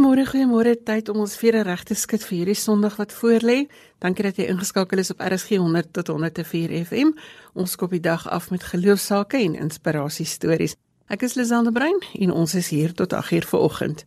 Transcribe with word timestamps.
Goeiemôre, 0.00 0.24
goeiemôre. 0.24 0.72
Tyd 0.80 1.10
om 1.12 1.18
ons 1.20 1.34
vere 1.36 1.60
reg 1.60 1.82
te 1.84 1.92
skud 1.92 2.22
vir 2.24 2.38
hierdie 2.38 2.56
Sondag 2.56 2.94
wat 2.96 3.10
voorlê. 3.12 3.66
Dankie 4.00 4.24
dat 4.24 4.38
jy 4.40 4.46
ingeskakel 4.48 5.02
is 5.02 5.10
op 5.12 5.18
RSG 5.20 5.58
100 5.60 5.90
tot 5.92 6.08
104 6.08 6.72
FM. 6.86 7.10
Ons 7.52 7.74
skop 7.76 7.92
die 7.92 8.00
dag 8.00 8.24
af 8.24 8.46
met 8.48 8.64
geloofsake 8.64 9.36
en 9.36 9.58
inspirasie 9.60 10.24
stories. 10.24 10.72
Ek 11.12 11.26
is 11.28 11.36
Lisande 11.36 11.68
Brein 11.76 12.00
en 12.16 12.32
ons 12.32 12.54
is 12.56 12.70
hier 12.72 12.96
tot 12.96 13.12
8:00 13.12 13.44
vanoggend. 13.52 14.06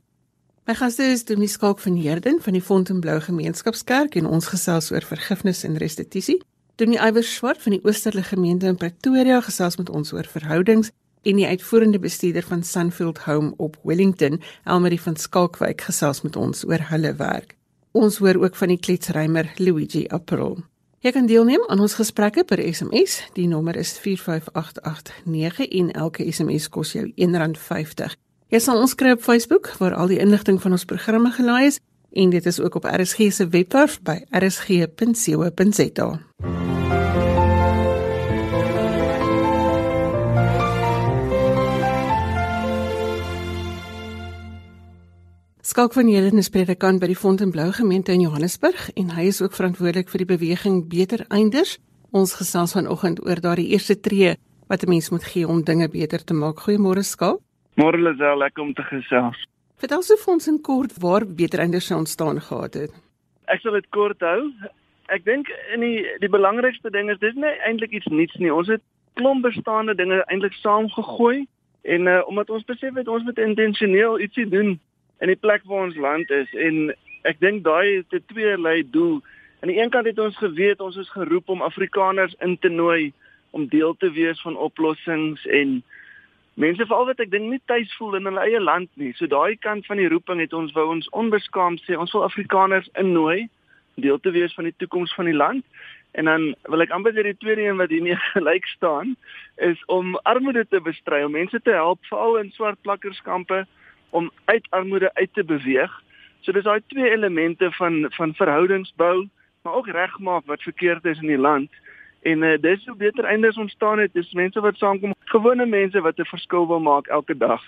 My 0.65 0.73
gaste 0.73 1.05
is 1.13 1.25
Dominee 1.29 1.53
Skalk 1.53 1.79
van 1.79 2.01
Heerden 2.01 2.41
van 2.41 2.57
die 2.57 2.65
Fontainebleau 2.65 3.19
Gemeenskapskerk 3.21 4.15
en 4.15 4.25
ons 4.25 4.49
gesels 4.49 4.89
oor 4.91 5.05
vergifnis 5.05 5.61
en 5.63 5.77
restituisie. 5.77 6.41
Dominee 6.75 7.05
Iwer 7.05 7.23
Swart 7.23 7.61
van 7.61 7.77
die 7.77 7.83
Oosterlige 7.85 8.33
Gemeente 8.33 8.65
in 8.65 8.81
Pretoria 8.81 9.41
gesels 9.41 9.77
met 9.77 9.93
ons 9.93 10.13
oor 10.13 10.25
verhoudings 10.25 10.89
en 11.23 11.39
die 11.39 11.47
uitvoerende 11.47 11.99
bestuurder 11.99 12.43
van 12.47 12.63
Sunfield 12.63 13.23
Home 13.27 13.53
op 13.57 13.77
Wellington, 13.83 14.41
Elmarie 14.63 15.01
van 15.01 15.15
Skalkwyk 15.15 15.81
gesels 15.81 16.21
met 16.21 16.35
ons 16.35 16.65
oor 16.67 16.83
hulle 16.89 17.15
werk. 17.15 17.55
Ons 17.91 18.17
hoor 18.17 18.41
ook 18.41 18.55
van 18.55 18.73
die 18.73 18.79
kletsrymer 18.79 19.51
Luigi 19.57 20.07
April. 20.07 20.63
Jy 21.03 21.11
kan 21.11 21.25
deelneem 21.27 21.63
aan 21.67 21.81
ons 21.83 21.97
gesprekke 21.99 22.45
per 22.47 22.61
SMS. 22.63 23.17
Die 23.35 23.47
nommer 23.47 23.75
is 23.75 23.97
45889 23.99 25.67
en 25.67 25.91
elke 25.91 26.31
SMS 26.31 26.69
kos 26.71 26.93
jou 26.95 27.09
R1.50. 27.11 28.15
Jy 28.53 28.59
sal 28.63 28.79
ons 28.79 28.95
kry 28.95 29.11
op 29.17 29.23
Facebook 29.25 29.73
waar 29.81 29.97
al 29.99 30.07
die 30.13 30.21
inligting 30.23 30.61
van 30.61 30.71
ons 30.77 30.85
programme 30.87 31.31
gelaai 31.35 31.65
is 31.73 31.79
en 32.13 32.29
dit 32.29 32.45
is 32.45 32.59
ook 32.61 32.75
op 32.79 32.85
RSG 32.85 33.31
se 33.33 33.47
webwerf 33.49 33.99
by 34.05 34.21
rsg.co.za. 34.31 36.09
Skalk 45.65 45.93
van 45.93 46.07
Heerden 46.11 46.41
is 46.41 46.49
predikant 46.51 46.99
by 46.99 47.07
die 47.07 47.15
Fontainebleau 47.15 47.69
gemeente 47.71 48.11
in 48.11 48.25
Johannesburg 48.25 48.89
en 48.99 49.13
hy 49.15 49.29
is 49.29 49.37
ook 49.39 49.53
verantwoordelik 49.55 50.09
vir 50.11 50.19
die 50.19 50.27
beweging 50.27 50.81
Beter 50.91 51.23
Einders. 51.31 51.77
Ons 52.11 52.33
gesels 52.35 52.73
vanoggend 52.75 53.21
oor 53.23 53.39
daardie 53.39 53.69
eerste 53.71 53.95
tree 53.95 54.33
wat 54.67 54.83
'n 54.83 54.91
mens 54.91 55.07
moet 55.09 55.23
gee 55.23 55.47
om 55.47 55.63
dinge 55.63 55.87
beter 55.87 56.19
te 56.23 56.33
maak. 56.33 56.59
Goeiemôre 56.67 57.03
Skalk. 57.07 57.39
Môre 57.79 57.97
Lisel, 57.97 58.37
lekker 58.37 58.63
om 58.63 58.73
te 58.73 58.83
gesels. 58.83 59.47
Vertel 59.79 60.03
so 60.03 60.15
vir 60.15 60.33
ons 60.33 60.47
in 60.47 60.61
kort 60.61 60.99
waar 60.99 61.25
Beter 61.25 61.59
Einders 61.59 61.91
ontstaan 61.91 62.41
gehad 62.41 62.73
het. 62.73 62.91
Ek 63.47 63.61
sal 63.61 63.71
dit 63.71 63.89
kort 63.89 64.19
hou. 64.19 64.51
Ek 65.07 65.23
dink 65.23 65.47
in 65.73 65.79
die 65.79 66.03
die 66.19 66.29
belangrikste 66.29 66.89
ding 66.89 67.09
is 67.09 67.19
dis 67.19 67.35
nie 67.35 67.55
eintlik 67.67 67.91
iets 67.91 68.11
nuuts 68.11 68.35
nie. 68.35 68.53
Ons 68.53 68.67
het 68.67 68.81
klomp 69.13 69.43
bestaande 69.43 69.95
dinge 69.95 70.23
eintlik 70.27 70.53
saamgegooi 70.53 71.47
en 71.83 72.07
uh, 72.07 72.27
omdat 72.27 72.49
ons 72.49 72.65
besef 72.65 72.93
het 72.93 73.07
ons 73.07 73.23
moet 73.23 73.37
intentioneel 73.37 74.19
ietsie 74.19 74.49
doen 74.49 74.79
in 75.23 75.31
die 75.31 75.39
plek 75.39 75.63
waar 75.63 75.87
ons 75.87 75.95
land 75.95 76.31
is 76.35 76.51
en 76.59 76.91
ek 77.29 77.39
dink 77.39 77.63
daai 77.63 78.03
het 78.03 78.11
'n 78.11 78.27
tweelei 78.27 78.83
doel. 78.83 79.21
Aan 79.61 79.71
die 79.71 79.79
een 79.79 79.89
kant 79.89 80.05
het 80.05 80.19
ons 80.19 80.37
geweet 80.37 80.81
ons 80.81 80.97
is 80.97 81.09
geroep 81.09 81.49
om 81.49 81.61
Afrikaners 81.61 82.35
in 82.39 82.57
te 82.59 82.69
nooi 82.69 83.13
om 83.51 83.67
deel 83.67 83.95
te 83.97 84.11
wees 84.11 84.41
van 84.41 84.57
oplossings 84.57 85.45
en 85.45 85.83
mense 86.53 86.85
veral 86.85 87.05
wat 87.05 87.19
ek 87.19 87.31
dink 87.31 87.49
nie 87.49 87.61
tuis 87.65 87.95
voel 87.97 88.15
in 88.15 88.25
hulle 88.25 88.43
eie 88.43 88.59
land 88.59 88.89
nie. 88.93 89.13
So 89.13 89.27
daai 89.27 89.55
kant 89.55 89.85
van 89.85 89.97
die 89.97 90.09
roeping 90.11 90.39
het 90.39 90.53
ons 90.53 90.73
wou 90.75 90.87
ons 90.91 91.09
onbeskaamd 91.09 91.81
sê 91.85 91.95
ons 91.97 92.11
wil 92.11 92.23
Afrikaners 92.23 92.89
innooi 92.99 93.47
deel 93.95 94.19
te 94.19 94.31
wees 94.31 94.53
van 94.53 94.63
die 94.63 94.75
toekoms 94.77 95.13
van 95.13 95.25
die 95.25 95.37
land. 95.37 95.65
En 96.11 96.25
dan 96.25 96.55
wil 96.69 96.81
ek 96.81 96.91
amper 96.91 97.13
sê 97.13 97.23
die 97.23 97.37
tweede 97.37 97.63
een 97.63 97.77
wat 97.77 97.89
hiermee 97.89 98.19
gelyk 98.35 98.65
staan 98.65 99.15
is 99.55 99.79
om 99.85 100.17
armoede 100.23 100.65
te 100.69 100.81
bestry, 100.81 101.23
om 101.23 101.31
mense 101.31 101.61
te 101.61 101.71
help 101.71 102.03
veral 102.09 102.37
in 102.37 102.51
swart 102.51 102.81
plakkerskampe 102.81 103.63
om 104.13 104.31
uit 104.45 104.67
armoede 104.69 105.09
uit 105.13 105.33
te 105.33 105.43
beweeg. 105.43 105.91
So 106.41 106.51
dis 106.51 106.65
daai 106.67 106.81
twee 106.91 107.09
elemente 107.09 107.71
van 107.79 108.05
van 108.15 108.33
verhoudingsbou, 108.33 109.27
maar 109.63 109.73
ook 109.73 109.87
regmaak 109.87 110.45
wat 110.45 110.61
verkeerd 110.61 111.05
is 111.05 111.21
in 111.21 111.31
die 111.33 111.43
land. 111.49 111.69
En 112.23 112.43
uh, 112.43 112.57
dis 112.61 112.85
hoe 112.85 112.95
beter 112.95 113.25
eindes 113.25 113.57
ontstaan 113.57 113.99
het. 113.99 114.13
Dis 114.13 114.31
mense 114.33 114.59
wat 114.63 114.77
saamkom, 114.79 115.15
gewone 115.35 115.65
mense 115.65 116.01
wat 116.01 116.19
'n 116.19 116.29
verskil 116.35 116.67
wil 116.67 116.79
maak 116.79 117.07
elke 117.07 117.37
dag. 117.37 117.61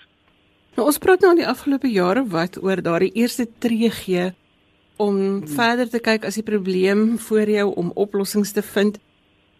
Nou 0.76 0.86
ons 0.86 0.98
praat 0.98 1.20
nou 1.20 1.30
in 1.32 1.40
die 1.40 1.48
afgelope 1.48 1.88
jare 1.88 2.26
wat 2.28 2.62
oor 2.62 2.82
daardie 2.82 3.12
eerste 3.12 3.46
tree 3.58 3.90
gee 3.90 4.34
om 4.96 5.16
hmm. 5.16 5.48
verder 5.48 5.88
te 5.88 6.00
kyk 6.00 6.24
as 6.24 6.34
die 6.34 6.44
probleem 6.44 7.18
voor 7.18 7.48
jou 7.48 7.74
om 7.74 7.90
oplossings 7.94 8.52
te 8.52 8.62
vind. 8.62 9.00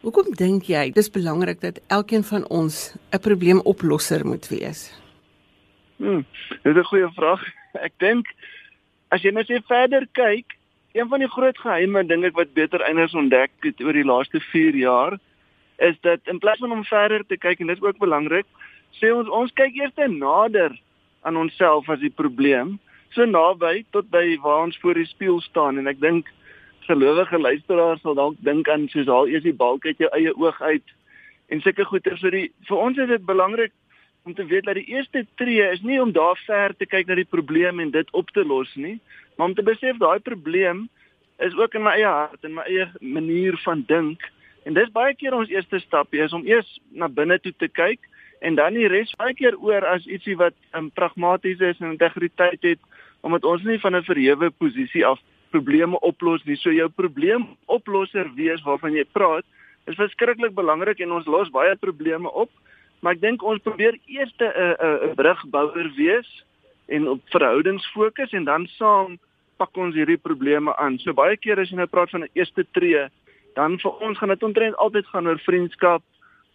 Hoekom 0.01 0.35
dink 0.37 0.69
jy 0.69 0.91
dis 0.93 1.11
belangrik 1.11 1.61
dat 1.61 1.81
elkeen 1.87 2.25
van 2.25 2.45
ons 2.49 2.95
'n 3.13 3.19
probleemoplosser 3.19 4.27
moet 4.27 4.49
wees? 4.49 4.93
Hm, 5.97 6.23
dit 6.63 6.77
is 6.77 6.83
'n 6.83 6.91
goeie 6.91 7.11
vraag. 7.15 7.43
Ek 7.87 7.93
dink 7.97 8.27
as 9.09 9.23
jy 9.23 9.31
net 9.31 9.49
nou 9.49 9.61
verder 9.67 10.07
kyk, 10.13 10.57
een 10.93 11.09
van 11.09 11.19
die 11.19 11.29
groot 11.29 11.59
geheime 11.59 12.07
ding 12.07 12.25
ek 12.25 12.37
wat 12.37 12.53
beter 12.53 12.81
einders 12.81 13.15
ontdek 13.15 13.51
het 13.61 13.81
oor 13.81 13.93
die 13.93 14.05
laaste 14.05 14.41
4 14.41 14.75
jaar 14.75 15.19
is 15.77 15.97
dat 16.01 16.21
in 16.25 16.39
plaas 16.39 16.59
van 16.59 16.73
om 16.73 16.85
verder 16.85 17.27
te 17.27 17.37
kyk 17.37 17.61
en 17.61 17.67
dit 17.67 17.77
is 17.77 17.83
ook 17.83 17.99
belangrik, 17.99 18.47
sê 18.97 19.13
ons 19.13 19.29
ons 19.29 19.53
kyk 19.53 19.77
eers 19.77 20.09
nader 20.09 20.73
aan 21.23 21.37
onsself 21.37 21.89
as 21.89 22.01
die 22.01 22.11
probleem, 22.11 22.79
so 23.11 23.25
naby 23.25 23.85
tot 23.93 24.09
by 24.11 24.39
waar 24.41 24.63
ons 24.65 24.79
voor 24.81 24.95
die 24.95 25.07
spieël 25.07 25.41
staan 25.41 25.79
en 25.79 25.87
ek 25.87 26.01
dink 26.01 26.33
gelowige 26.89 27.39
luisteraars 27.39 28.01
sal 28.01 28.15
dalk 28.15 28.37
dink 28.41 28.69
aan 28.69 28.89
soos 28.89 29.09
al 29.09 29.29
eers 29.29 29.45
die 29.45 29.57
balk 29.57 29.87
uit 29.87 29.99
jou 29.99 30.11
eie 30.17 30.33
oog 30.37 30.61
uit 30.63 30.95
en 31.49 31.61
sulke 31.61 31.85
goeie 31.85 32.17
so 32.17 32.31
die 32.31 32.49
vir 32.69 32.77
ons 32.77 32.99
is 32.99 33.09
dit 33.09 33.27
belangrik 33.27 33.73
om 34.27 34.35
te 34.35 34.47
weet 34.47 34.65
dat 34.65 34.75
die 34.75 34.89
eerste 34.91 35.27
tree 35.39 35.63
is 35.71 35.83
nie 35.87 36.01
om 36.03 36.11
daar 36.13 36.39
ver 36.47 36.75
te 36.75 36.87
kyk 36.87 37.07
na 37.07 37.15
die 37.15 37.29
probleem 37.31 37.79
en 37.81 37.93
dit 37.95 38.09
op 38.11 38.31
te 38.35 38.43
los 38.45 38.73
nie, 38.75 38.99
maar 39.37 39.53
om 39.53 39.55
te 39.55 39.63
besef 39.63 40.01
daai 40.03 40.19
probleem 40.19 40.89
is 41.47 41.55
ook 41.55 41.77
in 41.79 41.85
my 41.85 41.93
eie 41.95 42.11
hart 42.11 42.43
en 42.49 42.57
my 42.57 42.65
eie 42.67 42.89
manier 43.01 43.59
van 43.63 43.85
dink. 43.87 44.25
En 44.67 44.75
dis 44.75 44.91
baie 44.91 45.15
keer 45.15 45.37
ons 45.37 45.53
eerste 45.53 45.79
stapie 45.85 46.25
is 46.25 46.35
om 46.35 46.47
eers 46.49 46.67
na 46.91 47.07
binne 47.07 47.39
toe 47.39 47.55
te 47.55 47.71
kyk 47.71 48.03
en 48.43 48.59
dan 48.59 48.75
die 48.75 48.91
res 48.91 49.15
baie 49.21 49.37
keer 49.39 49.55
oor 49.63 49.87
as 49.87 50.09
ietsie 50.11 50.35
wat 50.41 50.57
um, 50.75 50.91
pragmaties 50.91 51.63
is 51.63 51.79
en 51.79 51.95
integriteit 51.95 52.63
het 52.67 52.83
omdat 53.23 53.47
ons 53.47 53.63
nie 53.63 53.79
van 53.79 53.95
'n 53.95 54.09
verhewe 54.11 54.51
posisie 54.51 55.07
af 55.07 55.23
probleme 55.55 55.99
oplos 56.01 56.43
nie. 56.45 56.57
So 56.57 56.71
jou 56.71 56.89
probleemoplosser 56.89 58.35
wees 58.35 58.63
waarvan 58.63 58.93
jy 58.99 59.05
praat 59.13 59.45
is 59.87 59.95
verskriklik 59.95 60.55
belangrik 60.55 61.01
en 61.01 61.13
ons 61.13 61.27
los 61.27 61.51
baie 61.51 61.77
probleme 61.77 62.31
op. 62.31 62.51
Maar 63.01 63.13
ek 63.13 63.21
dink 63.21 63.43
ons 63.43 63.63
probeer 63.63 63.99
eers 64.07 64.33
'n 64.39 64.45
'n 64.45 65.11
'n 65.11 65.15
brugbouer 65.15 65.93
wees 65.97 66.45
en 66.89 67.09
op 67.09 67.21
verhoudings 67.31 67.87
fokus 67.93 68.33
en 68.33 68.45
dan 68.45 68.67
saam 68.67 69.19
pak 69.57 69.77
ons 69.77 69.95
hierdie 69.95 70.21
probleme 70.21 70.77
aan. 70.77 70.99
So 70.99 71.13
baie 71.13 71.37
keer 71.37 71.61
as 71.61 71.71
jy 71.71 71.77
nou 71.77 71.87
praat 71.87 72.11
van 72.11 72.23
'n 72.25 72.35
eerste 72.35 72.65
tree, 72.73 73.09
dan 73.55 73.79
vir 73.79 73.93
ons 74.01 74.19
gaan 74.19 74.29
dit 74.29 74.43
omtrent 74.43 74.77
altyd 74.77 75.07
gaan 75.07 75.27
oor 75.27 75.39
vriendskap, 75.39 76.03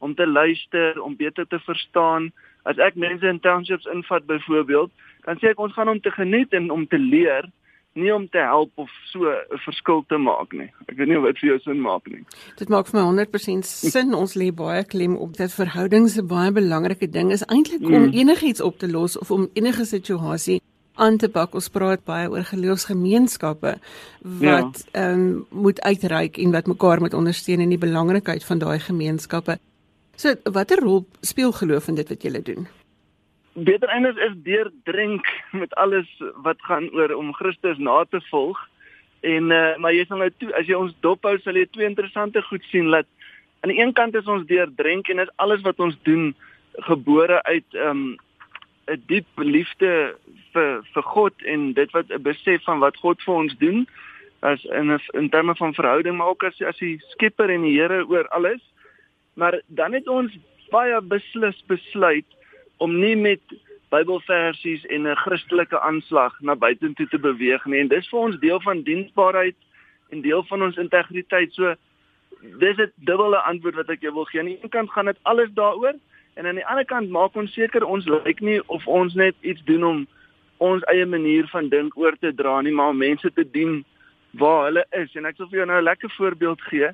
om 0.01 0.15
te 0.15 0.27
luister, 0.27 1.01
om 1.01 1.15
beter 1.15 1.47
te 1.47 1.59
verstaan. 1.59 2.31
As 2.65 2.77
ek 2.77 2.95
mense 2.95 3.25
in 3.27 3.39
townships 3.39 3.85
invat 3.85 4.25
byvoorbeeld, 4.25 4.91
dan 5.25 5.37
sê 5.37 5.51
ek 5.53 5.61
ons 5.61 5.73
gaan 5.73 5.89
om 5.89 6.01
te 6.01 6.11
geniet 6.11 6.53
en 6.57 6.71
om 6.71 6.87
te 6.87 6.97
leer 6.97 7.45
nie 7.93 8.11
om 8.13 8.27
te 8.29 8.39
help 8.39 8.71
of 8.75 8.89
so 9.11 9.19
'n 9.27 9.59
verskil 9.65 10.03
te 10.07 10.17
maak 10.17 10.53
nie. 10.53 10.71
Ek 10.87 10.97
weet 10.97 11.07
nie 11.07 11.19
wat 11.19 11.37
vir 11.39 11.49
jou 11.49 11.59
sin 11.59 11.81
maak 11.81 12.07
nie. 12.07 12.23
Dit 12.57 12.69
maak 12.69 12.87
vir 12.87 13.01
my 13.01 13.25
100% 13.25 13.65
sin. 13.65 14.13
Ons 14.23 14.35
lê 14.35 14.51
baie 14.51 14.83
klem 14.83 15.15
op 15.15 15.37
dat 15.37 15.51
verhoudings 15.51 16.17
'n 16.17 16.27
baie 16.27 16.51
belangrike 16.51 17.09
ding 17.09 17.31
is 17.31 17.45
eintlik 17.45 17.81
om 17.81 18.07
mm. 18.07 18.13
enigiets 18.13 18.61
op 18.61 18.77
te 18.77 18.87
los 18.87 19.17
of 19.17 19.31
om 19.31 19.49
enige 19.53 19.85
situasie 19.85 20.61
aan 20.95 21.17
te 21.17 21.29
pak. 21.29 21.53
Ons 21.53 21.69
praat 21.69 22.03
baie 22.03 22.29
oor 22.29 22.43
geloofsgemeenskappe 22.43 23.79
wat 24.21 24.85
ja. 24.91 25.01
ehm 25.01 25.03
ja. 25.03 25.11
um, 25.11 25.45
moet 25.49 25.81
uitreik 25.81 26.37
en 26.37 26.51
wat 26.51 26.67
mekaar 26.67 26.99
moet 26.99 27.13
ondersteun 27.13 27.59
en 27.59 27.69
die 27.69 27.77
belangrikheid 27.77 28.43
van 28.43 28.59
daai 28.59 28.79
gemeenskappe. 28.79 29.59
So 30.15 30.35
watter 30.43 30.79
rol 30.79 31.05
speel 31.21 31.51
geloof 31.51 31.87
in 31.87 31.95
dit 31.95 32.09
wat 32.09 32.21
julle 32.21 32.41
doen? 32.41 32.67
Beter 33.53 33.89
eintlik 33.89 34.17
is 34.17 34.35
deurdrink 34.43 35.27
met 35.61 35.73
alles 35.75 36.07
wat 36.43 36.61
gaan 36.61 36.89
oor 36.95 37.13
om 37.15 37.33
Christus 37.33 37.77
na 37.77 38.03
te 38.09 38.21
volg. 38.29 38.59
En 39.21 39.51
uh, 39.51 39.77
maar 39.77 39.93
jy 39.93 40.05
sal 40.05 40.17
nou 40.23 40.31
toe 40.37 40.53
as 40.57 40.65
jy 40.65 40.77
ons 40.77 40.95
dophou 41.05 41.37
sal 41.39 41.59
jy 41.59 41.67
twee 41.69 41.89
interessante 41.89 42.41
goed 42.41 42.63
sien 42.71 42.89
dat 42.91 43.05
aan 43.61 43.69
die 43.69 43.81
een 43.81 43.93
kant 43.93 44.15
is 44.17 44.25
ons 44.25 44.47
deurdrink 44.49 45.09
en 45.09 45.21
is 45.21 45.35
alles 45.35 45.61
wat 45.61 45.79
ons 45.79 45.97
doen 46.07 46.31
gebore 46.87 47.43
uit 47.43 47.67
'n 47.73 47.87
um, 47.87 48.17
'n 48.89 49.03
diep 49.07 49.27
liefde 49.37 50.15
vir 50.53 50.81
vir 50.93 51.03
God 51.03 51.43
en 51.45 51.73
dit 51.73 51.91
wat 51.91 52.09
'n 52.09 52.23
besef 52.23 52.63
van 52.63 52.79
wat 52.79 52.97
God 52.97 53.21
vir 53.21 53.35
ons 53.35 53.53
doen 53.57 53.87
as 54.41 54.63
in 54.65 54.91
'n 54.91 54.99
in 55.13 55.29
terme 55.29 55.55
van 55.55 55.73
verhouding 55.73 56.17
maar 56.17 56.33
ook 56.33 56.43
as 56.43 56.61
as 56.61 56.77
die 56.77 56.97
Skepper 57.13 57.49
en 57.49 57.61
die 57.61 57.77
Here 57.79 58.05
oor 58.07 58.27
alles. 58.27 58.61
Maar 59.33 59.61
dan 59.67 59.93
het 59.93 60.07
ons 60.07 60.31
baie 60.69 61.01
beslis 61.01 61.63
besluit 61.67 62.25
om 62.81 62.97
nie 62.99 63.15
met 63.15 63.41
Bybelversies 63.91 64.85
en 64.85 65.07
'n 65.07 65.15
Christelike 65.23 65.79
aanslag 65.79 66.33
na 66.39 66.55
buitentoe 66.55 67.07
te 67.07 67.19
beweeg 67.19 67.65
nie 67.65 67.79
en 67.79 67.87
dis 67.87 68.09
vir 68.09 68.19
ons 68.19 68.39
deel 68.39 68.61
van 68.61 68.83
diensbaarheid 68.83 69.55
en 70.09 70.21
deel 70.21 70.43
van 70.43 70.63
ons 70.63 70.77
integriteit. 70.77 71.53
So 71.53 71.75
dis 72.59 72.77
'n 72.77 72.91
dubbele 72.95 73.37
antwoord 73.37 73.75
wat 73.75 73.89
ek 73.89 74.01
jou 74.01 74.13
wil 74.13 74.25
gee. 74.25 74.39
Aan 74.39 74.45
die 74.45 74.59
een 74.61 74.69
kant 74.69 74.91
gaan 74.91 75.05
dit 75.05 75.17
alles 75.21 75.49
daaroor 75.53 75.95
en 76.33 76.45
aan 76.45 76.55
die 76.55 76.65
ander 76.65 76.85
kant 76.85 77.09
maak 77.09 77.35
ons 77.35 77.53
seker 77.53 77.85
ons 77.85 78.05
lyk 78.05 78.39
nie 78.39 78.61
of 78.67 78.87
ons 78.87 79.13
net 79.13 79.35
iets 79.41 79.63
doen 79.63 79.83
om 79.83 80.07
ons 80.57 80.83
eie 80.83 81.05
manier 81.05 81.47
van 81.47 81.69
dink 81.69 81.97
oor 81.97 82.17
te 82.19 82.33
dra 82.33 82.61
nie, 82.61 82.71
maar 82.71 82.89
om 82.89 82.97
mense 82.97 83.31
te 83.33 83.51
dien 83.51 83.85
waar 84.31 84.63
hulle 84.65 84.85
is. 84.89 85.15
En 85.15 85.25
ek 85.25 85.35
sal 85.35 85.47
vir 85.47 85.57
jou 85.57 85.65
nou 85.65 85.79
'n 85.81 85.83
lekker 85.83 86.09
voorbeeld 86.09 86.61
gee. 86.61 86.89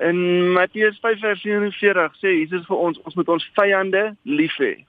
In 0.00 0.52
Matteus 0.52 0.98
5:44 1.00 2.14
sê 2.22 2.28
Jesus 2.38 2.66
vir 2.66 2.76
ons, 2.76 3.00
ons 3.02 3.14
moet 3.14 3.28
ons 3.28 3.50
vyande 3.54 4.16
lief 4.22 4.56
hê. 4.58 4.84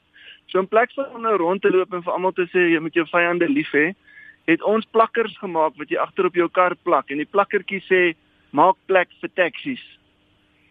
So 0.50 0.60
in 0.60 0.68
plek 0.68 0.92
van 0.98 1.14
om 1.14 1.22
nou 1.22 1.36
rond 1.38 1.62
te 1.62 1.70
loop 1.70 1.94
en 1.94 2.04
vir 2.04 2.14
almal 2.14 2.34
te 2.34 2.48
sê 2.50 2.72
jy 2.72 2.80
moet 2.82 2.96
jou 2.98 3.06
vyande 3.06 3.48
lief 3.50 3.70
hê, 3.78 3.94
het 4.50 4.64
ons 4.66 4.88
plakkers 4.96 5.38
gemaak 5.38 5.78
wat 5.78 5.92
jy 5.94 6.00
agter 6.02 6.26
op 6.26 6.36
jou 6.36 6.50
kar 6.50 6.76
plak 6.84 7.12
en 7.14 7.22
die 7.22 7.30
plakkertjie 7.30 7.82
sê 7.86 8.02
maak 8.52 8.78
plek 8.90 9.12
vir 9.22 9.30
taksies. 9.38 9.84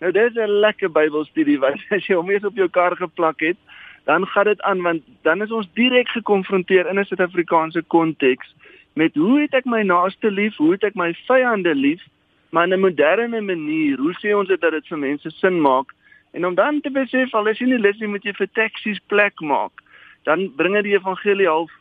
Nou 0.00 0.10
dis 0.12 0.34
'n 0.34 0.60
lekker 0.64 0.90
Bybelstudie 0.90 1.58
wat 1.58 1.78
as 1.96 2.06
jy 2.06 2.14
hom 2.14 2.30
eens 2.30 2.44
op 2.44 2.56
jou 2.56 2.68
kar 2.68 2.96
geplak 2.96 3.40
het, 3.40 3.56
dan 4.04 4.26
gaan 4.26 4.44
dit 4.44 4.60
aan 4.62 4.82
want 4.82 5.02
dan 5.22 5.42
is 5.42 5.52
ons 5.52 5.68
direk 5.74 6.08
gekonfronteer 6.08 6.90
in 6.90 6.98
'n 6.98 7.04
Suid-Afrikaanse 7.04 7.82
konteks 7.82 8.54
met 8.94 9.14
hoe 9.14 9.40
het 9.40 9.54
ek 9.54 9.66
my 9.66 9.82
naaste 9.82 10.30
lief, 10.30 10.56
hoe 10.56 10.72
het 10.72 10.84
ek 10.84 10.94
my 10.94 11.14
vyande 11.28 11.74
lief, 11.74 12.02
maar 12.50 12.66
in 12.66 12.74
'n 12.74 12.80
moderne 12.80 13.40
manier. 13.40 13.96
Hoe 13.98 14.14
sê 14.18 14.34
ons 14.34 14.48
dit 14.48 14.60
dat 14.60 14.72
dit 14.72 14.86
vir 14.86 14.98
mense 14.98 15.30
sin 15.30 15.60
maak? 15.60 15.94
En 16.38 16.46
om 16.46 16.54
dan 16.54 16.80
te 16.80 16.90
besef 16.90 17.32
al 17.34 17.48
is 17.50 17.58
jy 17.58 17.66
nie 17.66 17.80
lus 17.82 17.98
nie 17.98 18.08
moet 18.12 18.22
jy 18.22 18.30
vir 18.36 18.46
taksies 18.54 19.00
plek 19.10 19.40
maak. 19.42 19.80
Dan 20.22 20.44
bring 20.54 20.76
dit 20.78 20.86
die 20.86 20.94
evangelie 20.94 21.48
half 21.50 21.72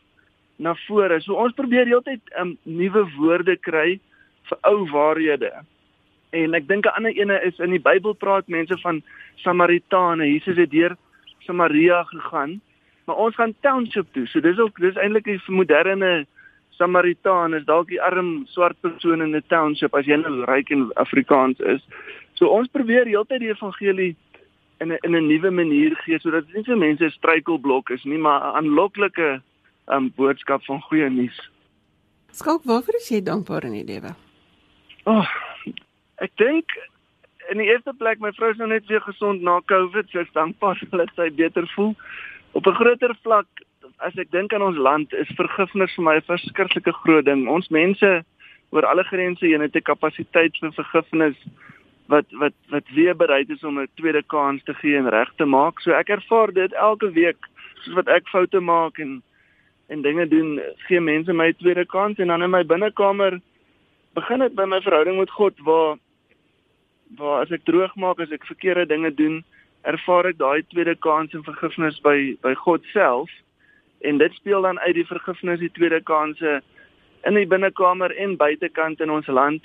na 0.58 0.72
vore. 0.88 1.20
So 1.22 1.38
ons 1.38 1.54
probeer 1.54 1.86
heeltyd 1.86 2.32
um, 2.42 2.56
nuwe 2.66 3.04
woorde 3.14 3.54
kry 3.62 4.00
vir 4.50 4.58
ou 4.66 4.88
waarhede. 4.90 5.52
En 6.34 6.58
ek 6.58 6.66
dink 6.66 6.90
'n 6.90 6.96
ander 6.98 7.14
ene 7.14 7.38
is 7.46 7.62
in 7.62 7.70
die 7.70 7.84
Bybel 7.86 8.18
praat 8.18 8.50
mense 8.50 8.74
van 8.82 8.98
Samaritane. 9.46 10.26
Jesus 10.26 10.58
het 10.58 10.74
deur 10.74 10.96
Samaria 11.46 12.02
gegaan, 12.10 12.60
maar 13.06 13.16
ons 13.16 13.38
gaan 13.38 13.54
township 13.62 14.10
toe. 14.12 14.26
So 14.26 14.40
dis 14.40 14.58
ook 14.58 14.80
dis 14.80 14.98
eintlik 14.98 15.30
'n 15.30 15.54
moderne 15.54 16.26
Samaritaan 16.70 17.54
is 17.54 17.64
dalk 17.64 17.88
die 17.88 18.02
arm 18.02 18.46
swart 18.46 18.76
persoon 18.80 19.22
in 19.22 19.36
'n 19.36 19.42
township 19.46 19.94
as 19.94 20.06
jy 20.06 20.16
nou 20.16 20.44
ryk 20.44 20.70
en 20.70 20.90
Afrikaans 20.94 21.60
is. 21.60 21.82
So 22.34 22.46
ons 22.46 22.68
probeer 22.68 23.06
heeltyd 23.06 23.40
die 23.40 23.50
evangelie 23.50 24.16
in 24.80 24.92
'n 24.92 24.98
in 25.02 25.16
'n 25.16 25.26
nuwe 25.26 25.50
manier 25.50 25.96
gee 26.04 26.18
sodat 26.18 26.46
dit 26.46 26.54
nie 26.54 26.64
vir 26.64 26.76
mense 26.76 27.04
'n 27.04 27.10
struikelblok 27.10 27.90
is 27.90 28.04
nie, 28.04 28.18
maar 28.18 28.40
'n 28.40 28.56
aanloklike 28.56 29.42
um, 29.86 30.12
boodskap 30.16 30.64
van 30.64 30.80
goeie 30.80 31.10
nuus. 31.10 31.50
Skalk, 32.30 32.62
waarvoor 32.64 32.94
is 32.94 33.08
jy 33.08 33.22
dankbaar 33.22 33.64
in 33.64 33.72
die 33.72 33.84
lewe? 33.84 34.14
Oh, 35.04 35.26
ek 36.16 36.30
dink 36.36 36.64
in 37.48 37.58
die 37.58 37.68
eerste 37.70 37.94
plek 37.96 38.20
my 38.20 38.32
vrou 38.36 38.50
is 38.50 38.58
nou 38.60 38.68
net 38.68 38.86
weer 38.86 39.00
gesond 39.00 39.42
na 39.42 39.60
COVID, 39.60 40.10
so 40.10 40.20
ek 40.20 40.32
dankbaar 40.32 40.80
dat 41.00 41.14
sy 41.16 41.30
beter 41.30 41.66
voel. 41.74 41.94
Op 42.52 42.66
'n 42.66 42.78
groter 42.80 43.14
vlak, 43.22 43.46
as 43.98 44.16
ek 44.16 44.30
dink 44.30 44.52
aan 44.52 44.62
ons 44.62 44.76
land, 44.76 45.12
is 45.12 45.28
vergifnis 45.36 45.94
vir 45.94 46.04
my 46.04 46.16
'n 46.16 46.28
verskriklike 46.28 46.92
groot 46.92 47.24
ding. 47.24 47.48
Ons 47.48 47.68
mense 47.68 48.24
oor 48.70 48.84
alle 48.84 49.04
grense 49.04 49.46
heen 49.46 49.60
het 49.60 49.76
'n 49.76 49.82
kapasiteit 49.82 50.56
vir 50.60 50.72
vergifnis 50.72 51.36
wat 52.08 52.24
wat 52.40 52.56
wat 52.72 52.88
weer 52.96 53.16
bereid 53.16 53.50
is 53.50 53.64
om 53.64 53.80
'n 53.80 53.88
tweede 53.94 54.22
kans 54.22 54.62
te 54.64 54.74
gee 54.74 54.96
en 54.96 55.08
reg 55.08 55.32
te 55.36 55.44
maak. 55.44 55.80
So 55.80 55.92
ek 55.92 56.08
ervaar 56.08 56.52
dit 56.52 56.72
elke 56.72 57.10
week 57.12 57.36
soos 57.74 57.94
wat 57.94 58.08
ek 58.08 58.28
foute 58.28 58.60
maak 58.60 58.98
en 58.98 59.22
en 59.88 60.02
dinge 60.02 60.28
doen, 60.28 60.60
gee 60.76 61.00
mense 61.00 61.32
my 61.32 61.48
'n 61.48 61.56
tweede 61.56 61.86
kans 61.86 62.18
en 62.18 62.26
dan 62.26 62.42
in 62.42 62.50
my 62.50 62.64
binnekamer 62.64 63.40
begin 64.14 64.38
dit 64.38 64.54
by 64.54 64.64
my 64.64 64.80
verhouding 64.80 65.18
met 65.18 65.30
God 65.30 65.54
waar 65.58 65.96
waar 67.16 67.42
as 67.42 67.50
ek 67.50 67.64
droog 67.64 67.94
maak, 67.96 68.20
as 68.20 68.30
ek 68.30 68.44
verkeerde 68.44 68.86
dinge 68.86 69.14
doen, 69.14 69.44
ervaar 69.82 70.26
ek 70.26 70.38
daai 70.38 70.62
tweede 70.68 70.94
kans 70.94 71.34
en 71.34 71.44
vergifnis 71.44 72.00
by 72.00 72.36
by 72.42 72.54
God 72.54 72.84
self. 72.92 73.30
En 74.00 74.18
dit 74.18 74.32
speel 74.32 74.62
dan 74.62 74.78
uit 74.78 74.94
die 74.94 75.06
vergifnis, 75.06 75.60
die 75.60 75.72
tweede 75.72 76.00
kanse 76.00 76.60
in 77.24 77.34
die 77.34 77.46
binnekamer 77.46 78.14
en 78.16 78.36
buitekant 78.36 79.00
in 79.00 79.10
ons 79.10 79.26
land. 79.26 79.62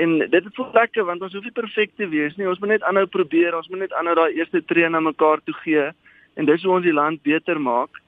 En 0.00 0.18
dit 0.18 0.44
voel 0.54 0.70
lekker 0.72 1.04
want 1.04 1.22
ons 1.22 1.32
hoef 1.32 1.44
nie 1.44 1.52
perfek 1.52 1.90
te 1.96 2.08
wees 2.08 2.36
nie. 2.36 2.48
Ons 2.48 2.58
moet 2.58 2.68
net 2.68 2.82
aanhou 2.88 3.06
probeer. 3.06 3.56
Ons 3.56 3.68
moet 3.68 3.84
net 3.84 3.92
aanhou 3.92 4.14
daai 4.14 4.38
eerste 4.38 4.62
tree 4.64 4.88
na 4.88 5.00
mekaar 5.00 5.40
toe 5.44 5.54
gee 5.64 5.90
en 6.34 6.48
dis 6.48 6.62
hoe 6.62 6.72
ons 6.72 6.84
die 6.84 6.96
land 6.96 7.22
beter 7.22 7.60
maak. 7.60 8.00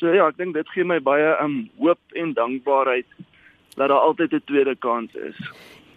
So 0.00 0.10
ja, 0.10 0.26
ek 0.26 0.38
dink 0.40 0.54
dit 0.54 0.68
gee 0.74 0.84
my 0.84 0.98
baie 1.04 1.34
um 1.44 1.68
hoop 1.78 2.00
en 2.18 2.32
dankbaarheid 2.34 3.06
dat 3.76 3.88
daar 3.88 4.00
altyd 4.00 4.32
'n 4.32 4.42
tweede 4.44 4.74
kans 4.76 5.14
is. 5.14 5.36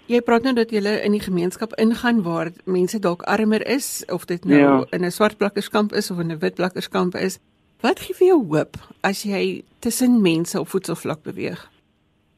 Jy 0.06 0.22
praat 0.22 0.44
nou 0.44 0.54
dat 0.54 0.72
jy 0.72 0.84
in 0.84 1.12
die 1.12 1.24
gemeenskap 1.24 1.74
ingaan 1.80 2.22
waar 2.24 2.52
mense 2.66 3.00
dalk 3.00 3.22
armer 3.24 3.68
is 3.68 4.04
of 4.12 4.26
dit 4.26 4.46
nou 4.46 4.60
ja. 4.60 4.86
in 4.92 5.06
'n 5.06 5.12
swart 5.12 5.38
plakkerskamp 5.38 5.94
is 5.94 6.12
of 6.12 6.20
in 6.20 6.32
'n 6.32 6.40
wit 6.40 6.56
plakkerskamp 6.56 7.16
is. 7.16 7.40
Wat 7.82 8.00
gee 8.00 8.16
vir 8.16 8.28
jou 8.28 8.46
hoop 8.48 8.76
as 9.02 9.24
jy 9.24 9.64
tussen 9.80 10.22
mense 10.22 10.60
op 10.60 10.68
voedselvlak 10.68 11.24
beweeg? 11.24 11.73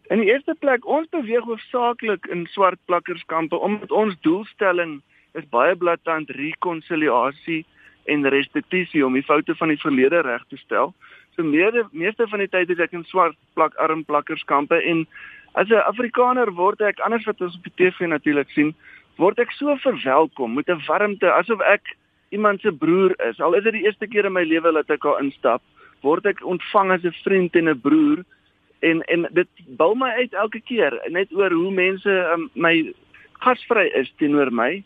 In 0.09 0.19
die 0.21 0.29
eerste 0.29 0.55
plek, 0.59 0.85
ons 0.85 1.09
beweeg 1.09 1.43
hoofsaaklik 1.43 2.27
in 2.27 2.45
swart 2.53 2.79
plakkerskampe 2.85 3.57
omdat 3.57 3.91
ons 3.91 4.15
doelstelling 4.21 5.01
is 5.33 5.47
baie 5.49 5.75
blaatant 5.75 6.29
rekonsiliasie 6.29 7.65
en 8.05 8.29
restituisie 8.29 9.05
om 9.05 9.13
die 9.13 9.25
foute 9.25 9.55
van 9.55 9.73
die 9.73 9.81
verlede 9.81 10.21
reg 10.21 10.43
te 10.49 10.57
stel. 10.57 10.93
So 11.35 11.43
meeste 11.43 11.87
meeste 11.91 12.27
van 12.27 12.39
die 12.39 12.47
tyd 12.47 12.69
is 12.69 12.79
ek 12.79 12.93
in 12.93 13.03
swart 13.03 13.35
plak 13.53 13.75
arm 13.81 14.05
plakkerskampe 14.05 14.77
en 14.81 15.07
As 15.55 15.69
'n 15.71 15.87
Afrikaner 15.87 16.51
word 16.51 16.81
ek 16.83 16.99
anders 16.99 17.23
wat 17.23 17.39
ons 17.41 17.55
op 17.55 17.63
die 17.63 17.75
TV 17.79 18.07
natuurlik 18.11 18.49
sien, 18.51 18.73
word 19.15 19.39
ek 19.39 19.53
so 19.55 19.71
verwelkom 19.79 20.55
met 20.59 20.67
'n 20.67 20.83
warmte 20.87 21.31
asof 21.31 21.61
ek 21.63 21.95
iemand 22.35 22.59
se 22.61 22.71
broer 22.71 23.15
is. 23.29 23.39
Al 23.39 23.55
is 23.55 23.63
dit 23.63 23.73
die 23.73 23.85
eerste 23.87 24.07
keer 24.07 24.25
in 24.25 24.33
my 24.33 24.43
lewe 24.43 24.73
dat 24.73 24.89
ek 24.89 25.07
daar 25.07 25.23
instap, 25.23 25.61
word 26.03 26.25
ek 26.25 26.43
ontvang 26.43 26.91
as 26.91 27.05
'n 27.05 27.15
vriend 27.23 27.55
en 27.55 27.69
'n 27.69 27.79
broer 27.79 28.25
en 28.85 29.01
en 29.13 29.27
dit 29.37 29.63
bou 29.79 29.93
my 29.97 30.11
uit 30.21 30.33
elke 30.33 30.61
keer 30.61 30.95
net 31.13 31.31
oor 31.33 31.53
hoe 31.53 31.71
mense 31.73 32.17
um, 32.33 32.49
my 32.53 32.75
gasvry 33.43 33.87
is 34.01 34.11
teenoor 34.19 34.51
my. 34.53 34.83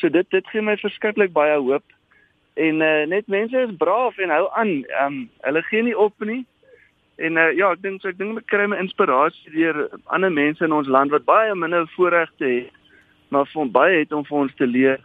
So 0.00 0.10
dit 0.12 0.30
dit 0.30 0.50
gee 0.52 0.62
my 0.62 0.76
verskriklik 0.80 1.32
baie 1.36 1.56
hoop. 1.56 1.84
En 2.56 2.82
uh, 2.84 3.04
net 3.08 3.26
mense 3.32 3.64
is 3.68 3.74
braaf 3.78 4.18
en 4.18 4.32
hou 4.32 4.44
aan. 4.60 4.72
Um, 5.04 5.18
hulle 5.46 5.62
gee 5.70 5.82
nie 5.82 5.96
op 5.98 6.14
nie. 6.24 6.44
En 7.16 7.36
uh, 7.40 7.50
ja, 7.56 7.70
ek 7.72 7.82
dink 7.84 8.02
so 8.02 8.12
ek 8.12 8.18
dink 8.20 8.42
ek 8.42 8.48
kry 8.52 8.66
my 8.68 8.80
inspirasie 8.82 9.52
deur 9.54 9.86
ander 10.12 10.32
mense 10.32 10.64
in 10.64 10.74
ons 10.76 10.90
land 10.90 11.14
wat 11.14 11.24
baie 11.28 11.54
minder 11.56 11.86
voorregte 11.94 12.44
het, 12.44 12.72
maar 13.32 13.48
van 13.54 13.72
baie 13.72 14.02
het 14.02 14.12
om 14.12 14.24
vir 14.28 14.42
ons 14.44 14.56
te 14.58 14.68
leer. 14.68 15.00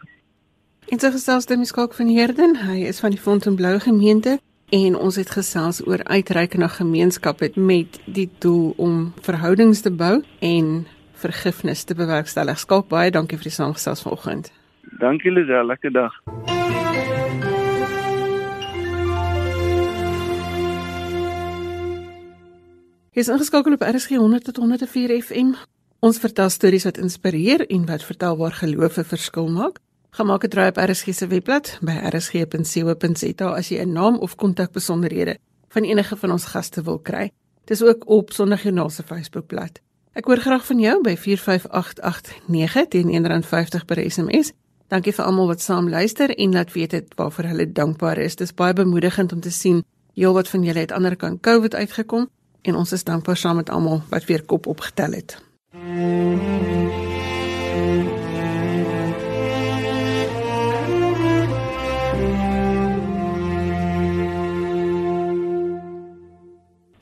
En 0.92 1.00
so 1.00 1.12
gesels 1.14 1.48
dit 1.48 1.60
miskok 1.60 1.94
van 1.96 2.10
Herden, 2.12 2.56
hy 2.66 2.82
is 2.90 3.00
van 3.00 3.14
die 3.14 3.20
Fontainebleau 3.20 3.78
gemeente 3.80 4.40
en 4.72 4.96
ons 4.96 5.16
het 5.20 5.30
gesels 5.30 5.82
oor 5.86 6.00
uitreik 6.04 6.54
na 6.56 6.66
gemeenskappe 6.72 7.50
met 7.54 7.98
die 8.08 8.30
doel 8.40 8.72
om 8.80 9.12
verhoudings 9.20 9.82
te 9.84 9.92
bou 9.92 10.22
en 10.40 10.86
vergifnis 11.20 11.84
te 11.84 11.94
bewerkstellig. 11.94 12.58
Skalk 12.58 12.88
baie 12.88 13.12
dankie 13.12 13.36
vir 13.36 13.50
die 13.50 13.56
saamgesels 13.58 14.02
vanoggend. 14.06 14.48
Dankie 15.00 15.32
Lisel, 15.32 15.66
lekker 15.68 15.92
dag. 15.92 16.16
Hier 23.12 23.20
is 23.20 23.28
ingeskakel 23.28 23.76
op 23.76 23.84
RSG 23.84 24.16
100 24.16 24.44
tot 24.44 24.56
104 24.56 25.18
FM. 25.20 25.52
Ons 26.00 26.18
vertel 26.18 26.48
stories 26.48 26.88
wat 26.88 26.96
inspireer 26.96 27.66
en 27.68 27.84
wat 27.86 28.08
vertel 28.08 28.40
waar 28.40 28.56
geloof 28.56 28.96
'n 28.96 29.04
verskil 29.04 29.52
maak. 29.52 29.80
Gemaak 30.12 30.42
het 30.42 30.50
draai 30.50 30.68
op 30.68 30.76
RSG 30.76 31.14
se 31.14 31.26
webblad 31.26 31.78
by 31.80 31.94
rsg.co.za 32.12 33.46
as 33.48 33.68
jy 33.68 33.80
'n 33.80 33.92
naam 33.92 34.18
of 34.18 34.34
kontakbesonderhede 34.34 35.38
van 35.68 35.82
enige 35.82 36.16
van 36.16 36.30
ons 36.30 36.44
gaste 36.44 36.82
wil 36.82 36.98
kry. 36.98 37.30
Dis 37.64 37.82
ook 37.82 38.02
op 38.06 38.32
Sondagjoernaal 38.32 38.90
se 38.90 39.02
Facebookblad. 39.02 39.80
Ek 40.12 40.24
hoor 40.24 40.36
graag 40.36 40.66
van 40.66 40.78
jou 40.80 41.00
by 41.02 41.16
45889 41.16 42.88
teen 42.88 43.08
R1.50 43.08 43.84
per 43.86 44.10
SMS. 44.10 44.52
Dankie 44.88 45.12
vir 45.12 45.24
almal 45.24 45.46
wat 45.46 45.60
saam 45.60 45.88
luister 45.88 46.36
en 46.36 46.52
laat 46.52 46.72
weet 46.72 46.90
dit 46.90 47.14
waarvoor 47.14 47.44
hulle 47.44 47.72
dankbaar 47.72 48.18
is. 48.18 48.36
Dit 48.36 48.46
is 48.46 48.54
baie 48.54 48.72
bemoedigend 48.72 49.32
om 49.32 49.40
te 49.40 49.50
sien 49.50 49.84
heelwat 50.14 50.48
van 50.48 50.62
julle 50.62 50.78
het 50.78 50.92
ander 50.92 51.16
kant 51.16 51.40
COVID 51.40 51.74
uitgekom 51.74 52.28
en 52.62 52.74
ons 52.74 52.92
is 52.92 53.04
dankbaar 53.04 53.36
saam 53.36 53.56
met 53.56 53.70
almal 53.70 54.02
wat 54.08 54.24
weer 54.24 54.44
kop 54.44 54.66
opgetel 54.66 55.12
het. 55.12 55.42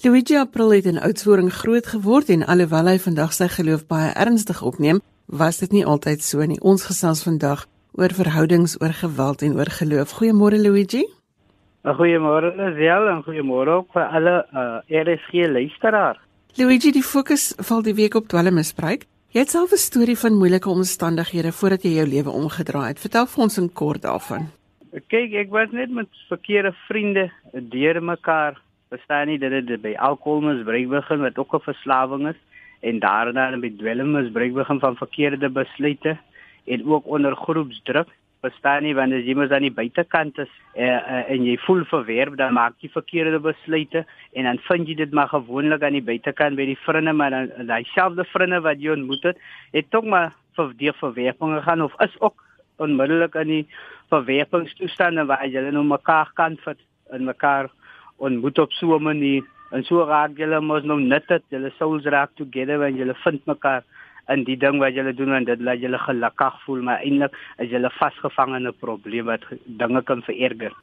Luigi 0.03 0.37
April 0.37 0.71
het 0.73 0.85
in 0.85 0.99
Oudtshoorn 1.01 1.51
groot 1.51 1.87
geword 1.87 2.31
en 2.33 2.47
alhoewel 2.49 2.87
hy 2.89 2.95
vandag 3.05 3.35
sy 3.37 3.51
geloof 3.53 3.83
baie 3.85 4.15
ernstig 4.17 4.63
opneem, 4.65 5.03
was 5.29 5.59
dit 5.61 5.75
nie 5.77 5.83
altyd 5.85 6.23
so 6.25 6.41
nie. 6.49 6.57
Ons 6.65 6.87
gesels 6.89 7.21
vandag 7.27 7.67
oor 8.01 8.15
verhoudings, 8.17 8.79
oor 8.81 8.95
geweld 8.97 9.45
en 9.45 9.59
oor 9.59 9.69
geloof. 9.69 10.15
Goeiemôre 10.17 10.57
Luigi. 10.57 11.03
Goeiemôre 11.85 12.55
Lisel 12.57 13.11
en 13.13 13.21
goeiemôre 13.27 13.75
ook 13.83 13.93
vir 13.93 14.07
alle 14.09 14.35
uh, 14.41 15.03
RSG 15.03 15.45
luisteraars. 15.53 16.25
Luigi, 16.57 16.95
die 16.97 17.05
fokus 17.05 17.51
val 17.61 17.85
die 17.85 17.95
week 18.01 18.17
op 18.17 18.33
dwelmmisbruik. 18.33 19.05
Jy 19.37 19.45
het 19.45 19.53
self 19.53 19.77
'n 19.77 19.85
storie 19.85 20.17
van 20.17 20.41
moeilike 20.41 20.71
omstandighede 20.71 21.53
voordat 21.53 21.85
jy 21.85 21.93
jou 22.01 22.09
lewe 22.09 22.31
omgedraai 22.31 22.89
het. 22.89 23.05
Vertel 23.05 23.27
vir 23.27 23.43
ons 23.43 23.59
in 23.59 23.69
kort 23.73 24.03
daarvan. 24.09 24.49
Kyk, 25.13 25.37
ek 25.45 25.51
was 25.53 25.69
net 25.71 25.93
met 25.93 26.09
verkeerde 26.33 26.73
vriende 26.89 27.29
deur 27.53 28.03
mekaar 28.03 28.57
Verstaan 28.91 29.29
nie 29.31 29.39
dat 29.39 29.53
dit 29.55 29.83
by 29.83 29.93
alkoholmisbruik 30.03 30.89
begin 30.91 31.21
wat 31.23 31.37
ook 31.39 31.53
'n 31.55 31.63
verslawing 31.63 32.29
is 32.29 32.41
en 32.83 32.99
daarna 32.99 33.45
by 33.61 33.71
dwelmmisbruik 33.77 34.53
begin 34.53 34.81
van 34.81 34.97
verkeerde 34.97 35.49
besluite 35.49 36.19
en 36.67 36.87
ook 36.87 37.07
onder 37.07 37.37
groepsdruk 37.37 38.09
verstaan 38.41 38.83
nie 38.83 38.95
wanneer 38.95 39.23
jy 39.23 39.35
mos 39.37 39.53
aan 39.53 39.67
die 39.67 39.77
buitekant 39.77 40.39
is 40.39 40.51
uh, 40.75 40.85
uh, 40.85 41.31
en 41.31 41.45
jy 41.45 41.57
voel 41.67 41.85
verwerp 41.85 42.37
dan 42.41 42.57
maak 42.57 42.75
jy 42.81 42.91
verkeerde 42.91 43.39
besluite 43.45 44.05
en 44.33 44.49
dan 44.49 44.59
vind 44.69 44.89
jy 44.89 44.95
dit 44.95 45.13
maar 45.13 45.29
gewoonlik 45.29 45.83
aan 45.83 45.99
die 45.99 46.09
buitekant 46.11 46.57
by 46.57 46.67
die 46.73 46.79
vriende 46.87 47.13
maar 47.13 47.31
dan 47.31 47.67
daai 47.71 47.85
selfde 47.95 48.25
vriende 48.33 48.63
wat 48.65 48.81
jy 48.83 48.95
ontmoet 48.97 49.23
het 49.23 49.39
het 49.73 49.91
tog 49.91 50.05
maar 50.05 50.33
vir 50.57 50.73
die 50.83 50.93
verwerping 50.93 51.59
gegaan 51.59 51.83
of 51.83 51.95
is 52.01 52.21
ook 52.21 52.43
onmiddellik 52.79 53.35
in 53.45 53.53
die 53.55 53.67
verwerpingstoestande 54.11 55.29
waar 55.31 55.47
jy 55.47 55.69
nou 55.71 55.85
mekaar 55.85 56.33
kan 56.35 56.59
vat 56.65 56.81
en 57.13 57.29
mekaar 57.29 57.71
ontmoet 58.21 58.59
op 58.59 58.73
so 58.73 58.97
'n 58.97 59.03
manier 59.03 59.43
en 59.71 59.85
so 59.85 60.05
raak 60.05 60.37
julle 60.39 60.61
mos 60.61 60.85
nou 60.85 61.01
net 61.01 61.27
dit 61.29 61.43
julle 61.55 61.71
souls 61.79 62.05
raak 62.05 62.31
together 62.37 62.83
en 62.87 62.97
julle 62.97 63.15
vind 63.25 63.47
mekaar 63.47 63.83
in 64.29 64.45
die 64.45 64.57
ding 64.57 64.79
wat 64.83 64.95
julle 64.95 65.13
doen 65.15 65.33
en 65.39 65.45
dit 65.45 65.61
laat 65.61 65.83
julle 65.83 65.99
gelukkig 65.99 66.59
voel 66.65 66.83
maar 66.89 67.03
eintlik 67.05 67.37
is 67.59 67.71
julle 67.71 67.91
vasgevang 67.99 68.57
in 68.57 68.69
'n 68.69 68.81
probleem 68.81 69.25
wat 69.25 69.45
dinge 69.65 70.03
kan 70.03 70.23
vererger. 70.23 70.75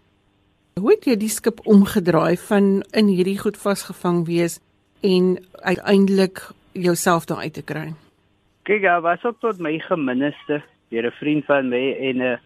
Hoe 0.79 0.91
het 0.91 1.05
jy 1.05 1.15
die 1.15 1.29
skip 1.29 1.59
omgedraai 1.65 2.37
van 2.37 2.83
in 2.93 3.07
hierdie 3.07 3.39
goed 3.39 3.57
vasgevang 3.57 4.25
wees 4.25 4.59
en 5.01 5.37
uiteindelik 5.53 6.39
jouself 6.73 7.25
daar 7.25 7.41
uit 7.41 7.53
te 7.53 7.63
kry? 7.63 7.93
Kyk, 8.63 8.81
ja, 8.81 9.01
was 9.01 9.23
ook 9.23 9.39
tot 9.39 9.59
my 9.59 9.79
geminste 9.79 10.61
deur 10.89 11.05
'n 11.05 11.11
vriend 11.11 11.45
van 11.45 11.69
my 11.69 11.95
en 11.99 12.17
'n 12.17 12.21
uh, 12.21 12.37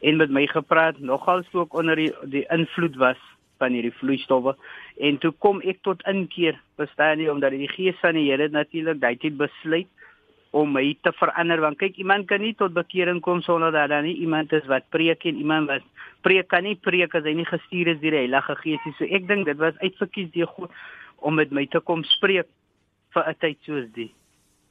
en 0.00 0.16
met 0.16 0.30
my 0.30 0.46
gepraat 0.46 0.98
nogal 0.98 1.42
so 1.42 1.58
ook 1.58 1.74
onder 1.74 1.96
die 1.96 2.12
die 2.22 2.46
invloed 2.48 2.96
was 2.96 3.18
van 3.60 3.76
hierdie 3.76 3.94
vloeistowwe. 4.00 4.56
En 4.98 5.18
toe 5.22 5.32
kom 5.44 5.60
ek 5.60 5.82
tot 5.86 6.02
inkeer 6.10 6.58
verstaan 6.80 7.22
jy 7.22 7.30
omdat 7.32 7.56
die 7.56 7.70
gees 7.70 7.98
van 8.02 8.18
die 8.18 8.28
Here 8.30 8.48
natuurlik 8.48 9.00
daai 9.02 9.16
tyd 9.20 9.36
besluit 9.40 9.88
om 10.56 10.72
my 10.74 10.82
te 11.04 11.12
verander 11.14 11.60
want 11.62 11.78
kyk 11.78 11.98
iemand 12.02 12.26
kan 12.30 12.42
nie 12.42 12.56
tot 12.58 12.74
bekering 12.74 13.20
kom 13.22 13.42
sonder 13.46 13.70
dat 13.74 13.92
daar 13.92 14.02
nie 14.02 14.16
iemand 14.24 14.52
is 14.56 14.66
wat 14.70 14.88
preek 14.90 15.26
en 15.30 15.38
iemand 15.38 15.70
wat 15.70 15.84
preek 16.26 16.48
kan 16.50 16.66
nie 16.66 16.74
preek 16.74 17.14
as 17.14 17.26
hy 17.26 17.36
nie 17.38 17.46
gestuur 17.46 17.92
is 17.94 18.00
deur 18.02 18.16
die 18.16 18.24
Heilige 18.24 18.56
Gees 18.64 18.86
nie. 18.86 18.96
So 18.98 19.06
ek 19.06 19.28
dink 19.28 19.46
dit 19.46 19.60
was 19.60 19.78
uitverkies 19.84 20.32
deur 20.34 20.50
God 20.56 20.74
om 21.22 21.38
met 21.38 21.54
my 21.54 21.66
te 21.70 21.82
kom 21.84 22.02
spreek 22.16 22.50
vir 23.14 23.28
'n 23.28 23.38
tyd 23.38 23.58
soos 23.66 23.86
die. 23.94 24.10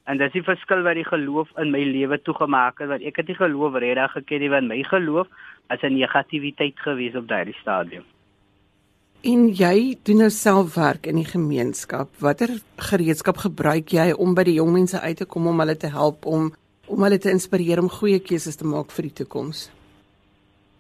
En 0.08 0.18
dis 0.18 0.34
die 0.34 0.44
verskil 0.44 0.84
wat 0.84 0.96
die 0.96 1.08
geloof 1.08 1.50
in 1.58 1.72
my 1.72 1.84
lewe 1.84 2.18
toegemaak 2.18 2.80
het 2.80 2.90
want 2.90 3.04
ek 3.04 3.18
het 3.18 3.28
nie 3.28 3.40
geloof 3.40 3.80
regtig 3.80 4.12
geken 4.12 4.40
nie 4.40 4.50
want 4.50 4.68
my 4.68 4.84
geloof 4.84 5.28
as 5.70 5.82
'n 5.84 5.94
negativiteit 5.96 6.76
gewees 6.80 7.16
op 7.16 7.28
daardie 7.28 7.60
stadium 7.62 8.04
En 9.28 9.50
jy 9.52 9.98
doen 10.08 10.22
nou 10.24 10.30
self 10.32 10.78
werk 10.80 11.08
in 11.12 11.18
die 11.20 11.28
gemeenskap. 11.28 12.08
Watter 12.24 12.54
gereedskap 12.80 13.42
gebruik 13.44 13.92
jy 13.92 14.14
om 14.16 14.32
by 14.32 14.46
die 14.48 14.56
jong 14.62 14.72
mense 14.72 15.02
uit 15.04 15.18
te 15.20 15.28
kom 15.28 15.50
om 15.52 15.60
hulle 15.60 15.76
te 15.76 15.92
help 15.92 16.24
om 16.26 16.54
om 16.90 17.04
hulle 17.06 17.20
te 17.22 17.30
inspireer 17.30 17.78
om 17.78 17.92
goeie 17.92 18.18
keuses 18.24 18.56
te 18.58 18.66
maak 18.66 18.90
vir 18.96 19.10
die 19.10 19.18
toekoms? 19.20 19.68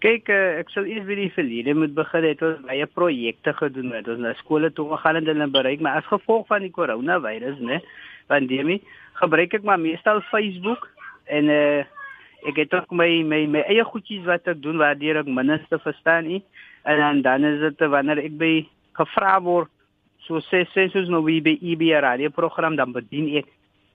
Kyk, 0.02 0.32
uh, 0.32 0.56
ek 0.64 0.72
sal 0.74 0.88
eers 0.88 1.04
by 1.06 1.18
die 1.20 1.34
verlede 1.36 1.76
moet 1.76 1.92
begin. 1.94 2.26
Het 2.32 2.42
ons 2.48 2.64
baie 2.66 2.88
projekte 2.88 3.54
gedoen 3.60 3.92
met 3.92 4.08
ons 4.08 4.24
na 4.24 4.32
skole 4.40 4.72
toe 4.72 4.88
gegaan 4.96 5.20
en 5.20 5.30
hulle 5.30 5.50
bereik, 5.52 5.84
maar 5.84 6.00
as 6.00 6.08
gevolg 6.08 6.48
van 6.48 6.64
die 6.64 6.72
koronavirus, 6.74 7.60
né, 7.60 7.82
pandemie, 8.32 8.80
gebruik 9.20 9.54
ek 9.60 9.68
maar 9.68 9.84
meestal 9.84 10.24
Facebook 10.32 10.88
en 11.28 11.52
uh 11.52 11.86
ek 12.48 12.56
het 12.56 12.72
ook 12.72 12.94
my 12.96 13.10
my 13.28 13.42
my 13.52 13.62
eie 13.68 13.84
goedjies 13.84 14.24
wat 14.24 14.46
ek 14.48 14.62
doen 14.64 14.78
waardeur 14.80 15.18
ek 15.20 15.28
minste 15.28 15.76
verstaan 15.84 16.24
nie 16.24 16.38
en 16.84 16.98
dan 16.98 17.22
dan 17.22 17.44
is 17.44 17.60
dit 17.60 17.88
wanneer 17.88 18.18
ek 18.18 18.38
by 18.38 18.54
gevra 18.94 19.40
word 19.42 19.70
so 20.28 20.42
sê 20.52 20.66
sê 20.74 20.90
soos 20.90 21.10
nou 21.10 21.24
wie 21.26 21.42
by 21.42 21.58
EB 21.62 21.82
radio 22.02 22.30
program 22.30 22.76
dan 22.76 22.92
bedien 22.94 23.30
ek 23.42 23.48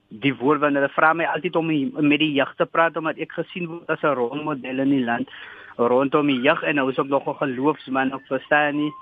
die 0.09 0.33
woord 0.37 0.61
wanneer 0.61 0.85
hulle 0.85 0.95
vra 0.95 1.13
my 1.13 1.25
altyd 1.25 1.55
om 1.55 1.71
met 2.09 2.19
die 2.19 2.33
jeug 2.33 2.53
te 2.57 2.65
praat 2.65 2.97
omdat 2.97 3.17
ek 3.17 3.31
gesien 3.39 3.67
word 3.67 3.89
as 3.89 4.03
'n 4.03 4.15
rolmodel 4.19 4.79
in 4.79 4.89
die 4.89 5.05
land 5.05 5.29
rondom 5.77 6.27
die 6.27 6.41
jeug 6.41 6.63
en 6.63 6.75
nou 6.75 6.89
is 6.89 6.99
ook 6.99 7.07
nog 7.07 7.27
'n 7.27 7.41
geloofsman 7.43 8.13
op 8.13 8.21
verstaan 8.27 8.75
nie. 8.75 8.93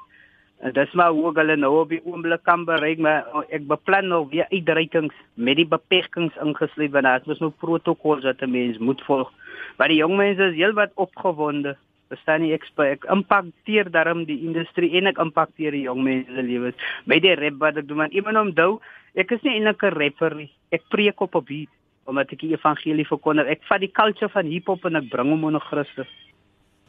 Dis 0.73 0.91
maar 0.93 1.11
hoe 1.11 1.31
hulle 1.33 1.55
nou 1.55 1.79
op 1.81 1.89
die 1.89 2.01
oomblik 2.05 2.43
kan 2.43 2.65
bereik 2.65 2.97
maar 2.97 3.25
ek 3.49 3.67
beplan 3.67 4.07
nou 4.07 4.27
weer 4.29 4.47
uitreikings 4.49 5.13
met 5.33 5.55
die 5.55 5.67
beperkings 5.67 6.35
ingesluit 6.41 6.91
want 6.91 7.03
daar 7.03 7.21
is 7.25 7.39
nou 7.39 7.51
protokolle 7.51 8.21
wat 8.21 8.41
'n 8.41 8.51
mens 8.51 8.77
moet 8.77 9.01
volg. 9.01 9.31
Maar 9.77 9.87
die 9.87 9.97
jong 9.97 10.15
mense 10.15 10.43
is 10.43 10.55
heelwat 10.55 10.91
opgewonde 10.95 11.77
verstaan 12.13 12.43
nie 12.45 12.53
ek 12.55 12.65
ek 12.85 13.05
impakteer 13.11 13.89
daarom 13.91 14.25
die 14.29 14.39
industrie 14.47 14.93
en 14.99 15.11
ek 15.11 15.21
impakteer 15.21 15.75
die 15.75 15.85
jong 15.87 16.03
mense 16.05 16.33
se 16.33 16.43
lewens. 16.45 16.89
Met 17.05 17.23
die 17.25 17.35
rap 17.35 17.59
wat 17.59 17.79
ek 17.81 17.87
doen 17.89 18.03
want 18.05 18.13
iemand 18.13 18.41
onthou 18.45 18.79
ek 19.15 19.31
is 19.35 19.43
nie 19.43 19.57
eintlik 19.57 19.83
'n 19.83 19.97
rapper 19.97 20.35
nie. 20.35 20.51
Ek 20.71 20.83
preek 20.89 21.21
op 21.21 21.35
'n 21.35 21.45
beat 21.45 21.73
omdat 22.05 22.33
ek 22.33 22.39
die 22.39 22.53
evangelie 22.53 23.07
verkondig. 23.07 23.47
Ek 23.47 23.63
vat 23.69 23.79
die 23.79 23.91
culture 23.91 24.29
van 24.29 24.45
hip 24.45 24.67
hop 24.67 24.85
en 24.85 24.95
ek 24.95 25.09
bring 25.09 25.29
hom 25.29 25.43
onder 25.43 25.61
Christus. 25.61 26.09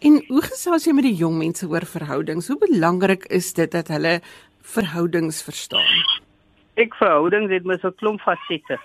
En 0.02 0.20
hoe 0.28 0.42
gesels 0.42 0.86
jy 0.86 0.92
met 0.92 1.04
die 1.04 1.14
jong 1.14 1.38
mense 1.38 1.66
oor 1.66 1.86
verhoudings? 1.86 2.48
Hoe 2.48 2.58
belangrik 2.58 3.24
is 3.30 3.52
dit 3.54 3.70
dat 3.70 3.88
hulle 3.88 4.20
verhoudings 4.60 5.42
verstaan? 5.42 6.02
Ek 6.76 6.94
verhoudings 6.94 7.52
het 7.52 7.64
my 7.64 7.78
so 7.78 7.92
klomp 7.92 8.20
fasette 8.20 8.78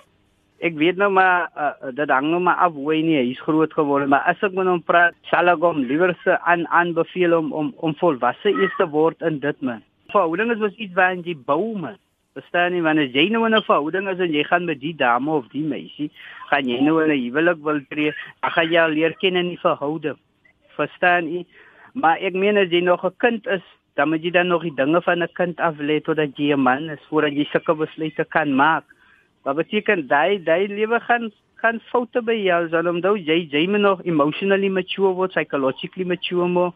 ek 0.60 0.76
weet 0.76 0.98
nou 1.00 1.08
maar 1.12 1.48
uh, 1.56 1.90
dit 1.96 2.10
hang 2.12 2.28
nou 2.30 2.40
maar 2.44 2.60
af 2.66 2.74
hoe 2.76 2.92
hy 2.92 3.00
nie 3.04 3.16
hy's 3.16 3.40
groot 3.46 3.72
geword 3.72 4.10
maar 4.12 4.26
as 4.28 4.42
ek 4.44 4.52
met 4.56 4.68
hom 4.68 4.82
praat 4.84 5.16
sal 5.30 5.48
ek 5.48 5.64
hom 5.64 5.80
liewer 5.88 6.12
se 6.24 6.36
aan 6.52 6.66
aanbeveel 6.80 7.36
om 7.38 7.48
om 7.62 7.72
om 7.88 7.96
volwasse 8.02 8.52
eers 8.52 8.76
te 8.76 8.86
word 8.92 9.24
in 9.24 9.40
dit 9.40 9.64
man. 9.64 9.80
Verhouding 10.12 10.52
is 10.52 10.60
mos 10.60 10.76
iets 10.76 10.96
wat 10.98 11.24
jy 11.24 11.36
bou 11.48 11.72
man. 11.78 11.96
Verstaan 12.36 12.74
nie 12.76 12.84
wanneer 12.84 13.08
jy 13.16 13.28
nou 13.32 13.46
in 13.46 13.56
'n 13.56 13.68
verhouding 13.68 14.08
is 14.12 14.20
en 14.20 14.36
jy 14.36 14.44
gaan 14.44 14.68
met 14.68 14.80
die 14.80 14.94
dame 14.94 15.32
of 15.32 15.48
die 15.54 15.64
meisie 15.64 16.10
gaan 16.50 16.68
jy 16.68 16.80
nou 16.80 17.00
in 17.04 17.10
'n 17.10 17.24
huwelik 17.24 17.64
wil 17.64 17.80
tree 17.88 18.12
dan 18.42 18.50
gaan 18.50 18.70
jy 18.70 18.80
al 18.80 18.94
leer 18.98 19.16
ken 19.16 19.36
in 19.36 19.48
die 19.48 19.64
verhouding. 19.64 20.18
Verstaan 20.76 21.24
nie? 21.24 21.46
Maar 21.94 22.18
ek 22.20 22.34
meen 22.34 22.56
as 22.56 22.68
jy 22.68 22.80
nog 22.80 23.04
'n 23.04 23.16
kind 23.16 23.46
is 23.46 23.64
dan 23.96 24.08
moet 24.08 24.22
jy 24.22 24.30
dan 24.30 24.48
nog 24.48 24.62
die 24.62 24.76
dinge 24.76 25.00
van 25.02 25.22
'n 25.22 25.32
kind 25.32 25.60
af 25.60 25.76
lê 25.78 26.00
totdat 26.00 26.36
jy 26.36 26.52
'n 26.52 26.60
man 26.60 26.90
is 26.90 27.00
voordat 27.08 27.32
jy 27.32 27.44
sulke 27.44 27.74
besluite 27.74 28.24
kan 28.24 28.54
maak 28.54 28.84
Wat 29.42 29.56
beteken 29.56 30.06
daai 30.06 30.42
daai 30.44 30.68
lewe 30.68 31.00
gaan 31.00 31.30
gaan 31.60 31.80
foute 31.90 32.22
by 32.24 32.36
jou, 32.40 32.60
so 32.68 32.80
omdat 32.88 33.20
jy 33.26 33.48
jy 33.52 33.66
moet 33.68 33.84
nog 33.84 34.00
emotionally 34.04 34.68
mature 34.68 35.12
word, 35.14 35.32
psychologically 35.34 36.04
mature 36.04 36.48
word. 36.54 36.74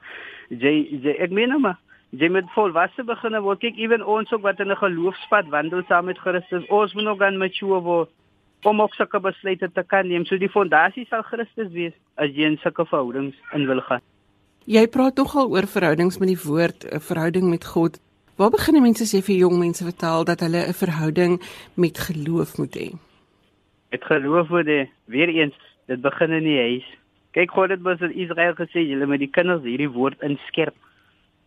Jy 0.50 0.74
jy 1.04 1.16
ek 1.24 1.32
meen 1.32 1.52
nou 1.52 1.60
maar 1.60 1.78
jy 2.12 2.28
moet 2.30 2.50
volwasse 2.54 3.04
begin 3.04 3.38
word. 3.42 3.60
Kyk, 3.60 3.78
ewen 3.80 4.04
ons 4.04 4.32
ook 4.32 4.42
wat 4.42 4.60
in 4.60 4.70
'n 4.70 4.76
geloofspad 4.76 5.48
wandel 5.48 5.82
saam 5.88 6.04
met 6.06 6.18
Christus, 6.18 6.68
ons 6.68 6.94
moet 6.94 7.04
nog 7.04 7.18
gaan 7.18 7.38
mature 7.38 7.80
word 7.80 8.10
om 8.64 8.80
ook 8.80 8.94
sulke 8.94 9.20
besluite 9.20 9.68
te 9.72 9.82
kan 9.82 10.08
neem. 10.08 10.24
So 10.24 10.36
die 10.36 10.48
fondasie 10.48 11.06
sal 11.10 11.22
Christus 11.22 11.72
wees 11.72 11.92
as 12.16 12.30
jy 12.30 12.44
in 12.44 12.58
sulke 12.62 12.86
verhoudings 12.86 13.36
in 13.52 13.66
wil 13.66 13.80
gaan. 13.80 14.00
Jy 14.64 14.86
praat 14.88 15.14
tog 15.14 15.34
al 15.36 15.50
oor 15.52 15.66
verhoudings 15.68 16.18
met 16.18 16.28
die 16.28 16.40
woord, 16.40 16.84
'n 16.88 17.00
verhouding 17.00 17.50
met 17.50 17.64
God. 17.64 18.00
Waar 18.36 18.50
begin 18.50 18.82
mense 18.82 19.06
sê 19.06 19.20
vir 19.22 19.36
jong 19.44 19.60
mense 19.62 19.84
vertel 19.86 20.24
dat 20.26 20.40
hulle 20.42 20.66
'n 20.66 20.74
verhouding 20.82 21.34
met 21.78 21.98
geloof 22.06 22.58
moet 22.58 22.74
hê? 22.74 22.88
Met 23.90 24.04
geloof 24.04 24.48
word 24.48 24.66
weer 25.06 25.28
eens 25.28 25.54
dit 25.86 26.00
begin 26.00 26.30
in 26.30 26.42
die 26.42 26.58
huis. 26.58 26.86
Kyk 27.30 27.50
God 27.50 27.70
het 27.70 27.82
mos 27.82 28.00
in 28.00 28.10
Israel 28.10 28.54
gesê 28.54 28.82
julle 28.82 29.06
moet 29.06 29.22
die 29.22 29.30
kinders 29.30 29.62
hierdie 29.62 29.90
woord 29.90 30.18
inskerp 30.22 30.74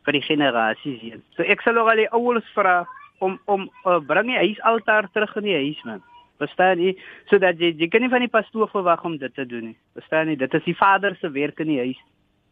vir 0.06 0.14
die 0.14 0.22
generasies 0.22 1.02
heen. 1.02 1.24
So 1.36 1.44
ek 1.44 1.62
sal 1.62 1.78
ook 1.78 1.90
al 1.90 1.96
die 1.96 2.12
ouers 2.12 2.48
vra 2.56 2.88
om 3.20 3.40
om 3.46 3.70
uh, 3.86 4.00
bring 4.00 4.28
die 4.28 4.40
huisaltaar 4.40 5.10
terug 5.12 5.36
in 5.36 5.44
die 5.44 5.60
huis 5.60 5.84
man. 5.84 6.02
Verstaan 6.40 6.80
jy? 6.80 6.96
Sodat 7.28 7.60
jy 7.60 7.76
jy 7.76 7.90
kan 7.90 8.02
nie 8.02 8.14
van 8.16 8.24
die 8.24 8.32
pastoor 8.32 8.72
verwag 8.72 9.04
om 9.04 9.18
dit 9.18 9.36
te 9.36 9.46
doen 9.46 9.66
nie. 9.66 9.78
Verstaan 9.94 10.30
jy? 10.30 10.36
Dit 10.36 10.54
is 10.54 10.64
die 10.64 10.80
vader 10.80 11.18
se 11.20 11.32
werk 11.32 11.60
in 11.60 11.68
die 11.68 11.80
huis. 11.80 12.00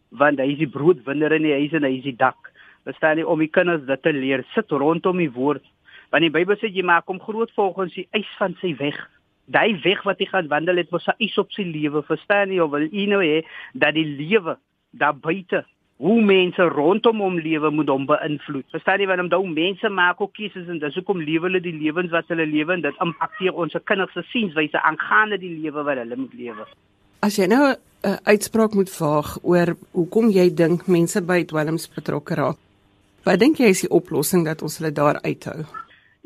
Want 0.10 0.40
hy 0.40 0.52
is 0.52 0.60
die 0.60 0.74
broodwinner 0.78 1.32
in 1.32 1.44
die 1.44 1.56
huis 1.56 1.72
en 1.72 1.84
hy 1.84 1.96
is 2.00 2.04
die 2.04 2.20
dak 2.20 2.52
verstaan 2.86 3.20
jy 3.22 3.26
om 3.28 3.42
die 3.42 3.52
kinders 3.52 3.86
dit 3.88 4.02
te 4.04 4.14
leer. 4.14 4.46
Sit 4.54 4.72
rondom 4.72 5.22
die 5.22 5.32
woord 5.32 5.66
want 6.14 6.24
die 6.24 6.32
Bybel 6.32 6.56
sê 6.62 6.70
jy 6.72 6.86
maak 6.86 7.10
hom 7.12 7.20
groot 7.20 7.52
volgens 7.58 7.96
die 7.98 8.08
eis 8.16 8.30
van 8.40 8.54
sy 8.62 8.76
weg. 8.80 8.96
Daai 9.52 9.76
weg 9.84 10.04
wat 10.08 10.22
hy 10.22 10.30
gaan 10.30 10.50
wandel 10.52 10.80
het 10.80 10.92
mos 10.94 11.06
hy 11.10 11.16
is 11.28 11.38
op 11.42 11.52
sy 11.52 11.66
lewe. 11.68 12.06
Verstaan 12.08 12.54
jy 12.54 12.62
of 12.64 12.72
wil 12.72 12.86
jy 12.88 13.08
nou 13.12 13.22
hê 13.24 13.42
dat 13.74 13.98
die 13.98 14.06
lewe 14.06 14.56
daar 14.96 15.18
buite 15.18 15.66
hoe 15.98 16.16
mense 16.24 16.64
rondom 16.72 17.22
hom 17.24 17.38
lewe 17.40 17.72
moet 17.72 17.92
hom 17.92 18.08
beïnvloed? 18.10 18.68
Verstaan 18.74 19.04
jy 19.04 19.10
want 19.12 19.36
om 19.38 19.54
mense 19.56 19.90
maak 19.90 20.22
ook 20.22 20.34
keuses 20.38 20.68
en 20.72 20.80
dis 20.80 20.98
hoekom 21.00 21.24
lewe 21.24 21.50
hulle 21.50 21.64
die 21.64 21.76
lewens 21.76 22.12
wat 22.16 22.32
hulle 22.32 22.48
lewe 22.48 22.76
en 22.76 22.84
dit 22.86 23.04
impakteer 23.06 23.56
ons 23.56 23.78
kinders 23.84 24.14
se 24.16 24.26
sienswyse 24.32 24.82
aangaande 24.82 25.40
die 25.42 25.54
lewe 25.62 25.84
wat 25.88 26.02
hulle 26.04 26.20
moet 26.20 26.36
lewe. 26.36 26.68
As 27.24 27.40
jy 27.40 27.48
nou 27.48 27.74
'n 28.06 28.20
uitspraak 28.24 28.74
moet 28.76 28.92
waag 29.00 29.40
oor 29.44 29.76
hoekom 29.92 30.30
jy 30.30 30.50
dink 30.54 30.88
mense 30.88 31.22
by 31.22 31.44
dwelms 31.44 31.88
betrokke 31.90 32.36
raak 32.36 32.60
Wat 33.26 33.40
dink 33.42 33.58
jy 33.58 33.72
is 33.74 33.80
die 33.82 33.90
oplossing 33.90 34.44
dat 34.46 34.60
ons 34.62 34.76
hulle 34.78 34.92
daar 34.94 35.18
uithou? 35.26 35.64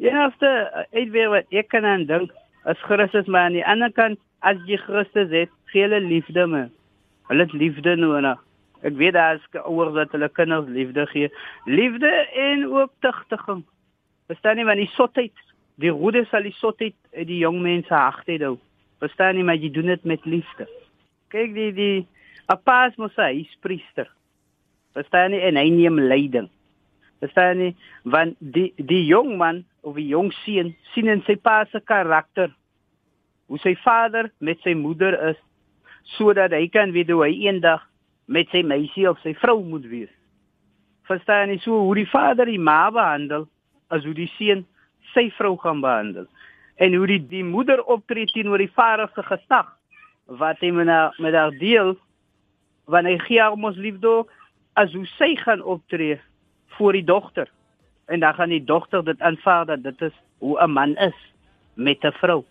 Ja, 0.04 0.26
eerste 0.26 0.50
uitweer 0.92 1.30
wat 1.32 1.56
ek 1.56 1.70
kan 1.72 1.86
aan 1.88 2.04
dink 2.10 2.34
as 2.68 2.82
Christus 2.84 3.30
maar 3.32 3.48
aan 3.48 3.56
die 3.56 3.64
ander 3.64 3.94
kant 3.96 4.20
as 4.44 4.60
jy 4.68 4.76
Christus 4.84 5.32
het, 5.32 5.54
gee 5.72 5.86
hulle 5.86 6.02
liefde 6.04 6.44
me. 6.52 6.66
Hulle 7.32 7.46
het 7.48 7.56
liefde 7.56 7.96
nodig. 7.96 8.42
Ek 8.84 9.00
weet 9.00 9.16
daar 9.16 9.40
is 9.40 9.48
ouers 9.62 9.96
wat 9.96 10.12
hulle 10.16 10.30
kinders 10.36 10.68
liefde 10.76 11.08
gee. 11.14 11.32
Liefde 11.72 12.12
en 12.50 12.68
ook 12.68 12.92
tugtiging. 13.08 13.64
Verstaan 14.28 14.60
nie 14.60 14.68
want 14.68 14.84
die 14.84 14.92
sotheid, 14.98 15.48
die 15.80 15.96
roede 15.96 16.26
sal 16.28 16.44
die 16.44 16.56
sotheid 16.60 17.00
uit 17.16 17.28
die 17.32 17.40
jong 17.46 17.64
mense 17.64 17.96
hagte 17.96 18.42
hou. 18.44 18.58
Verstaan 19.00 19.40
nie 19.40 19.48
maar 19.48 19.60
jy 19.60 19.72
doen 19.72 19.96
dit 19.96 20.04
met 20.04 20.28
liefde. 20.28 20.68
Kyk 21.32 21.56
die 21.56 21.72
die 21.80 21.98
Apas 22.52 23.00
mos 23.00 23.16
hy 23.16 23.46
is 23.46 23.60
priester. 23.64 24.12
Verstaan 24.98 25.32
nie 25.32 25.46
en 25.48 25.56
hy 25.56 25.70
neem 25.72 26.00
leiding. 26.12 26.52
Verstaan 27.20 27.60
nie 27.60 27.74
want 28.04 28.38
die 28.40 28.72
die 28.78 29.04
jong 29.06 29.36
man 29.38 29.64
of 29.84 29.98
die 30.00 30.08
jong 30.08 30.32
seun 30.44 30.74
sien 30.94 31.12
in 31.12 31.24
sy 31.28 31.36
pa 31.36 31.64
se 31.72 31.82
karakter 31.84 32.54
hoe 33.50 33.60
sy 33.60 33.76
vader 33.84 34.30
met 34.40 34.62
sy 34.64 34.76
moeder 34.78 35.18
is 35.32 35.40
sodat 36.16 36.54
hy 36.56 36.68
kan 36.72 36.94
weet 36.96 37.12
hoe 37.12 37.26
hy 37.26 37.34
eendag 37.50 37.84
met 38.30 38.50
sy 38.54 38.62
meisie 38.64 39.08
of 39.10 39.20
sy 39.24 39.34
vrou 39.42 39.60
moet 39.66 39.86
wees. 39.90 40.12
Verstaan 41.10 41.50
nie 41.50 41.60
so 41.64 41.80
hoe 41.88 41.96
die 41.98 42.10
vader 42.10 42.50
die 42.50 42.62
ma 42.62 42.88
behandel 42.94 43.48
as 43.90 44.06
hoe 44.06 44.14
die 44.16 44.30
seun 44.38 44.64
sy 45.14 45.28
vrou 45.38 45.56
gaan 45.58 45.82
behandel 45.82 46.30
en 46.80 46.96
hoe 46.96 47.08
die 47.10 47.20
die 47.32 47.44
moeder 47.44 47.82
optree 47.84 48.30
teenoor 48.30 48.62
die 48.62 48.72
vader 48.76 49.10
se 49.16 49.26
geslag 49.28 49.68
wat 50.40 50.62
hy 50.64 50.72
met 50.72 50.88
haar 50.88 51.16
met 51.20 51.36
haar 51.36 51.56
deel 51.58 51.96
wanneer 52.90 53.22
hy 53.28 53.40
haar 53.42 53.58
mos 53.58 53.78
liefde 53.78 54.14
as 54.80 54.94
hoe 54.94 55.06
sy 55.18 55.34
gaan 55.42 55.66
optree 55.66 56.20
voor 56.78 56.94
die 56.94 57.04
dogter 57.04 57.50
en 58.06 58.20
dan 58.20 58.34
gaan 58.34 58.50
die 58.50 58.64
dogter 58.64 59.04
dit 59.04 59.22
aanvaar 59.22 59.66
dat 59.66 59.84
dit 59.84 60.02
is 60.02 60.16
hoe 60.38 60.60
'n 60.64 60.72
man 60.72 60.96
is 60.96 61.18
met 61.74 62.04
'n 62.04 62.12
vrou. 62.12 62.44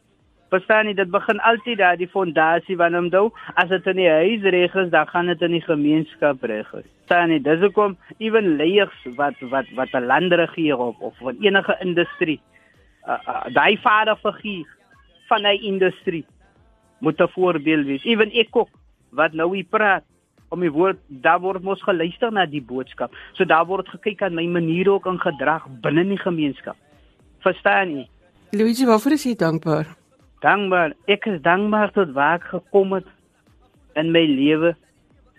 Verstaan 0.49 0.87
jy 0.87 0.95
dit 0.95 1.11
begin 1.11 1.41
altyd 1.41 1.79
daar 1.79 1.97
die 1.97 2.09
fondasie 2.09 2.77
van 2.77 2.95
hom 2.95 3.09
dou 3.13 3.31
as 3.55 3.69
dit 3.69 3.87
in 3.87 3.97
die 3.97 4.09
huis 4.09 4.43
reg 4.43 4.75
is 4.75 4.91
dan 4.91 5.09
gaan 5.09 5.27
dit 5.27 5.43
in 5.43 5.51
die 5.51 5.65
gemeenskap 5.65 6.43
reg 6.43 6.73
is. 6.73 6.87
Verstaan 6.97 7.31
jy 7.31 7.43
dis 7.43 7.61
hoekom 7.61 7.97
ewen 8.19 8.57
leiers 8.57 9.05
wat 9.17 9.35
wat 9.41 9.67
wat 9.75 9.93
'n 9.93 10.07
landregeer 10.07 10.79
of 10.79 10.99
of 10.99 11.17
van 11.17 11.37
enige 11.41 11.77
industrie 11.81 12.41
uh, 13.09 13.19
uh, 13.29 13.45
daai 13.53 13.77
vaderfiguur 13.77 14.67
van 15.29 15.43
'n 15.43 15.63
industrie 15.63 16.25
moet 16.99 17.21
'n 17.21 17.29
voorbeeld 17.29 17.87
wees. 17.87 18.05
Ewen 18.05 18.31
ek 18.33 18.57
ook 18.57 18.69
wat 19.11 19.33
nou 19.33 19.55
hier 19.55 19.65
praat 19.65 20.05
om 20.49 20.61
die 20.65 20.73
woord 20.73 20.99
daar 21.25 21.41
word 21.41 21.63
mos 21.63 21.83
geluister 21.83 22.33
na 22.33 22.47
die 22.47 22.63
boodskap. 22.65 23.15
So 23.37 23.45
daar 23.45 23.67
word 23.67 23.89
gekyk 23.89 24.23
aan 24.23 24.35
my 24.35 24.47
manier 24.47 24.91
ook 24.91 25.07
in 25.07 25.21
gedrag 25.21 25.67
binne 25.85 26.05
die 26.09 26.21
gemeenskap. 26.21 26.77
Verstaan 27.45 27.95
jy? 27.97 28.09
Luigi, 28.57 28.87
waarvoor 28.89 29.13
is 29.13 29.27
jy 29.29 29.35
dankbaar? 29.37 29.95
Dankbaar. 30.41 30.95
Ek 31.07 31.27
is 31.27 31.41
dankbaar 31.43 31.93
tot 31.93 32.13
waar 32.17 32.39
ek 32.41 32.51
gekom 32.55 32.97
het 32.97 33.09
in 33.99 34.13
my 34.15 34.25
lewe 34.25 34.75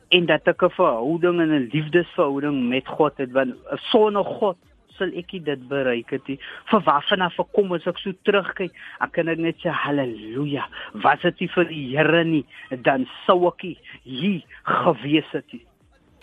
en 0.10 0.25
dat 0.25 0.48
ek 0.48 0.63
'n 0.63 0.75
verhouding 0.78 1.42
en 1.42 1.51
'n 1.54 1.70
liefdesverhouding 1.74 2.70
met 2.70 2.88
God 2.88 3.18
het 3.18 3.32
want 3.32 3.56
sonder 3.92 4.24
God 4.24 4.58
sal 5.00 5.13
ek 5.18 5.34
dit 5.48 5.65
bereik 5.72 6.13
het. 6.13 6.27
Vir 6.70 6.86
waarvan 6.86 7.25
af 7.25 7.39
kom 7.56 7.74
as 7.74 7.88
ek 7.89 7.98
so 8.03 8.13
terugkyk, 8.27 8.75
ek 9.01 9.15
kan 9.15 9.32
net 9.32 9.60
sê 9.63 9.74
haleluja. 9.74 10.68
Was 11.03 11.24
dit 11.25 11.46
nie 11.46 11.51
vir 11.56 11.70
die 11.72 11.86
Here 11.89 12.24
nie, 12.27 12.46
dan 12.86 13.08
sou 13.25 13.48
ek 13.50 13.65
hier 14.03 14.44
gewees 14.68 15.32
het. 15.34 15.60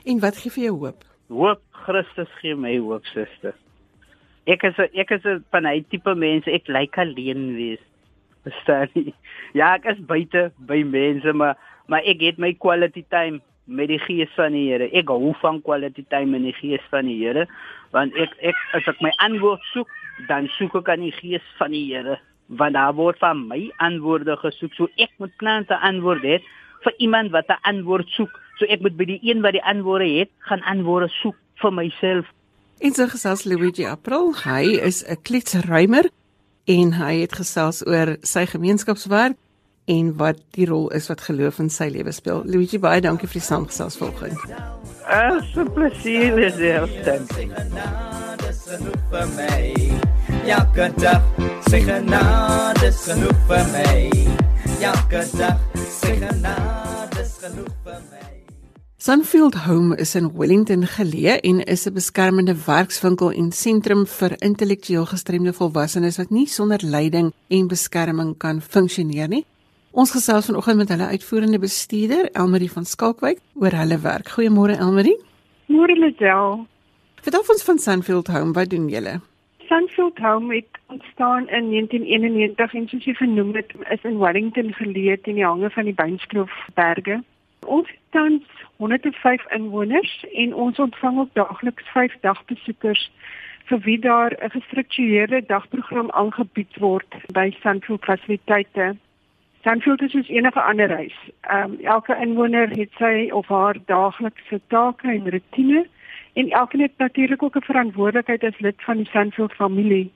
En 0.07 0.21
wat 0.23 0.39
gee 0.39 0.53
vir 0.55 0.69
jou 0.69 0.77
hoop? 0.85 1.05
Hoop 1.33 1.63
Christus 1.87 2.31
gee 2.41 2.55
my 2.55 2.77
hoop, 2.79 3.07
suster. 3.11 3.57
Ek 4.47 4.63
is 4.69 4.79
ek 4.95 5.11
is 5.11 5.25
van 5.51 5.67
'n 5.67 5.85
tipe 5.91 6.15
mens, 6.15 6.47
ek 6.47 6.69
lyk 6.69 6.99
alleen 6.99 7.57
wees. 7.57 7.83
Verstaan 8.45 8.89
jy? 8.95 9.13
Ja, 9.55 9.75
ek 9.75 9.87
is 9.91 9.99
buite 10.07 10.53
by 10.59 10.85
mense, 10.85 11.33
maar 11.33 11.57
maar 11.89 12.03
ek 12.07 12.23
het 12.23 12.39
my 12.39 12.53
quality 12.55 13.03
time 13.11 13.41
met 13.67 13.91
die 13.91 13.99
gees 13.99 14.31
van 14.39 14.55
die 14.55 14.69
Here. 14.71 14.89
Ek 14.95 15.11
hou 15.11 15.35
van 15.43 15.61
quality 15.63 16.05
time 16.11 16.39
in 16.39 16.47
die 16.49 16.55
gees 16.57 16.83
van 16.93 17.09
die 17.11 17.19
Here, 17.19 17.47
want 17.95 18.15
ek 18.19 18.35
ek 18.53 18.63
as 18.79 18.89
ek 18.91 19.03
my 19.05 19.13
antwoord 19.27 19.63
soek, 19.73 19.91
dan 20.31 20.49
soek 20.57 20.79
ek 20.83 20.91
aan 20.95 21.05
die 21.05 21.15
gees 21.19 21.45
van 21.59 21.75
die 21.75 21.85
Here, 21.91 22.19
want 22.47 22.79
daar 22.79 22.95
word 22.95 23.19
van 23.23 23.43
my 23.51 23.67
antwoorde 23.83 24.39
gesoek. 24.43 24.75
So 24.79 24.89
ek 25.03 25.13
moet 25.19 25.35
plan 25.43 25.67
te 25.67 25.79
antwoord 25.79 26.23
hê 26.23 26.41
vir 26.87 26.95
iemand 27.03 27.35
wat 27.35 27.51
'n 27.51 27.63
antwoord 27.63 28.09
soek. 28.15 28.33
So 28.59 28.67
ek 28.67 28.81
moet 28.81 28.97
by 28.97 29.05
die 29.05 29.21
een 29.23 29.43
wat 29.43 29.53
die 29.53 29.65
antwoorde 29.65 30.09
het, 30.09 30.31
gaan 30.39 30.63
antwoorde 30.63 31.09
soek 31.23 31.37
vir 31.61 31.73
myself. 31.73 32.27
En 32.81 32.93
so 32.93 33.07
gesels 33.07 33.45
Luigi 33.45 33.85
April, 33.85 34.35
hy 34.45 34.79
is 34.85 35.03
'n 35.03 35.17
kletsruimer 35.23 36.11
en 36.67 36.93
hy 36.93 37.21
het 37.21 37.33
gesels 37.33 37.87
oor 37.87 38.17
sy 38.23 38.47
gemeenskapswerk 38.47 39.37
en 39.87 40.13
wat 40.19 40.39
die 40.57 40.67
rol 40.67 40.89
is 40.91 41.07
wat 41.11 41.21
geloof 41.29 41.61
in 41.63 41.71
sy 41.71 41.89
lewe 41.95 42.13
speel. 42.13 42.43
Luigi, 42.45 42.79
baie 42.83 43.01
dankie 43.01 43.29
vir 43.31 43.41
die 43.41 43.47
saamgesels 43.47 43.99
vanoggend. 44.01 44.39
Ah, 45.07 45.39
so 45.53 45.65
plesier 45.71 46.39
is 46.43 46.57
dit. 46.59 46.91
Ja, 50.47 50.61
gedag, 50.75 51.23
sê 51.71 51.83
genade 51.87 52.87
is 52.89 53.05
genoeg 53.07 53.39
vir 53.49 53.65
my. 53.73 53.97
Ja, 54.83 54.93
gedag, 55.11 55.63
sê 56.01 56.17
genade 56.19 57.23
is 57.23 57.37
genoeg 57.43 57.73
vir 57.85 58.03
my. 58.11 58.27
Sunfield 59.07 59.55
Home 59.55 59.95
is 60.03 60.17
in 60.19 60.33
Wellington 60.35 60.83
geleë 60.83 61.39
en 61.47 61.61
is 61.65 61.87
'n 61.87 61.95
beskermende 61.95 62.55
werkswinkel 62.67 63.31
en 63.33 63.53
sentrum 63.53 64.07
vir 64.07 64.35
intellektueel 64.43 65.07
gestremde 65.07 65.53
volwassenes 65.53 66.17
wat 66.17 66.31
nie 66.31 66.47
sonder 66.47 66.81
leiding 66.83 67.33
en 67.49 67.69
beskerming 67.69 68.37
kan 68.39 68.61
funksioneer 68.61 69.29
nie. 69.29 69.45
Ons 69.97 70.11
gesels 70.13 70.47
vanoggend 70.47 70.77
met 70.77 70.89
hulle 70.93 71.07
uitvoerende 71.07 71.59
bestuurder, 71.59 72.27
Elmarie 72.33 72.69
van 72.73 72.85
Skalkwyk, 72.85 73.39
oor 73.55 73.73
hulle 73.73 73.97
werk. 74.01 74.29
Goeiemôre 74.29 74.75
Elmarie. 74.77 75.15
Môre 75.73 75.95
Lisel. 75.97 76.67
Vertel 77.25 77.47
ons 77.55 77.65
van 77.65 77.79
Sunfield 77.79 78.29
Home, 78.29 78.53
wat 78.53 78.69
doen 78.71 78.91
julle? 78.93 79.15
Sunfield 79.69 80.19
Home 80.19 80.55
het 80.55 80.81
ontstaan 80.93 81.49
in 81.49 81.71
1991 81.71 82.75
en 82.75 82.89
soos 82.89 83.07
jy 83.09 83.15
genoem 83.23 83.55
het, 83.57 83.73
is 83.89 84.05
in 84.05 84.19
Wellington 84.21 84.69
geleë 84.77 85.17
in 85.23 85.41
die 85.41 85.47
hange 85.47 85.73
van 85.79 85.89
die 85.89 85.97
Beinskloofberge. 85.97 87.23
Ons 87.65 87.89
tans 88.13 88.45
105 88.77 89.49
inwoners 89.57 90.13
en 90.45 90.55
ons 90.55 90.85
ontvang 90.89 91.25
ook 91.25 91.33
daagliks 91.41 91.89
5 91.97 92.21
dagbesoekers 92.21 93.09
vir 93.73 93.81
wie 93.89 93.99
daar 93.99 94.37
'n 94.45 94.53
gestruktureerde 94.61 95.41
dagprogram 95.47 96.11
aangebied 96.11 96.77
word 96.85 97.09
by 97.33 97.49
Sunfield 97.65 98.05
fasiliteite. 98.05 98.93
Sandfield 99.67 100.03
is 100.03 100.11
soos 100.11 100.29
enige 100.29 100.63
ander 100.63 100.93
huis. 100.95 101.15
Ehm 101.41 101.73
um, 101.73 101.79
elke 101.83 102.15
inwoner 102.23 102.69
het 102.79 102.93
sy 102.99 103.31
of 103.35 103.49
haar 103.51 103.79
daaglikse 103.87 104.61
take 104.67 105.09
en 105.11 105.31
rotine 105.31 105.87
en 106.33 106.51
elkeen 106.51 106.81
het 106.81 106.93
natuurlik 107.03 107.43
ook 107.43 107.57
'n 107.57 107.69
verantwoordelikheid 107.71 108.45
as 108.45 108.59
lid 108.59 108.83
van 108.83 108.97
die 108.97 109.09
Sandfield 109.11 109.53
familie. 109.53 110.13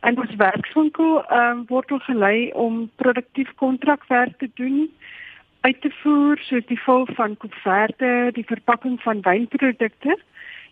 En 0.00 0.18
ons 0.18 0.34
werkswinkel 0.34 1.24
ehm 1.24 1.50
um, 1.50 1.64
word 1.66 1.92
gelei 1.96 2.50
om 2.52 2.90
produktief 2.96 3.54
kontrakwerk 3.54 4.38
te 4.38 4.50
doen 4.54 4.92
uit 5.60 5.80
te 5.80 5.90
voer 5.90 6.38
soos 6.38 6.66
die 6.66 6.82
vul 6.82 7.06
van 7.14 7.36
koeverte, 7.36 8.30
die 8.32 8.46
verpakking 8.46 9.00
van 9.02 9.20
wynprodukte 9.20 10.18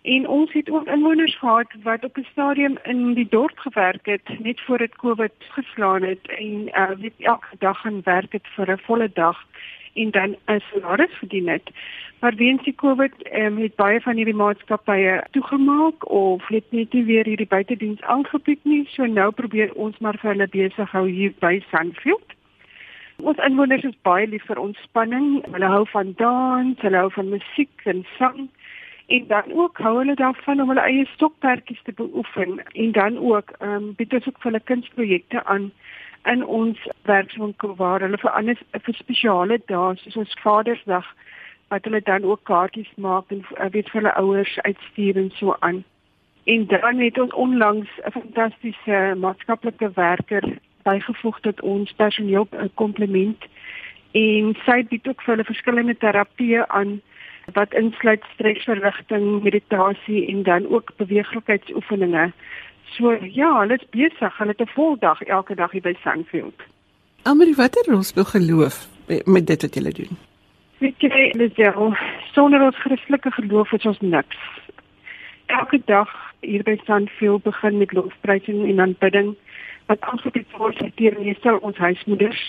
En 0.03 0.29
ons 0.29 0.53
het 0.53 0.71
ook 0.71 0.87
inwoners 0.87 1.39
gehad 1.39 1.73
wat 1.83 2.05
op 2.05 2.17
'n 2.17 2.27
stadium 2.31 2.79
in 2.83 3.15
die 3.15 3.29
dorp 3.29 3.59
gewerk 3.59 4.07
het 4.07 4.39
net 4.39 4.61
voor 4.61 4.79
dit 4.79 4.97
COVID 4.97 5.33
geslaan 5.39 6.03
het 6.03 6.27
en 6.27 6.69
uh 6.69 6.91
weet 6.99 7.13
elke 7.19 7.57
dag 7.59 7.81
gaan 7.81 8.01
werk 8.05 8.33
het 8.33 8.47
vir 8.47 8.73
'n 8.73 8.79
volle 8.79 9.11
dag 9.15 9.47
en 9.95 10.11
dan 10.11 10.37
'n 10.47 10.61
salaris 10.73 11.13
verdien 11.13 11.49
het. 11.49 11.71
Maar 12.21 12.35
weens 12.35 12.63
die 12.63 12.75
COVID 12.75 13.13
um, 13.33 13.57
het 13.57 13.75
baie 13.75 14.01
van 14.01 14.17
hierdie 14.17 14.35
maatskappye 14.35 15.25
toegemaak 15.31 16.11
of 16.11 16.49
het 16.49 16.65
net 16.69 16.93
nie 16.93 17.05
weer 17.05 17.25
hierdie 17.25 17.47
buitediens 17.47 18.01
aangebied 18.01 18.65
nie. 18.65 18.87
So 18.89 19.05
nou 19.05 19.31
probeer 19.31 19.75
ons 19.75 19.99
maar 19.99 20.19
vir 20.19 20.31
hulle 20.31 20.49
besig 20.49 20.91
hou 20.91 21.09
hier 21.09 21.33
by 21.39 21.63
Sandfield. 21.71 22.33
Ons 23.17 23.39
inwoners 23.39 23.83
is 23.83 24.01
baie 24.03 24.27
lief 24.27 24.45
vir 24.45 24.59
ontspanning. 24.59 25.45
Hulle 25.53 25.67
hou 25.67 25.87
van 25.87 26.13
dans, 26.17 26.81
hulle 26.81 26.97
hou 26.97 27.11
van 27.11 27.29
musiek 27.29 27.81
en 27.85 28.07
sang 28.19 28.49
en 29.17 29.25
dan 29.27 29.53
ook 29.53 29.79
hou 29.79 29.97
hulle 29.99 30.15
daarvan 30.15 30.61
om 30.61 30.69
hulle 30.69 30.87
eie 30.87 31.07
stokperdjies 31.15 31.83
te 31.83 31.93
beoefen 31.93 32.63
en 32.73 32.93
dan 32.93 33.19
ook 33.19 33.51
ehm 33.59 33.73
um, 33.73 33.95
bied 33.99 34.13
ons 34.15 34.27
ook 34.27 34.39
vir 34.43 34.51
hulle 34.51 34.69
kunsprojekte 34.71 35.45
aan 35.45 35.73
in 36.33 36.45
ons 36.47 36.79
werkswinkel 37.03 37.75
waar 37.77 38.01
hulle 38.01 38.21
vir 38.23 38.31
anders 38.31 38.63
vir 38.87 38.95
spesiale 38.95 39.59
dae 39.73 39.97
soos 40.03 40.21
ons 40.23 40.37
Vadersdag 40.45 41.09
wat 41.75 41.85
hulle 41.85 42.03
dan 42.03 42.25
ook 42.25 42.45
kaartjies 42.53 42.93
maak 42.97 43.35
en 43.35 43.43
uh, 43.51 43.67
weet 43.75 43.91
vir 43.91 44.01
hulle 44.01 44.15
ouers 44.23 44.55
uitstuur 44.61 45.17
en 45.17 45.31
so 45.41 45.57
aan. 45.59 45.85
En 46.45 46.67
dan 46.67 46.99
het 46.99 47.19
ons 47.19 47.35
onlangs 47.47 47.91
'n 48.07 48.11
fantastiese 48.11 49.15
maatskaplike 49.27 49.91
werker 49.95 50.45
bygevoeg 50.83 51.41
tot 51.41 51.61
ons 51.61 51.93
personeel 51.93 52.49
kompliment 52.75 53.45
en 54.13 54.57
sy 54.67 54.83
bied 54.89 55.09
ook 55.09 55.23
vir 55.23 55.35
hulle 55.35 55.53
verskillende 55.53 55.97
terapieë 55.97 56.67
aan 56.69 57.01
wat 57.53 57.75
insluit 57.75 58.25
stresverligting, 58.35 59.43
meditasie 59.43 60.27
en 60.29 60.43
dan 60.43 60.69
ook 60.69 60.93
beweeglikheidsoefeninge. 60.97 62.33
So 62.97 63.17
ja, 63.21 63.61
hulle 63.61 63.79
is 63.79 63.87
besig, 63.91 64.39
hulle 64.39 64.55
het 64.57 64.61
'n 64.61 64.75
vol 64.75 64.97
dag 64.99 65.23
elke 65.23 65.55
dag 65.55 65.71
hier 65.71 65.83
by 65.83 65.95
Sandfield. 66.03 66.61
Almarie, 67.23 67.55
watter 67.55 67.85
rol 67.93 68.03
speel 68.03 68.25
geloof 68.25 68.89
met 69.25 69.47
dit 69.47 69.63
wat 69.63 69.75
julle 69.75 69.93
doen? 69.93 70.17
Weet 70.79 71.01
jy, 71.01 71.33
Lisel, 71.37 71.97
sonder 72.33 72.63
ons 72.63 72.77
Christelike 72.77 73.31
geloof 73.31 73.73
is 73.73 73.87
ons 73.87 74.01
niks. 74.01 74.39
Elke 75.47 75.83
dag 75.85 76.09
hier 76.41 76.63
by 76.63 76.79
Sandfield 76.85 77.43
begin 77.43 77.79
met 77.79 77.93
lofprysing 77.93 78.69
en 78.69 78.81
aanbidding 78.81 79.35
wat 79.87 80.01
aangebied 80.01 80.47
word 80.57 80.81
deur 80.95 81.17
meestal 81.21 81.57
ons 81.57 81.77
huismoeders. 81.77 82.41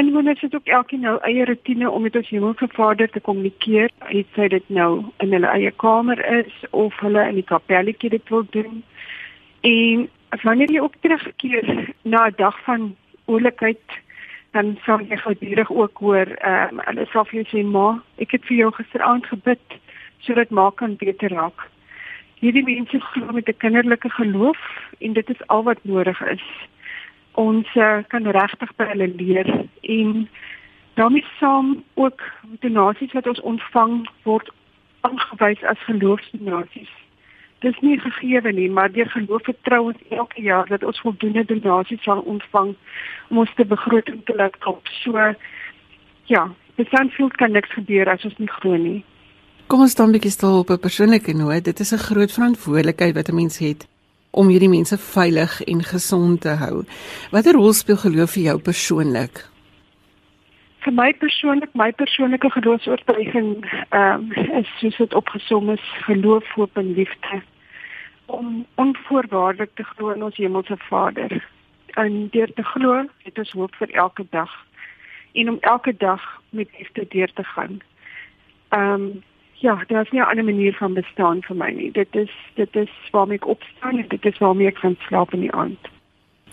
Inwoners 0.00 0.40
het 0.40 0.54
ook 0.54 0.66
elkeen 0.66 1.00
nou 1.00 1.18
eie 1.20 1.44
rotine 1.44 1.90
om 1.90 2.02
met 2.02 2.16
ons 2.16 2.28
Hemelse 2.28 2.68
Vader 2.72 3.08
te 3.10 3.20
kommunikeer. 3.20 3.90
Hy 4.08 4.22
sê 4.34 4.46
dit 4.48 4.68
nou 4.72 5.04
in 5.20 5.34
hulle 5.34 5.50
eie 5.52 5.72
kamer 5.82 6.22
is 6.38 6.54
of 6.70 6.96
hulle 7.04 7.26
in 7.28 7.36
die 7.36 7.44
kapelletjie 7.50 8.10
dit 8.14 8.32
wil 8.32 8.46
doen. 8.56 8.78
En 9.60 10.06
wanneer 10.46 10.72
jy 10.72 10.80
ook 10.80 10.96
terugkeer 11.04 11.68
na 12.02 12.26
'n 12.28 12.38
dag 12.38 12.56
van 12.64 12.96
oulikheid 13.26 13.98
dan 14.56 14.78
sal 14.84 15.04
jy 15.04 15.16
gedurig 15.16 15.70
ook 15.70 15.98
hoor 15.98 16.26
ehm 16.26 16.78
um, 16.78 16.80
hulle 16.86 17.06
sal 17.12 17.24
vir 17.24 17.42
jou 17.42 17.46
sê 17.50 17.66
ma, 17.66 18.02
ek 18.16 18.32
het 18.32 18.44
vir 18.48 18.56
jou 18.56 18.72
gisteraand 18.72 19.26
gebid 19.26 19.78
sodat 20.18 20.50
ma 20.50 20.70
kan 20.70 20.96
beter 20.96 21.30
raak. 21.30 21.68
Hierdie 22.40 22.64
mense 22.64 23.00
glo 23.00 23.32
met 23.32 23.48
'n 23.48 23.56
kinderlike 23.56 24.10
geloof 24.10 24.60
en 24.98 25.12
dit 25.12 25.30
is 25.30 25.46
al 25.46 25.62
wat 25.62 25.84
nodig 25.84 26.20
is. 26.20 26.46
Ons 27.32 27.66
uh, 27.74 28.02
kan 28.08 28.26
regtig 28.26 28.74
by 28.76 28.84
hulle 28.84 29.08
leer 29.16 29.66
en 29.82 30.28
daarmee 30.94 31.24
saam 31.38 31.84
ook 31.94 32.22
donasies 32.60 33.12
wat 33.12 33.26
ons 33.26 33.40
ontvang 33.40 34.08
word 34.22 34.50
aangewys 35.00 35.62
as 35.62 35.78
geloofsdonasies 35.86 36.90
dis 37.60 37.80
nie 37.80 37.98
gegee 38.00 38.52
nie, 38.52 38.70
maar 38.70 38.92
deur 38.92 39.08
geloof 39.12 39.44
vertrou 39.44 39.80
ons 39.90 40.02
elke 40.08 40.42
jaar 40.42 40.68
dat 40.68 40.84
ons 40.84 41.00
voldoende 41.00 41.44
donasies 41.44 42.02
sal 42.02 42.22
ontvang 42.34 42.74
om 43.28 43.42
ons 43.44 43.54
te 43.56 43.64
begroting 43.64 44.20
te 44.24 44.36
laat 44.36 44.56
kom. 44.64 44.80
So 45.02 45.34
ja, 46.32 46.44
besanfield 46.80 47.36
kan 47.36 47.52
niks 47.52 47.72
gebeur 47.76 48.08
as 48.08 48.24
ons 48.24 48.38
nie 48.38 48.50
glo 48.60 48.76
nie. 48.76 49.00
Kom 49.70 49.84
ons 49.84 49.94
dan 49.94 50.12
bietjie 50.12 50.32
stil 50.32 50.58
op 50.62 50.70
'n 50.70 50.80
persoonlike 50.80 51.32
noot. 51.32 51.64
Dit 51.64 51.80
is 51.80 51.92
'n 51.92 52.06
groot 52.08 52.32
verantwoordelikheid 52.32 53.14
wat 53.14 53.28
'n 53.28 53.34
mens 53.34 53.58
het 53.58 53.86
om 54.30 54.48
hierdie 54.48 54.70
mense 54.70 54.98
veilig 54.98 55.60
en 55.62 55.82
gesond 55.84 56.40
te 56.40 56.56
hou. 56.62 56.84
Watter 57.30 57.58
rol 57.58 57.72
speel 57.72 57.96
geloof 57.96 58.36
vir 58.36 58.42
jou 58.42 58.58
persoonlik? 58.70 59.50
vir 60.84 60.94
my 60.96 61.10
persoonlik 61.20 61.72
my 61.76 61.90
persoonlike 61.92 62.50
geloofsoortuiging 62.56 63.48
ehm 63.68 64.28
um, 64.32 64.54
is 64.60 64.68
soos 64.80 64.96
dit 64.96 65.14
opgesom 65.20 65.70
is 65.74 65.86
geloof 66.06 66.52
hoop 66.56 66.76
en 66.80 66.92
liefde 66.96 67.40
om 68.26 68.66
onvoorwaardelik 68.84 69.74
te 69.74 69.84
glo 69.92 70.14
in 70.14 70.24
ons 70.24 70.36
hemelse 70.36 70.76
Vader 70.88 71.36
en 72.02 72.16
deur 72.36 72.52
te 72.56 72.64
glo 72.72 73.04
het 73.26 73.38
ons 73.44 73.52
hoop 73.60 73.76
vir 73.82 73.92
elke 74.04 74.26
dag 74.30 74.54
en 75.32 75.52
om 75.52 75.58
elke 75.60 75.96
dag 75.96 76.24
met 76.50 76.78
liefde 76.78 77.06
deur 77.16 77.32
te 77.34 77.44
gaan 77.54 77.80
ehm 78.68 78.94
um, 78.94 79.10
ja 79.60 79.76
daar 79.88 80.02
is 80.02 80.12
nie 80.12 80.20
'n 80.20 80.30
ander 80.30 80.44
manier 80.44 80.74
van 80.80 80.94
bestaan 80.94 81.42
vir 81.42 81.56
my 81.56 81.70
nie 81.70 81.90
dit 81.90 82.16
is 82.16 82.34
dit 82.54 82.76
is 82.76 82.92
waarmee 83.12 83.36
ek 83.36 83.46
opstaan 83.46 83.98
en 83.98 84.08
dit 84.08 84.24
is 84.24 84.38
waarmee 84.38 84.68
ek 84.68 84.78
gaan 84.78 84.96
slaap 85.08 85.34
in 85.34 85.40
die 85.40 85.52
aand 85.52 85.90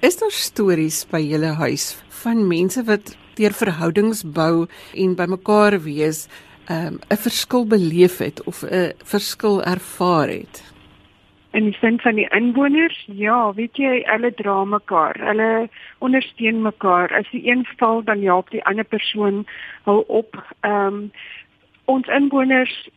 Is 0.05 0.19
daar 0.19 0.29
stories 0.29 1.07
by 1.09 1.17
julle 1.25 1.55
huis 1.57 1.95
van 2.21 2.43
mense 2.47 2.83
wat 2.85 3.15
deur 3.39 3.53
verhoudings 3.57 4.19
bou 4.21 4.67
en 4.93 5.15
bymekaar 5.17 5.79
wees, 5.85 6.27
um, 6.69 6.99
'n 7.01 7.13
um, 7.13 7.17
verskil 7.17 7.65
beleef 7.65 8.17
het 8.21 8.43
of 8.43 8.61
'n 8.63 8.93
verskil 9.03 9.63
ervaar 9.63 10.29
het. 10.29 10.61
In 11.51 11.63
die 11.63 11.77
sin 11.81 11.99
van 11.99 12.15
die 12.15 12.29
inwoners, 12.29 13.05
ja, 13.07 13.53
weet 13.53 13.77
jy, 13.77 14.03
hulle 14.05 14.33
dra 14.33 14.65
mekaar. 14.65 15.15
Hulle 15.17 15.69
ondersteun 15.97 16.61
mekaar. 16.61 17.09
As 17.17 17.29
die 17.31 17.49
een 17.49 17.65
val, 17.77 18.03
dan 18.03 18.21
help 18.21 18.49
die 18.49 18.63
ander 18.65 18.85
persoon 18.85 19.45
hou 19.83 20.03
op. 20.07 20.43
Ehm 20.61 20.93
um, 20.93 21.11
ons 21.87 22.07
inwoners 22.07 22.89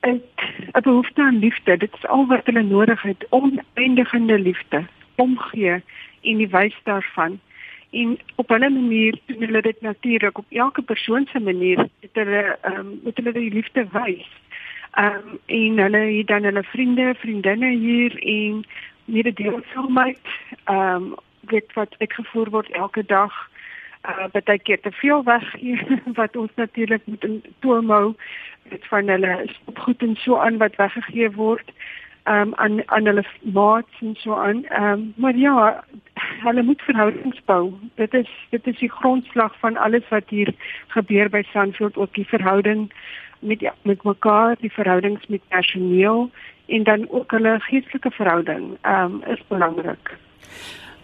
het 0.00 0.36
'n 0.72 0.82
behoefte 0.82 1.22
aan 1.22 1.38
liefde. 1.38 1.76
Dit 1.76 1.94
is 1.94 2.06
al 2.06 2.26
wat 2.26 2.46
hulle 2.46 2.62
nodig 2.62 3.02
het, 3.02 3.26
oneindige 3.30 4.20
liefde, 4.20 4.86
omgee 5.16 5.82
en 6.22 6.36
die 6.36 6.48
wys 6.48 6.74
daarvan 6.84 7.40
en 7.90 8.18
op 8.34 8.50
'n 8.50 8.72
manier 8.72 9.18
doen 9.26 9.40
hulle 9.40 9.62
dit 9.62 9.80
natuurlik 9.80 10.38
op 10.38 10.46
elke 10.50 10.82
persoon 10.82 11.26
se 11.32 11.40
manier 11.40 11.88
het 12.00 12.10
hulle 12.12 12.58
ehm 12.62 12.78
um, 12.78 13.00
met 13.02 13.16
hulle 13.16 13.32
die 13.32 13.52
liefde 13.52 13.86
wys. 13.92 14.28
Ehm 14.92 15.14
um, 15.14 15.38
en 15.46 15.78
hulle 15.78 16.16
het 16.16 16.26
dan 16.26 16.42
hulle 16.42 16.62
vriende, 16.62 17.14
vriendinne 17.18 17.70
hier 17.70 18.22
en 18.22 18.64
meer 19.04 19.34
deel 19.34 19.60
van 19.62 19.92
my 19.92 20.16
ehm 20.64 20.94
um, 20.94 21.14
dit 21.40 21.72
wat 21.72 21.94
ek 21.98 22.12
gevoer 22.12 22.50
word 22.50 22.70
elke 22.70 23.04
dag 23.06 23.50
uh 24.08 24.28
baie 24.32 24.58
keer 24.58 24.80
te 24.80 24.92
veel 25.00 25.24
weg 25.24 25.52
hier 25.52 26.02
wat 26.20 26.36
ons 26.36 26.50
natuurlik 26.54 27.06
moet 27.06 27.26
hou 27.88 28.14
dit 28.68 28.86
van 28.88 29.08
hulle 29.08 29.48
goed 29.74 30.02
en 30.02 30.16
so 30.16 30.38
aan 30.38 30.58
wat 30.58 30.76
weggegee 30.76 31.30
word 31.30 31.72
um, 32.28 32.54
aan 32.54 32.82
aan 32.86 33.06
hulle 33.06 33.24
maats 33.42 34.00
en 34.00 34.14
so 34.16 34.34
aan. 34.34 34.64
Um, 34.82 35.12
maar 35.16 35.36
ja, 35.36 35.84
hulle 36.44 36.62
moet 36.62 36.82
verhoudings 36.82 37.40
bou. 37.44 37.72
Dit 37.94 38.14
is 38.14 38.28
dit 38.50 38.66
is 38.66 38.78
die 38.78 38.90
grondslag 38.90 39.58
van 39.58 39.76
alles 39.76 40.08
wat 40.08 40.28
hier 40.28 40.54
gebeur 40.86 41.28
by 41.28 41.42
Sandfield 41.52 41.96
ook 41.96 42.14
die 42.14 42.28
verhouding 42.28 42.92
met 43.38 43.60
ja, 43.60 43.74
met 43.82 44.02
mekaar, 44.02 44.56
die 44.60 44.72
verhoudings 44.72 45.26
met 45.26 45.48
personeel 45.48 46.30
en 46.66 46.82
dan 46.82 47.06
ook 47.08 47.30
hulle 47.30 47.60
geestelike 47.60 48.10
verhouding 48.10 48.76
um, 48.82 49.22
is 49.26 49.42
belangrik. 49.48 50.16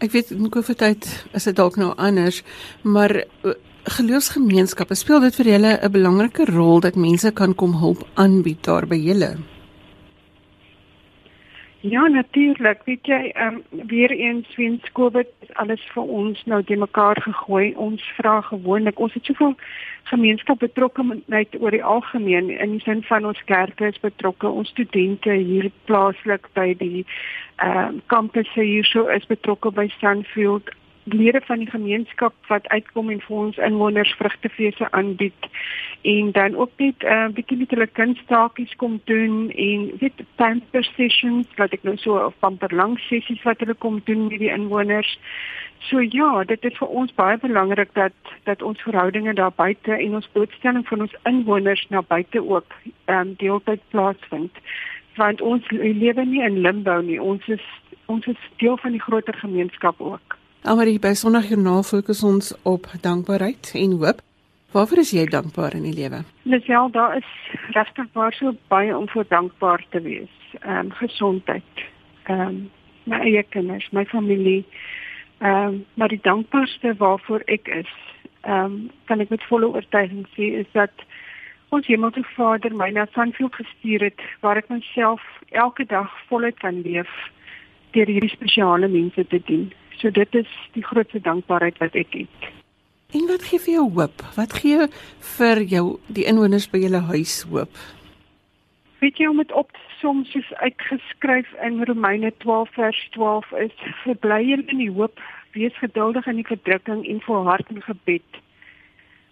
Ek 0.02 0.12
weet 0.12 0.30
in 0.35 0.50
COVID 0.50 0.78
tyd 0.78 1.07
is 1.33 1.44
dit 1.44 1.57
dalk 1.57 1.76
nou 1.76 1.92
anders, 1.96 2.42
maar 2.83 3.14
uh, 3.14 3.54
geloofsgemeenskappe 3.85 4.96
speel 4.98 5.20
dit 5.20 5.35
vir 5.35 5.46
julle 5.54 5.72
'n 5.80 5.92
belangrike 5.92 6.44
rol 6.50 6.80
dat 6.80 6.96
mense 6.96 7.30
kan 7.30 7.54
kom 7.54 7.76
hulp 7.78 8.07
aanbied 8.14 8.62
daar 8.64 8.87
by 8.87 8.96
julle. 8.96 9.37
Ja, 11.86 12.06
natuurlik. 12.06 12.80
Weet 12.84 13.06
jy, 13.06 13.30
ehm 13.34 13.60
um, 13.70 13.86
weer 13.86 14.10
eens 14.10 14.56
weens 14.56 14.92
COVID 14.92 15.28
alles 15.52 15.82
vir 15.92 16.02
ons 16.02 16.44
nou 16.44 16.62
te 16.64 16.76
mekaar 16.76 17.20
gegooi. 17.22 17.74
Ons 17.76 18.02
vra 18.16 18.40
gewoonlik, 18.40 18.98
ons 18.98 19.12
het 19.12 19.24
soveel 19.24 19.52
gemeenskap 20.02 20.58
betrokkenheid 20.58 21.60
oor 21.60 21.70
die 21.70 21.84
algemeen 21.84 22.48
in 22.50 22.70
die 22.70 22.80
sin 22.80 23.02
van 23.02 23.26
ons 23.26 23.44
kerke 23.44 23.86
is 23.86 24.00
betrokke, 24.00 24.48
ons 24.48 24.68
studente 24.68 25.32
hier 25.32 25.68
plaaslik 25.84 26.48
by 26.52 26.72
die 26.80 27.04
ehm 27.56 27.76
um, 27.76 28.00
kampusse 28.06 28.64
hierso 28.64 29.04
is 29.18 29.28
betrokke 29.28 29.70
by 29.70 29.88
Sunfield 29.98 30.72
lede 31.04 31.40
van 31.44 31.58
die 31.58 31.70
gemeenskap 31.70 32.34
wat 32.48 32.68
uitkom 32.68 33.10
en 33.10 33.20
vir 33.20 33.36
ons 33.36 33.56
inwoners 33.56 34.12
vrugtefeeste 34.18 34.90
aanbied 34.90 35.48
en 36.02 36.32
dan 36.32 36.56
ook 36.56 36.70
net 36.76 37.02
'n 37.02 37.06
uh, 37.06 37.28
bietjie 37.36 37.56
met 37.56 37.70
hulle 37.70 37.86
kunstaakies 37.86 38.76
kom 38.76 39.00
doen 39.04 39.50
en 39.50 39.90
weet 40.00 40.22
pamper 40.36 40.84
sessions 40.84 41.48
wat 41.56 41.72
ek 41.72 41.82
nou 41.82 41.96
so 41.96 42.16
of 42.26 42.38
pamper 42.38 42.74
lang 42.74 42.98
sessies 42.98 43.42
wat 43.42 43.58
hulle 43.60 43.74
kom 43.74 44.00
doen 44.04 44.26
met 44.26 44.38
die 44.38 44.52
inwoners. 44.52 45.18
So 45.78 46.00
ja, 46.00 46.44
dit 46.44 46.64
is 46.64 46.76
vir 46.78 46.88
ons 46.88 47.14
baie 47.14 47.38
belangrik 47.38 47.90
dat 47.92 48.12
dat 48.44 48.62
ons 48.62 48.80
verhoudinge 48.82 49.34
daar 49.34 49.52
buite 49.56 49.92
en 49.92 50.14
ons 50.14 50.28
blootstelling 50.32 50.86
van 50.88 51.00
ons 51.00 51.16
inwoners 51.22 51.86
na 51.88 52.02
buite 52.02 52.48
ook 52.48 52.72
ehm 53.04 53.18
um, 53.18 53.34
deeltyd 53.36 53.80
plaasvind. 53.88 54.52
Want 55.16 55.40
ons 55.40 55.70
lewe 55.70 56.24
nie 56.24 56.42
in 56.42 56.60
limbo 56.60 57.00
nie. 57.00 57.22
Ons 57.22 57.48
is 57.48 57.64
ons 58.06 58.26
is 58.26 58.48
deel 58.56 58.76
van 58.76 58.90
die 58.90 59.00
groter 59.00 59.34
gemeenskap 59.34 60.00
ook. 60.00 60.36
Almarie 60.64 60.96
by 60.96 61.11
Sondagjoernaal 61.12 61.83
fokus 61.85 62.22
ons 62.24 62.46
op 62.64 62.87
dankbaarheid 63.05 63.72
en 63.77 63.90
hoop. 64.00 64.22
Waarvoor 64.72 65.03
is 65.03 65.11
jy 65.12 65.27
dankbaar 65.29 65.74
in 65.77 65.85
die 65.85 65.92
lewe? 65.92 66.22
Lisel, 66.48 66.88
daar 66.94 67.18
is 67.18 67.33
regtig 67.77 68.07
baie 68.16 68.33
so 68.33 68.55
baie 68.72 68.94
om 68.96 69.05
voor 69.12 69.27
dankbaar 69.29 69.85
te 69.92 70.00
wees. 70.00 70.33
Ehm 70.62 70.87
um, 70.87 70.94
gesondheid. 71.03 71.85
Ehm 72.22 72.40
um, 72.46 72.57
my 73.05 73.20
eie 73.29 73.42
kinders, 73.42 73.90
my 73.92 74.07
familie. 74.14 74.64
Ehm 75.42 75.53
um, 75.53 75.85
maar 76.00 76.09
die 76.09 76.22
dankbaarste 76.22 76.94
waarvoor 76.96 77.44
ek 77.44 77.68
is, 77.68 77.92
ehm 78.40 78.64
um, 78.64 78.90
kan 79.05 79.20
ek 79.20 79.37
met 79.37 79.46
volle 79.53 79.68
oortuiging 79.68 80.24
sê 80.33 80.50
is 80.64 80.72
dat 80.72 81.07
ons 81.68 81.87
Hemelse 81.87 82.24
Vader 82.33 82.72
my 82.72 82.88
na 82.88 83.07
Sanfield 83.12 83.55
gestuur 83.61 84.09
het 84.09 84.29
waar 84.40 84.57
ek 84.57 84.72
myself 84.72 85.20
elke 85.50 85.85
dag 85.85 86.09
voluit 86.33 86.57
kan 86.59 86.81
leef 86.81 87.12
deur 87.92 88.09
hierdie 88.09 88.37
spesiale 88.40 88.88
mense 88.88 89.27
te 89.27 89.44
dien. 89.44 89.72
So 89.98 90.11
dit 90.11 90.35
is 90.35 90.50
die 90.72 90.85
grootste 90.85 91.20
dankbaarheid 91.20 91.78
wat 91.78 91.94
ek 91.94 92.12
het. 92.12 92.52
En 93.14 93.26
wat 93.30 93.44
gee 93.46 93.61
vir 93.62 93.74
jou 93.74 93.85
hoop? 93.94 94.22
Wat 94.35 94.52
gee 94.59 94.88
vir 95.37 95.62
jou 95.70 95.85
die 96.07 96.26
inwoners 96.26 96.66
by 96.70 96.80
julle 96.83 97.02
huis 97.12 97.42
hoop? 97.50 97.70
Weet 98.98 99.20
jy 99.20 99.28
om 99.30 99.38
dit 99.38 99.52
op 99.52 99.70
soms 100.00 100.30
soos 100.35 100.50
uitgeskryf 100.64 101.52
in 101.62 101.83
Romeine 101.85 102.33
12 102.44 102.72
vers 102.74 103.09
12 103.16 103.52
is: 103.66 103.74
"Verbly 104.02 104.40
julle 104.48 104.66
in 104.66 104.83
die 104.83 104.90
hoop, 104.90 105.20
wees 105.52 105.76
geduldig 105.78 106.26
in 106.26 106.40
die 106.42 106.46
verdrukking 106.46 107.07
en 107.07 107.20
volhard 107.20 107.70
in 107.70 107.83
gebed." 107.83 108.40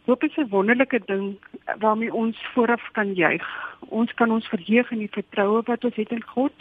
Hoop 0.05 0.25
is 0.25 0.37
'n 0.37 0.48
wonderlike 0.48 1.01
ding 1.07 1.38
waarmee 1.79 2.14
ons 2.14 2.38
vooraf 2.55 2.88
kan 2.92 3.14
juig. 3.14 3.46
Ons 3.79 4.14
kan 4.14 4.31
ons 4.31 4.48
verheug 4.48 4.90
in 4.90 4.98
die 4.98 5.14
vertroue 5.18 5.62
wat 5.64 5.85
ons 5.85 5.94
het 5.94 6.11
in 6.11 6.22
God 6.22 6.53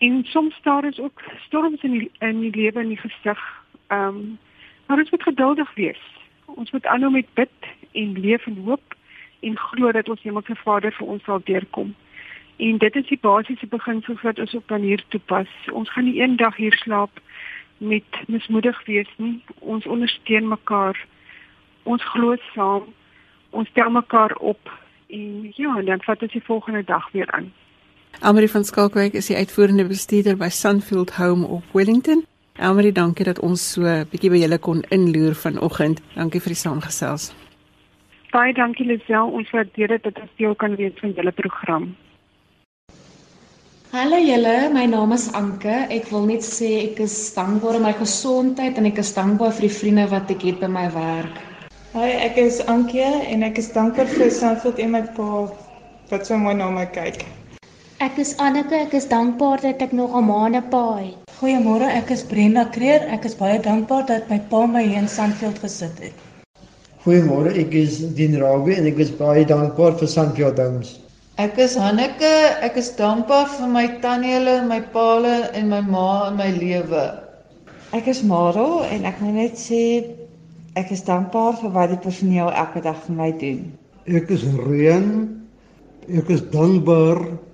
En 0.00 0.24
soms 0.24 0.58
daar 0.62 0.84
is 0.84 1.00
ook 1.00 1.22
storms 1.46 1.82
in 1.82 1.90
die, 1.90 2.10
in 2.18 2.40
die 2.40 2.54
lewe 2.56 2.80
in 2.80 2.88
die 2.88 3.02
gesig. 3.02 3.40
Ehm 3.86 4.06
um, 4.06 4.38
maar 4.86 4.98
ons 4.98 5.10
moet 5.10 5.22
geduldig 5.22 5.74
wees. 5.74 6.00
Ons 6.44 6.70
moet 6.70 6.86
aanhou 6.86 7.12
met 7.12 7.26
bid 7.34 7.66
en 7.92 8.20
leef 8.20 8.46
en 8.46 8.56
hoop 8.64 8.96
en 9.40 9.58
glo 9.58 9.92
dat 9.92 10.08
ons 10.08 10.22
Hemelse 10.22 10.56
Vader 10.56 10.92
vir 10.92 11.06
ons 11.06 11.24
sal 11.24 11.40
deurkom. 11.44 11.94
En 12.56 12.78
dit 12.78 12.96
is 12.96 13.06
die 13.06 13.18
basiese 13.20 13.66
beginsels 13.66 14.20
wat 14.20 14.38
ons 14.38 14.54
op 14.54 14.68
dan 14.68 14.80
hier 14.80 15.04
toepas. 15.08 15.52
Ons 15.72 15.92
gaan 15.92 16.04
nie 16.04 16.18
eendag 16.20 16.56
hier 16.56 16.74
slaap 16.82 17.20
met 17.78 18.18
mismoedig 18.26 18.84
wees 18.84 19.12
nie. 19.16 19.38
Ons 19.58 19.86
ondersteun 19.86 20.48
mekaar. 20.48 20.98
Ons 21.82 22.04
glo 22.04 22.36
saam. 22.54 22.90
Ons 23.50 23.68
stel 23.68 23.90
mekaar 23.90 24.34
op 24.36 24.72
en 25.06 25.52
ja, 25.56 25.76
en 25.78 25.84
dan 25.84 26.02
vat 26.02 26.22
ons 26.22 26.32
die 26.32 26.44
volgende 26.44 26.84
dag 26.84 27.10
weer 27.10 27.30
aan. 27.30 27.52
Almarie 28.18 28.50
van 28.50 28.64
Skalkwyk 28.64 29.14
is 29.14 29.26
die 29.30 29.36
uitvoerende 29.36 29.86
bestuurder 29.86 30.36
by 30.36 30.48
Sunfield 30.48 31.10
Home 31.16 31.46
op 31.46 31.62
Wellington. 31.72 32.24
Almarie, 32.58 32.92
dankie 32.92 33.24
dat 33.24 33.38
ons 33.40 33.72
so 33.72 33.82
'n 33.86 34.06
bietjie 34.10 34.30
by 34.30 34.36
julle 34.36 34.58
kon 34.58 34.82
inloer 34.90 35.34
vanoggend. 35.34 36.00
Dankie 36.14 36.40
vir 36.40 36.52
die 36.52 36.62
saamgesels. 36.62 37.32
Baie 38.30 38.52
dankie 38.52 38.86
Lisel, 38.86 39.30
ons 39.30 39.50
waardeer 39.50 39.88
dit 39.88 40.02
dat 40.02 40.18
ons 40.20 40.30
deel 40.36 40.54
kan 40.54 40.76
wees 40.76 40.92
van 41.00 41.12
julle 41.12 41.32
program. 41.32 41.96
Hallo 43.90 44.18
julle, 44.22 44.70
my 44.70 44.84
naam 44.86 45.12
is 45.12 45.32
Anke. 45.32 45.86
Ek 45.90 46.10
wil 46.10 46.26
net 46.26 46.46
sê 46.46 46.92
ek 46.92 47.00
is 47.00 47.34
dankbaar 47.34 47.72
vir 47.72 47.82
my 47.82 47.92
gesondheid 47.92 48.78
en 48.78 48.86
ek 48.86 48.98
is 48.98 49.14
dankbaar 49.14 49.50
vir 49.56 49.66
die 49.66 49.76
vriende 49.78 50.04
wat 50.12 50.30
ek 50.30 50.42
het 50.42 50.60
by 50.60 50.68
my 50.70 50.86
werk. 50.94 51.42
Hi, 51.94 52.10
ek 52.28 52.36
is 52.36 52.60
Ankie 52.70 53.02
en 53.02 53.42
ek 53.42 53.58
is 53.58 53.72
dankbaar 53.72 54.06
vir 54.06 54.30
Sunfield 54.30 54.78
en 54.78 54.90
my 54.90 55.02
pa 55.16 55.48
wat 56.10 56.26
so 56.26 56.38
mooi 56.38 56.54
na 56.54 56.70
my 56.70 56.86
kyk. 56.86 57.39
Ek 58.00 58.14
is 58.16 58.30
Anneke, 58.40 58.78
ek 58.80 58.94
is 58.96 59.04
dankbaar 59.10 59.60
dat 59.60 59.82
ek 59.84 59.90
nog 59.92 60.14
'n 60.16 60.24
maande 60.24 60.60
pa 60.72 60.84
het. 60.96 61.32
Goeiemôre, 61.38 61.84
ek 61.84 62.10
is 62.10 62.22
Brenda 62.24 62.64
Kreer. 62.64 63.02
Ek 63.16 63.24
is 63.28 63.34
baie 63.36 63.58
dankbaar 63.60 64.06
dat 64.06 64.30
my 64.30 64.38
pa 64.48 64.60
my 64.66 64.82
hier 64.82 65.02
in 65.02 65.08
Sandfield 65.08 65.58
gesit 65.58 65.98
het. 66.00 66.14
Goeiemôre, 67.04 67.52
ek 67.60 67.74
is 67.74 67.98
Dien 68.16 68.38
Rabie 68.40 68.76
en 68.76 68.86
ek 68.86 69.02
is 69.04 69.10
baie 69.10 69.44
dankbaar 69.44 69.98
vir 69.98 70.08
Sandfield 70.08 70.58
Homes. 70.58 70.94
Ek 71.36 71.58
is 71.58 71.76
Hanneke, 71.76 72.32
ek 72.64 72.76
is 72.76 72.88
dankbaar 72.96 73.52
vir 73.58 73.68
my 73.68 73.86
tanniele, 74.00 74.64
my 74.64 74.80
paale 74.80 75.52
en 75.52 75.68
my 75.68 75.82
ma 75.82 76.28
in 76.30 76.36
my 76.36 76.48
lewe. 76.56 77.04
Ek 77.92 78.08
is 78.08 78.22
Maro 78.22 78.80
en 78.80 79.04
ek 79.04 79.20
wil 79.20 79.36
net 79.36 79.60
sê 79.60 80.08
ek 80.74 80.90
is 80.90 81.04
dankbaar 81.04 81.52
vir 81.60 81.76
wat 81.76 81.92
die 81.92 82.00
personeel 82.00 82.48
elke 82.48 82.80
dag 82.80 82.96
vir 83.04 83.14
my 83.20 83.30
doen. 83.44 83.60
Ek 84.08 84.30
is 84.30 84.48
Reën. 84.56 85.36
Ek 86.08 86.30
is 86.30 86.40
dankbaar 86.40 87.49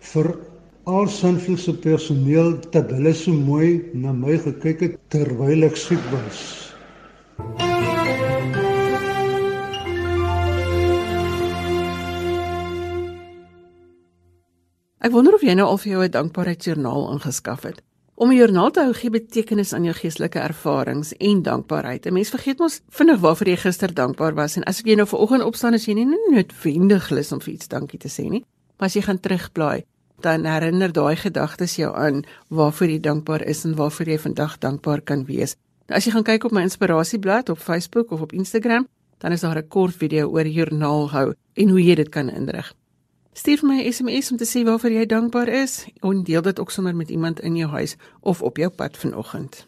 vir 0.00 0.36
al 0.88 1.08
Sunfield 1.08 1.60
se 1.60 1.74
personeel 1.74 2.54
dat 2.72 2.90
hulle 2.90 3.12
so 3.14 3.32
mooi 3.32 3.90
na 3.92 4.12
my 4.12 4.38
gekyk 4.40 4.80
het 4.86 4.96
terwyl 5.12 5.66
ek 5.68 5.76
siek 5.76 6.04
was. 6.12 6.40
Ek 14.98 15.12
wonder 15.14 15.36
of 15.36 15.44
jy 15.44 15.54
nou 15.54 15.68
al 15.68 15.78
vir 15.78 15.92
jou 15.92 16.02
'n 16.04 16.10
dankbaarheidsjoernaal 16.10 17.12
ingeskaf 17.12 17.62
het. 17.62 17.82
Om 18.14 18.30
'n 18.30 18.36
joernaal 18.36 18.70
te 18.70 18.80
hou 18.80 18.92
gee 18.92 19.10
betekenis 19.10 19.72
aan 19.72 19.84
jou 19.84 19.94
geestelike 19.94 20.38
ervarings 20.38 21.12
en 21.16 21.42
dankbaarheid. 21.42 22.06
'n 22.06 22.12
Mens 22.12 22.30
vergeet 22.30 22.58
mos 22.58 22.80
vinnig 22.88 23.20
waarvoor 23.20 23.48
jy 23.48 23.56
gister 23.56 23.94
dankbaar 23.94 24.34
was 24.34 24.56
en 24.56 24.64
as 24.64 24.80
ek 24.80 24.86
jy 24.86 24.94
nou 24.94 25.06
vanoggend 25.06 25.42
opstaan 25.42 25.74
as 25.74 25.86
jy 25.86 25.94
nie 25.94 26.06
noodwendig 26.30 27.10
lus 27.10 27.32
om 27.32 27.40
vir 27.40 27.54
iets 27.54 27.68
dankie 27.68 27.98
te 27.98 28.08
sê 28.08 28.28
nie, 28.28 28.44
maar 28.78 28.88
as 28.88 28.94
jy 28.94 29.02
gaan 29.02 29.20
terugblaai, 29.20 29.84
dan 30.20 30.44
herinner 30.44 30.92
daai 30.92 31.16
gedagtes 31.16 31.76
jou 31.76 31.90
aan 31.94 32.24
waarvoor 32.48 32.88
jy 32.88 33.00
dankbaar 33.00 33.42
is 33.42 33.64
en 33.64 33.74
waarvoor 33.78 34.08
jy 34.08 34.18
vandag 34.18 34.58
dankbaar 34.58 35.00
kan 35.00 35.24
wees. 35.26 35.56
Nou 35.88 35.98
as 35.98 36.06
jy 36.06 36.12
gaan 36.12 36.26
kyk 36.26 36.44
op 36.44 36.52
my 36.52 36.62
inspirasieblad 36.66 37.48
op 37.48 37.58
Facebook 37.58 38.10
of 38.10 38.20
op 38.20 38.32
Instagram, 38.32 38.88
dan 39.18 39.32
is 39.32 39.40
daar 39.40 39.58
'n 39.58 39.68
kort 39.68 39.94
video 39.94 40.30
oor 40.30 40.46
joernaal 40.46 41.10
hou 41.10 41.34
en 41.54 41.68
hoe 41.68 41.82
jy 41.84 41.94
dit 41.94 42.08
kan 42.08 42.28
inrig. 42.28 42.74
Stuur 43.32 43.58
my 43.62 43.82
'n 43.82 43.92
SMS 43.92 44.30
om 44.30 44.36
te 44.36 44.44
sê 44.44 44.64
waarvoor 44.64 44.90
jy 44.90 45.06
dankbaar 45.06 45.48
is 45.48 45.86
en 46.00 46.24
deel 46.24 46.42
dit 46.42 46.60
ook 46.60 46.70
sommer 46.70 46.96
met 46.96 47.10
iemand 47.10 47.40
in 47.40 47.56
jou 47.56 47.70
huis 47.70 47.96
of 48.20 48.42
op 48.42 48.56
jou 48.56 48.70
pad 48.70 48.96
vanoggend. 48.96 49.66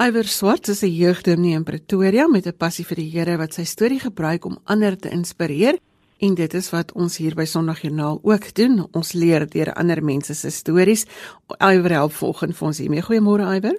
Iwer 0.00 0.24
Swart 0.24 0.68
is 0.68 0.82
'n 0.82 0.96
jeugdominee 0.96 1.54
in 1.54 1.62
Pretoria 1.62 2.26
met 2.26 2.46
'n 2.46 2.56
passie 2.56 2.86
vir 2.86 2.96
die 2.96 3.10
Here 3.10 3.36
wat 3.36 3.52
sy 3.52 3.64
storie 3.64 4.00
gebruik 4.00 4.44
om 4.44 4.58
ander 4.64 4.96
te 4.96 5.10
inspireer 5.10 5.78
en 6.18 6.34
dit 6.34 6.54
is 6.54 6.70
wat 6.70 6.92
ons 6.92 7.16
hier 7.16 7.34
by 7.34 7.44
Sondagjoernaal 7.44 8.20
ook 8.22 8.54
doen. 8.54 8.88
Ons 8.92 9.12
leer 9.12 9.46
deur 9.46 9.74
ander 9.74 10.02
mense 10.02 10.34
se 10.34 10.50
stories. 10.50 11.04
Iwer 11.58 11.90
help 11.90 12.12
volgens 12.12 12.56
vir 12.56 12.66
ons 12.66 12.78
hiermee. 12.78 13.02
Goeiemôre 13.02 13.54
Iwer. 13.56 13.78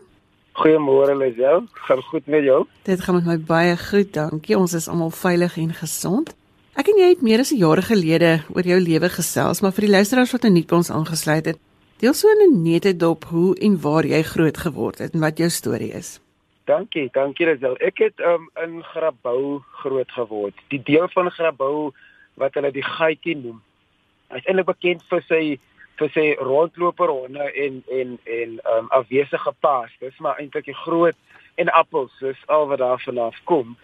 Goeiemôre 0.53 1.17
Lisel. 1.17 1.65
Gaan 1.73 2.01
goed 2.01 2.27
met 2.27 2.43
jou? 2.43 2.67
Dit 2.83 3.01
gaan 3.01 3.15
met 3.15 3.25
my 3.25 3.39
baie 3.39 3.77
goed, 3.77 4.13
dankie. 4.13 4.57
Ons 4.57 4.73
is 4.73 4.87
almal 4.87 5.09
veilig 5.09 5.57
en 5.57 5.73
gesond. 5.73 6.35
Ek 6.75 6.87
en 6.87 6.97
jy 6.97 7.09
het 7.09 7.21
meer 7.21 7.39
as 7.39 7.51
'n 7.51 7.57
jaar 7.57 7.81
gelede 7.81 8.43
oor 8.53 8.63
jou 8.63 8.79
lewe 8.79 9.09
gesels, 9.09 9.61
maar 9.61 9.71
vir 9.71 9.85
die 9.85 9.95
luisteraars 9.95 10.31
wat 10.31 10.41
nou 10.43 10.53
nie 10.53 10.65
by 10.65 10.75
ons 10.75 10.91
aangesluit 10.91 11.45
het, 11.45 11.57
Deel 12.01 12.15
so 12.17 12.27
'n 12.33 12.63
nette 12.63 12.95
dop 12.97 13.23
hoe 13.29 13.55
en 13.61 13.81
waar 13.81 14.05
jy 14.05 14.21
groot 14.23 14.57
geword 14.57 14.97
het 14.97 15.13
en 15.13 15.19
wat 15.19 15.37
jou 15.37 15.49
storie 15.49 15.91
is. 15.93 16.19
Dankie, 16.65 17.09
dankie 17.13 17.45
Razel. 17.45 17.77
Ek 17.77 17.97
het 17.97 18.19
um, 18.19 18.49
in 18.63 18.83
Grabouw 18.83 19.61
groot 19.83 20.11
geword. 20.11 20.55
Die 20.73 20.81
deel 20.83 21.07
van 21.13 21.29
Grabouw 21.29 21.93
wat 22.41 22.57
hulle 22.57 22.71
die 22.71 22.83
gaatjie 22.83 23.37
noem. 23.37 23.61
Hy 24.33 24.41
is 24.41 24.49
eintlik 24.49 24.65
bekend 24.65 25.05
vir 25.13 25.21
sy 25.29 25.59
vir 26.01 26.09
sy 26.17 26.25
rondloper 26.41 27.13
honde 27.13 27.51
en 27.53 27.83
en 27.93 28.17
en 28.25 28.59
um, 28.73 28.89
afwesige 28.89 29.53
paas. 29.59 29.93
Dis 29.99 30.17
maar 30.17 30.41
eintlik 30.41 30.65
die 30.65 30.81
groot 30.81 31.17
en 31.61 31.69
appels, 31.69 32.17
dis 32.19 32.47
al 32.47 32.65
wat 32.65 32.81
daar 32.81 33.01
vanaf 33.05 33.37
kom. 33.43 33.77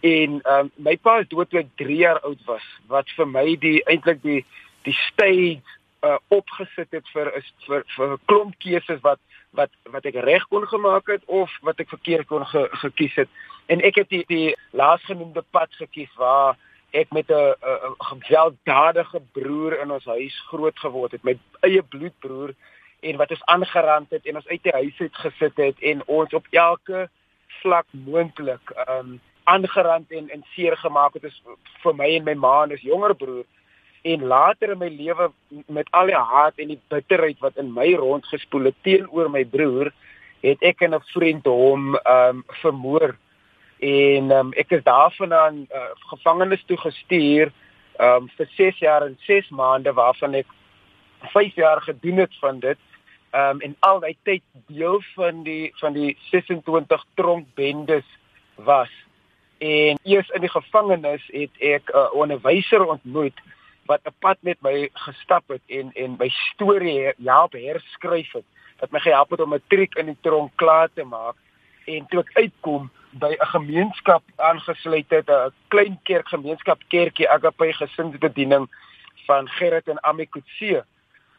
En 0.00 0.40
um, 0.56 0.72
my 0.76 0.96
pa 0.96 1.18
is 1.20 1.28
dood 1.28 1.52
toe 1.52 1.60
ek 1.66 1.76
3 1.76 2.00
jaar 2.00 2.24
oud 2.24 2.40
was, 2.48 2.64
wat 2.88 3.12
vir 3.16 3.28
my 3.28 3.56
die 3.60 3.82
eintlik 3.84 4.24
die 4.24 4.44
die 4.88 4.96
stage 5.12 5.77
uh, 6.02 6.16
opgesit 6.28 6.90
het 6.90 7.08
vir 7.14 7.32
is 7.36 7.52
vir 7.66 7.84
vir 7.96 8.12
'n 8.12 8.20
klomp 8.26 8.54
keuses 8.58 9.00
wat 9.02 9.18
wat 9.50 9.70
wat 9.90 10.04
ek 10.04 10.14
reg 10.14 10.44
kon 10.48 10.66
gemaak 10.66 11.06
het 11.06 11.24
of 11.26 11.50
wat 11.62 11.80
ek 11.80 11.88
verkeerd 11.88 12.26
kon 12.26 12.46
ge, 12.46 12.68
gekies 12.70 13.14
het. 13.14 13.28
En 13.66 13.80
ek 13.80 13.94
het 13.94 14.08
die 14.08 14.24
die 14.28 14.56
laasgenoemde 14.70 15.44
pad 15.50 15.72
gekies 15.72 16.14
waar 16.16 16.56
ek 16.90 17.12
met 17.12 17.30
'n 17.30 17.54
gewelddadige 17.98 19.20
broer 19.32 19.80
in 19.80 19.90
ons 19.90 20.04
huis 20.04 20.36
groot 20.48 20.78
geword 20.78 21.12
het 21.12 21.24
my 21.24 21.38
eie 21.60 21.82
bloedbroer 21.82 22.54
en 23.00 23.16
wat 23.16 23.30
ons 23.30 23.44
aangerand 23.44 24.10
het 24.10 24.26
en 24.26 24.36
ons 24.36 24.48
uit 24.48 24.62
die 24.62 24.72
huis 24.72 25.00
uit 25.00 25.16
gesit 25.16 25.56
het 25.56 25.78
en 25.80 26.02
ons 26.06 26.32
op 26.32 26.46
elke 26.50 27.08
vlak 27.62 27.86
moontlik 27.90 28.72
um 28.88 29.20
aangerand 29.44 30.10
en 30.10 30.30
en 30.30 30.44
seer 30.54 30.76
gemaak 30.76 31.14
het 31.14 31.24
is 31.24 31.42
vir 31.82 31.94
my 31.94 32.08
en 32.16 32.24
my 32.24 32.34
ma 32.34 32.62
en 32.62 32.74
ons 32.76 32.88
jonger 32.90 33.14
broer 33.16 33.44
en 34.02 34.24
later 34.24 34.70
in 34.70 34.78
my 34.78 34.88
lewe 34.88 35.30
met 35.66 35.88
al 35.90 36.06
die 36.06 36.16
haat 36.16 36.58
en 36.58 36.68
die 36.68 36.80
bitterheid 36.88 37.38
wat 37.40 37.56
in 37.56 37.72
my 37.72 37.94
rondgespoel 37.94 38.70
het 38.70 38.76
teenoor 38.82 39.30
my 39.30 39.44
broer 39.44 39.92
het 40.42 40.62
ek 40.62 40.80
en 40.86 40.94
'n 40.94 41.02
vriend 41.12 41.46
hom 41.46 41.94
um, 41.94 42.44
vermoor. 42.62 43.16
En 43.78 44.30
um, 44.30 44.52
ek 44.52 44.70
is 44.70 44.82
daarvandaan 44.82 45.66
uh, 45.70 45.90
gevangenis 46.10 46.62
toe 46.66 46.76
gestuur 46.76 47.52
um, 47.98 48.28
vir 48.36 48.46
6 48.56 48.78
jaar 48.78 49.02
en 49.02 49.16
6 49.26 49.48
maande 49.48 49.92
waarvan 49.92 50.34
ek 50.34 50.46
5 51.34 51.54
jaar 51.54 51.80
gedoen 51.82 52.16
het 52.16 52.34
van 52.40 52.58
dit. 52.58 52.78
Um, 53.34 53.60
en 53.60 53.76
al 53.80 54.00
daai 54.00 54.16
tyd 54.22 54.42
deel 54.66 55.02
van 55.14 55.42
die 55.42 55.72
van 55.74 55.92
die 55.92 56.16
26 56.30 57.04
tronkbendes 57.14 58.06
was. 58.54 58.90
En 59.58 59.98
eers 60.02 60.28
in 60.28 60.40
die 60.40 60.54
gevangenis 60.54 61.22
het 61.32 61.50
ek 61.58 61.90
'n 61.90 61.96
uh, 61.96 62.14
onderwyser 62.14 62.86
ontmoet 62.86 63.38
wat 63.88 64.00
'n 64.04 64.14
pad 64.20 64.38
met 64.40 64.60
my 64.62 64.88
gestap 64.92 65.44
het 65.48 65.64
en 65.66 65.90
en 65.94 66.16
my 66.18 66.28
storie 66.28 67.12
help 67.24 67.52
herskryf 67.52 68.32
het 68.32 68.44
wat 68.80 68.90
my 68.90 69.00
gehelp 69.00 69.30
het 69.30 69.40
om 69.40 69.52
'n 69.52 69.56
matriek 69.56 69.94
in 69.94 70.06
die 70.06 70.20
tronk 70.20 70.52
klaar 70.56 70.88
te 70.94 71.04
maak 71.04 71.36
en 71.86 72.06
toe 72.06 72.20
ek 72.20 72.30
uitkom 72.34 72.90
by 73.10 73.32
'n 73.32 73.52
gemeenskap 73.56 74.22
aangesluit 74.36 75.10
het 75.10 75.28
'n 75.30 75.52
klein 75.68 75.98
kerk 76.02 76.28
gemeenskap 76.28 76.78
kerkie 76.88 77.30
Agape 77.30 77.72
gesinsbediening 77.72 78.68
van 79.26 79.48
Gerrit 79.48 79.88
en 79.88 80.02
Amikutse 80.02 80.84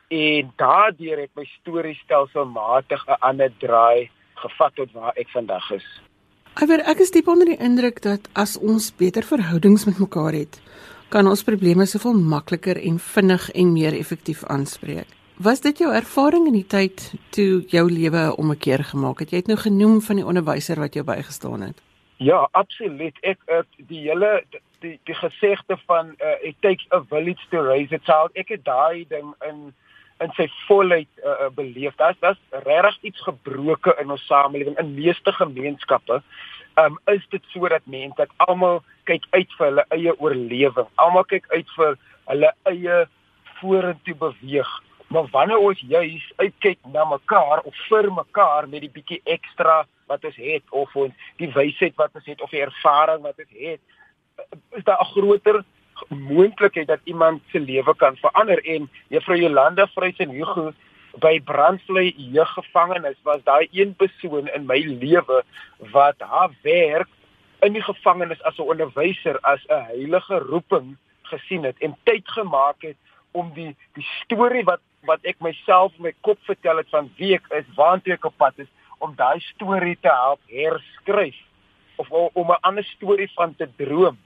en 0.07 0.53
daardeur 0.55 1.17
het 1.17 1.33
my 1.35 1.45
storie 1.45 1.95
stelselmatig 2.03 3.05
'n 3.07 3.19
ander 3.19 3.51
draai 3.57 4.09
gevat 4.35 4.75
tot 4.75 4.91
waar 4.91 5.13
ek 5.15 5.29
vandag 5.29 5.71
is. 5.71 6.01
Iwer 6.61 6.79
ek 6.79 6.99
is 6.99 7.11
diep 7.11 7.27
onder 7.27 7.45
die 7.45 7.59
indruk 7.59 8.01
dat 8.01 8.29
as 8.33 8.57
ons 8.57 8.95
beter 8.95 9.23
verhoudings 9.23 9.85
met 9.85 9.99
mekaar 9.99 10.33
het 10.33 10.61
kan 11.09 11.27
ons 11.27 11.43
probleme 11.43 11.85
soveel 11.85 12.13
makliker 12.13 12.77
en 12.77 12.99
vinnig 12.99 13.49
en 13.51 13.73
meer 13.73 13.97
effektief 13.97 14.43
aanspreek. 14.45 15.07
Was 15.39 15.61
dit 15.61 15.77
jou 15.79 15.91
ervaring 15.95 16.47
in 16.47 16.57
die 16.57 16.67
tyd 16.67 17.13
toe 17.35 17.63
jou 17.71 17.85
lewe 17.91 18.21
'n 18.27 18.37
ommekeer 18.37 18.83
gemaak 18.83 19.19
het? 19.19 19.31
Jy 19.31 19.37
het 19.37 19.47
nou 19.47 19.57
genoem 19.57 20.01
van 20.01 20.15
die 20.15 20.25
onderwyser 20.25 20.79
wat 20.79 20.93
jou 20.93 21.05
bygestaan 21.05 21.61
het. 21.61 21.81
Ja, 22.17 22.47
absoluut. 22.51 23.17
Ek 23.21 23.39
ek 23.47 23.65
die 23.87 24.01
hele 24.09 24.43
die 24.81 24.99
die 25.03 25.15
gesegde 25.15 25.77
van 25.87 26.15
uh, 26.19 26.35
it 26.43 26.55
takes 26.59 26.85
a 26.91 26.99
village 27.09 27.47
to 27.49 27.61
raise 27.63 27.95
a 27.95 27.99
child. 28.03 28.31
Ek 28.35 28.49
het 28.49 28.65
daai 28.65 29.05
ding 29.07 29.33
in 29.47 29.73
in 30.19 30.31
sy 30.35 30.49
volheid 30.67 31.07
uh, 31.23 31.47
beleef. 31.55 31.95
Daar's 31.95 32.19
daar's 32.19 32.41
regtig 32.51 32.97
iets 33.01 33.21
gebroke 33.21 33.95
in 34.01 34.11
ons 34.11 34.25
samelewing 34.25 34.77
in 34.77 34.93
meeste 34.93 35.31
gemeenskappe. 35.31 36.21
Um 36.75 36.99
is 37.05 37.23
dit 37.29 37.43
sodat 37.53 37.85
mense 37.85 38.15
dat 38.15 38.29
almal 38.37 38.83
kyk 39.09 39.25
uit 39.33 39.55
vir 39.57 39.65
hulle 39.67 39.85
eie 39.95 40.13
oorlewing. 40.19 40.89
Almal 41.01 41.25
kyk 41.29 41.49
uit 41.53 41.73
vir 41.77 41.97
hulle 42.29 42.53
eie 42.71 42.99
vorentoe 43.59 44.15
beweeg. 44.23 44.71
Maar 45.09 45.29
wanneer 45.33 45.57
ons 45.57 45.79
juis 45.89 46.25
uitkyk 46.37 46.79
na 46.93 47.05
mekaar 47.09 47.63
of 47.65 47.77
vir 47.89 48.11
mekaar 48.13 48.67
met 48.69 48.85
die 48.85 48.93
bietjie 48.93 49.21
ekstra 49.25 49.81
wat 50.09 50.25
ons 50.25 50.37
het 50.37 50.75
of 50.81 50.93
ons 50.95 51.31
die 51.41 51.49
wysheid 51.55 51.97
wat 51.97 52.13
ons 52.17 52.29
het 52.29 52.41
of 52.45 52.53
die 52.53 52.61
ervaring 52.65 53.25
wat 53.25 53.41
ons 53.41 53.55
het, 53.57 53.81
is 54.77 54.85
daar 54.85 55.01
'n 55.01 55.11
groter 55.13 55.63
moontlikheid 56.07 56.87
dat 56.87 56.99
iemand 57.03 57.41
se 57.51 57.59
lewe 57.59 57.95
kan 57.95 58.15
verander 58.15 58.59
en 58.65 58.89
juffrou 59.07 59.37
Jolanda 59.37 59.87
Vrysen 59.87 60.29
Hugo 60.29 60.73
by 61.19 61.39
Brandvlei 61.41 62.13
jeuggevangenis 62.15 63.17
was 63.23 63.43
daai 63.43 63.67
een 63.71 63.95
persoon 63.95 64.47
in 64.47 64.65
my 64.65 64.79
lewe 64.85 65.43
wat 65.91 66.15
haar 66.17 66.51
werk 66.61 67.09
in 67.61 67.73
die 67.73 67.83
gevangenis 67.83 68.41
as 68.43 68.57
'n 68.57 68.69
onderwyser 68.73 69.39
as 69.41 69.63
'n 69.67 69.85
heilige 69.91 70.37
roeping 70.37 70.97
gesien 71.21 71.63
het 71.63 71.77
en 71.79 71.97
tyd 72.03 72.27
gemaak 72.27 72.81
het 72.81 72.97
om 73.31 73.53
die 73.53 73.75
die 73.93 74.07
storie 74.21 74.63
wat 74.63 74.81
wat 75.07 75.19
ek 75.23 75.39
myself 75.39 75.93
in 75.97 76.03
my 76.03 76.13
kop 76.21 76.39
vertel 76.43 76.77
het 76.77 76.89
van 76.89 77.11
wie 77.17 77.33
ek 77.35 77.45
is, 77.49 77.65
waartoe 77.75 78.13
ek 78.13 78.25
op 78.25 78.37
pad 78.37 78.59
is 78.59 78.67
om 78.97 79.15
daai 79.15 79.39
storie 79.39 79.97
te 80.01 80.11
help 80.11 80.39
herskryf 80.47 81.37
of 81.95 82.11
om 82.11 82.51
'n 82.51 82.61
ander 82.61 82.83
storie 82.83 83.31
van 83.35 83.55
te 83.55 83.67
droom 83.77 84.17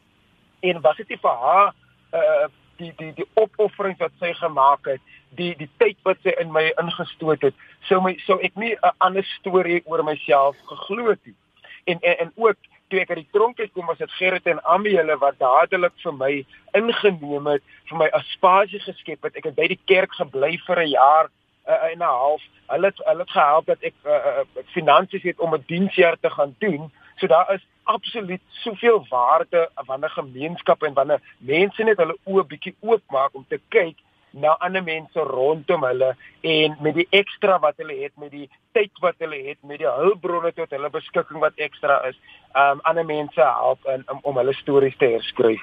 en 0.60 0.82
was 0.82 0.98
dit 0.98 1.20
vir 1.22 1.38
haar 1.46 1.74
uh 2.14 2.48
die 2.78 2.94
die 2.98 3.12
die 3.14 3.28
opofferings 3.34 4.00
wat 4.02 4.14
sy 4.20 4.34
gemaak 4.34 4.88
het, 4.90 5.02
die 5.38 5.54
die 5.60 5.70
tyd 5.78 5.98
wat 6.08 6.18
sy 6.24 6.34
in 6.42 6.52
my 6.52 6.66
ingestoot 6.82 7.46
het, 7.46 7.56
sou 7.90 8.02
my 8.02 8.16
sou 8.26 8.40
ek 8.42 8.56
nie 8.56 8.74
'n 8.74 8.96
ander 8.98 9.24
storie 9.40 9.82
oor 9.86 10.04
myself 10.04 10.58
geglo 10.70 11.10
het 11.10 11.26
nie. 11.26 11.36
En, 11.84 12.00
en 12.00 12.18
en 12.18 12.32
ook 12.36 12.58
toe 12.88 13.00
ek 13.02 13.10
uit 13.10 13.22
die 13.24 13.32
tronk 13.32 13.60
uit 13.60 13.72
kom 13.74 13.86
was 13.86 13.98
dit 13.98 14.12
Gerrit 14.20 14.48
en 14.48 14.64
Ami 14.64 14.96
hulle 14.96 15.18
wat 15.18 15.40
dadelik 15.42 15.96
vir 16.04 16.14
my 16.14 16.34
ingeneem 16.78 17.48
het, 17.48 17.64
vir 17.90 17.98
my 17.98 18.10
aspasie 18.20 18.82
geskep 18.84 19.24
het. 19.24 19.38
Ek 19.40 19.50
het 19.50 19.58
by 19.58 19.68
die 19.72 19.80
kerk 19.90 20.14
gebly 20.20 20.58
vir 20.68 20.84
'n 20.84 20.94
jaar 20.94 21.30
uh, 21.68 21.92
en 21.92 21.98
'n 21.98 22.14
half. 22.22 22.42
Hulle 22.68 22.92
het 22.92 23.00
hulle 23.06 23.26
het 23.26 23.36
gehelp 23.38 23.66
dat 23.66 23.82
ek 23.82 23.96
uh, 24.06 24.12
uh, 24.14 24.64
finansies 24.76 25.24
het 25.24 25.40
om 25.40 25.56
'n 25.56 25.64
diensjaar 25.68 26.18
te 26.20 26.30
gaan 26.30 26.56
doen. 26.60 26.92
So 27.18 27.28
daar 27.28 27.54
is 27.54 27.66
absoluut 27.84 28.42
soveel 28.50 29.06
waarde 29.10 29.70
wanneer 29.86 30.10
gemeenskappe 30.10 30.86
en 30.86 30.94
wanneer 30.94 31.22
mense 31.38 31.84
net 31.84 31.98
hulle 31.98 32.18
oë 32.24 32.44
bietjie 32.48 32.76
oopmaak 32.80 33.36
om 33.36 33.46
te 33.48 33.60
kyk 33.68 33.98
na 34.34 34.56
ander 34.66 34.84
mense 34.84 35.26
rondom 35.30 35.84
hulle 35.86 36.14
en 36.42 36.78
met 36.82 36.96
die 36.98 37.08
ekstra 37.12 37.60
wat 37.62 37.78
hulle 37.82 37.96
het 38.02 38.14
met 38.18 38.32
die 38.34 38.50
tyd 38.74 38.92
wat 39.06 39.20
hulle 39.22 39.40
het 39.46 39.60
met 39.70 39.82
die 39.84 39.90
hulpbronne 39.90 40.52
tot 40.58 40.74
hulle 40.74 40.90
beskikking 40.94 41.42
wat 41.44 41.60
ekstra 41.62 42.00
is 42.10 42.18
um 42.58 42.82
ander 42.90 43.06
mense 43.06 43.42
help 43.42 43.86
in 43.94 44.06
om, 44.10 44.20
om 44.24 44.42
hulle 44.42 44.56
stories 44.58 44.98
te 44.98 45.12
herskryf. 45.16 45.62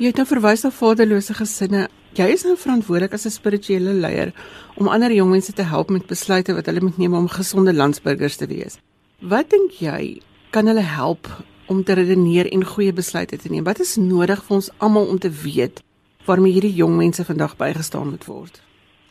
Jy 0.00 0.10
het 0.10 0.18
nou 0.18 0.26
verwys 0.26 0.64
na 0.64 0.72
vaderlose 0.74 1.34
gesinne. 1.36 1.86
Jy 2.16 2.26
is 2.34 2.42
nou 2.46 2.56
verantwoordelik 2.58 3.14
as 3.14 3.26
'n 3.26 3.36
spirituele 3.38 3.92
leier 3.92 4.32
om 4.76 4.88
ander 4.88 5.12
jong 5.12 5.30
mense 5.30 5.52
te 5.52 5.62
help 5.62 5.90
met 5.90 6.06
besluite 6.06 6.54
wat 6.54 6.66
hulle 6.66 6.80
moet 6.80 6.98
neem 6.98 7.14
om 7.14 7.28
gesonde 7.28 7.72
landsburgers 7.72 8.36
te 8.36 8.46
wees. 8.46 8.78
Wat 9.20 9.50
dink 9.50 9.70
jy 9.78 10.20
kan 10.50 10.66
hulle 10.66 10.82
help 10.82 11.28
om 11.66 11.84
te 11.84 11.94
redeneer 11.94 12.50
en 12.52 12.64
goeie 12.64 12.92
besluite 12.92 13.36
te 13.36 13.48
neem? 13.48 13.64
Wat 13.64 13.80
is 13.80 13.96
nodig 13.96 14.42
vir 14.44 14.54
ons 14.54 14.70
almal 14.78 15.06
om 15.06 15.18
te 15.18 15.30
weet 15.30 15.82
waarmee 16.24 16.52
hierdie 16.52 16.74
jong 16.74 16.96
mense 16.96 17.24
vandag 17.24 17.56
bygestaan 17.56 18.10
moet 18.14 18.24
word? 18.24 18.62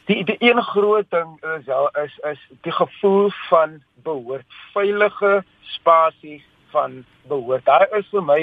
Die 0.06 0.24
die 0.26 0.38
een 0.39 0.62
groot 0.62 1.10
ding 1.10 1.38
is 1.56 1.65
ja, 1.65 1.89
is 2.04 2.17
is 2.32 2.41
die 2.62 2.71
gevoel 2.71 3.30
van 3.50 3.82
behoort, 4.04 4.47
veilige 4.74 5.43
spasie 5.62 6.43
van 6.71 7.04
behoort. 7.28 7.65
Daar 7.65 7.88
is 7.97 8.08
vir 8.10 8.24
my 8.24 8.41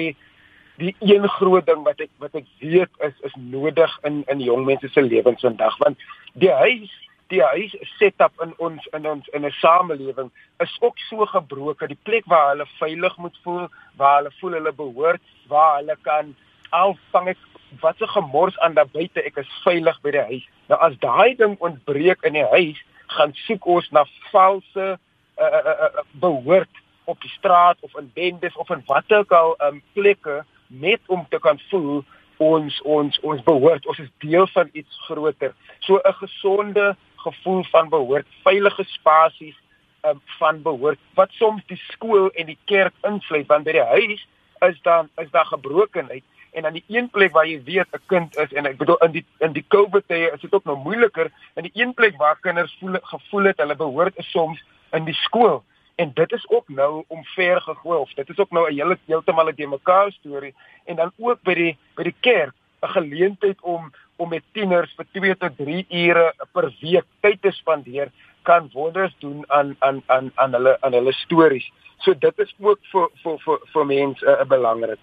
die 0.78 0.94
een 1.00 1.28
groot 1.28 1.66
ding 1.66 1.82
wat 1.82 2.00
ek 2.00 2.10
wat 2.22 2.34
ek 2.38 2.46
weet 2.60 3.02
is 3.08 3.14
is 3.26 3.34
nodig 3.36 3.98
in 4.06 4.22
in 4.26 4.40
jong 4.40 4.64
mense 4.64 4.88
se 4.88 5.02
lewens 5.02 5.42
vandag 5.42 5.76
want 5.82 5.98
die 6.34 6.52
huis 6.52 6.92
die 7.28 7.42
huis 7.42 7.74
setup 7.98 8.32
in 8.44 8.54
ons 8.64 8.86
in 8.96 9.06
ons 9.06 9.28
in 9.36 9.44
'n 9.46 9.56
samelewing 9.60 10.30
is 10.64 10.76
ook 10.80 10.98
so 10.98 11.26
gebroken. 11.26 11.88
Die 11.88 12.04
plek 12.08 12.24
waar 12.26 12.48
hulle 12.48 12.66
veilig 12.78 13.16
moet 13.16 13.38
voel, 13.42 13.68
waar 13.96 14.16
hulle 14.16 14.32
voel 14.40 14.52
hulle 14.52 14.72
behoort, 14.72 15.20
waar 15.48 15.76
hulle 15.78 15.96
kan 16.02 16.36
alvang 16.70 17.28
ek 17.34 17.38
wat 17.80 17.96
se 17.98 18.06
gemors 18.06 18.58
aan 18.58 18.74
daar 18.74 18.88
buite, 18.92 19.22
ek 19.22 19.36
is 19.36 19.50
veilig 19.64 19.98
by 20.02 20.10
die 20.10 20.26
huis. 20.30 20.46
Nou 20.68 20.78
as 20.80 20.96
daai 21.02 21.36
ding 21.36 21.56
ontbreek 21.60 22.24
in 22.24 22.38
die 22.38 22.46
huis, 22.54 22.80
gaan 23.12 23.32
soek 23.46 23.66
ons 23.66 23.88
na 23.92 24.04
valse 24.32 24.86
uh, 24.96 24.98
uh, 25.38 25.74
uh, 25.74 26.04
behoort 26.20 26.82
op 27.08 27.20
die 27.24 27.32
straat 27.32 27.80
of 27.80 27.96
in 27.96 28.10
bendes 28.14 28.56
of 28.56 28.70
in 28.70 28.82
watter 28.86 29.22
ook 29.22 29.32
al 29.32 29.54
um, 29.64 29.82
plekke 29.96 30.42
net 30.66 31.00
om 31.06 31.24
te 31.30 31.40
kan 31.40 31.60
voel 31.70 32.04
ons 32.38 32.80
ons 32.84 33.20
ons 33.24 33.44
behoort 33.46 33.86
ons 33.88 34.00
is 34.04 34.10
deel 34.24 34.46
van 34.52 34.68
iets 34.72 35.00
groter. 35.06 35.54
So 35.80 36.00
'n 36.04 36.18
gesonde 36.20 36.96
gevoel 37.16 37.64
van 37.64 37.88
behoort, 37.88 38.26
veilige 38.42 38.84
spasies 38.84 39.56
um, 40.04 40.20
van 40.38 40.62
behoort 40.62 40.98
wat 41.14 41.30
soms 41.30 41.62
die 41.66 41.80
skool 41.90 42.30
en 42.30 42.46
die 42.46 42.58
kerk 42.64 42.94
insluit 43.02 43.46
want 43.46 43.64
by 43.64 43.72
die 43.72 43.88
huis 43.94 44.26
is 44.68 44.80
dan 44.82 45.08
is 45.16 45.30
daar 45.30 45.46
gebrokenheid 45.46 46.24
en 46.52 46.62
dan 46.62 46.72
die 46.72 46.84
een 46.86 47.10
plek 47.10 47.32
waar 47.32 47.46
jy 47.46 47.62
weet 47.64 47.86
'n 47.92 48.02
kind 48.06 48.36
is 48.36 48.52
en 48.52 48.66
ek 48.66 48.76
bedoel 48.76 48.96
in 48.96 49.12
die 49.12 49.24
in 49.38 49.52
die 49.52 49.64
COVID 49.68 50.04
tye 50.08 50.30
is 50.32 50.40
dit 50.40 50.54
ook 50.54 50.64
nou 50.64 50.76
moeiliker 50.76 51.30
en 51.54 51.62
die 51.62 51.74
een 51.74 51.94
plek 51.94 52.16
waar 52.16 52.38
kinders 52.40 52.76
voel 52.80 52.98
gevoel 53.02 53.44
het 53.44 53.58
hulle 53.58 53.76
behoort 53.76 54.16
is 54.16 54.30
soms 54.30 54.64
in 54.92 55.04
die 55.04 55.14
skool 55.14 55.64
en 55.96 56.10
dit 56.14 56.32
is 56.32 56.48
ook 56.48 56.68
nou 56.68 57.04
omver 57.06 57.60
gegooi 57.60 57.98
of 57.98 58.14
dit 58.14 58.28
is 58.28 58.38
ook 58.38 58.50
nou 58.50 58.70
'n 58.70 58.74
hele 58.74 58.98
heeltemal 59.06 59.48
'n 59.48 59.54
de 59.56 59.66
mekaar 59.66 60.12
storie 60.12 60.54
en 60.84 60.96
dan 60.96 61.12
ook 61.16 61.42
by 61.42 61.54
die 61.54 61.76
by 61.94 62.02
die 62.02 62.16
kerk 62.20 62.54
'n 62.82 62.88
geleentheid 62.88 63.60
om 63.60 63.92
om 64.16 64.28
met 64.28 64.42
tieners 64.52 64.94
vir 64.96 65.06
2 65.12 65.36
tot 65.36 65.56
3 65.56 65.86
ure 65.88 66.34
per 66.52 66.74
week 66.80 67.04
tyd 67.20 67.42
te 67.42 67.50
spandeer 67.50 68.10
kan 68.42 68.70
wonders 68.72 69.14
doen 69.18 69.44
aan 69.46 69.76
aan 69.78 70.02
aan 70.06 70.30
aan 70.34 70.52
hulle 70.52 70.76
aan 70.80 70.92
hulle 70.92 71.12
stories. 71.12 71.70
So 71.98 72.14
dit 72.18 72.38
is 72.38 72.54
ook 72.58 72.78
vir 72.92 73.08
vir 73.22 73.38
vir 73.44 73.58
vir 73.72 73.86
mense 73.86 74.26
uh, 74.26 74.44
belangrik. 74.44 74.98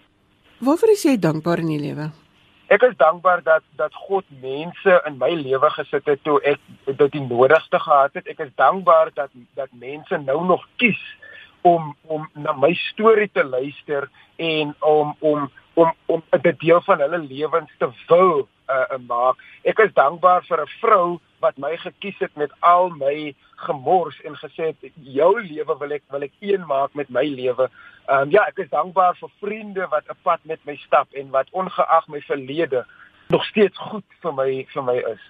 Waarvoor 0.59 0.89
is 0.89 1.03
jy 1.03 1.17
dankbaar 1.19 1.59
in 1.59 1.67
die 1.73 1.81
lewe? 1.81 2.11
Ek 2.71 2.81
is 2.87 2.95
dankbaar 2.97 3.43
dat 3.43 3.63
dat 3.77 3.93
God 4.07 4.23
mense 4.41 4.93
in 5.05 5.17
my 5.19 5.33
lewe 5.35 5.69
gesit 5.75 6.07
het 6.07 6.23
toe 6.23 6.39
ek 6.47 6.61
dit 6.85 7.11
die 7.11 7.21
nodigste 7.21 7.79
gehad 7.79 8.15
het. 8.15 8.27
Ek 8.31 8.39
is 8.39 8.53
dankbaar 8.55 9.11
dat 9.13 9.29
dat 9.59 9.69
mense 9.75 10.17
nou 10.23 10.39
nog 10.45 10.63
kies 10.81 11.01
om 11.61 11.91
om 12.07 12.25
na 12.33 12.55
my 12.57 12.71
storie 12.73 13.29
te 13.33 13.43
luister 13.43 14.09
en 14.37 14.73
om 14.79 15.15
om 15.19 15.51
om 15.75 15.91
om 16.05 16.23
'n 16.31 16.55
deel 16.63 16.81
van 16.81 16.99
hulle 16.99 17.19
lewens 17.19 17.71
te 17.77 17.89
wil 18.07 18.47
uh, 18.69 18.97
maak. 19.07 19.35
Ek 19.63 19.79
is 19.79 19.93
dankbaar 19.93 20.41
vir 20.47 20.61
'n 20.61 20.71
vrou 20.81 21.19
wat 21.45 21.57
my 21.61 21.73
gekies 21.77 22.17
het 22.23 22.33
met 22.41 22.53
al 22.59 22.89
my 22.89 23.33
gemors 23.67 24.17
en 24.27 24.35
gesê 24.41 24.71
het 24.73 24.91
jou 25.17 25.31
lewe 25.41 25.77
wil 25.79 25.95
ek 25.97 26.03
wil 26.13 26.25
ek 26.27 26.33
een 26.41 26.65
maak 26.69 26.97
met 26.99 27.09
my 27.09 27.25
lewe. 27.29 27.69
Ehm 28.09 28.27
um, 28.27 28.33
ja, 28.33 28.45
ek 28.49 28.65
is 28.65 28.73
dankbaar 28.73 29.15
vir 29.21 29.31
vriende 29.41 29.87
wat 29.93 30.09
'n 30.09 30.17
pad 30.23 30.41
met 30.43 30.59
my 30.65 30.75
stap 30.85 31.07
en 31.13 31.29
wat 31.29 31.51
ongeag 31.51 32.07
my 32.07 32.21
verlede 32.21 32.85
nog 33.27 33.45
steeds 33.45 33.77
goed 33.77 34.05
vir 34.21 34.33
my 34.33 34.65
vir 34.73 34.83
my 34.83 34.97
is. 35.13 35.23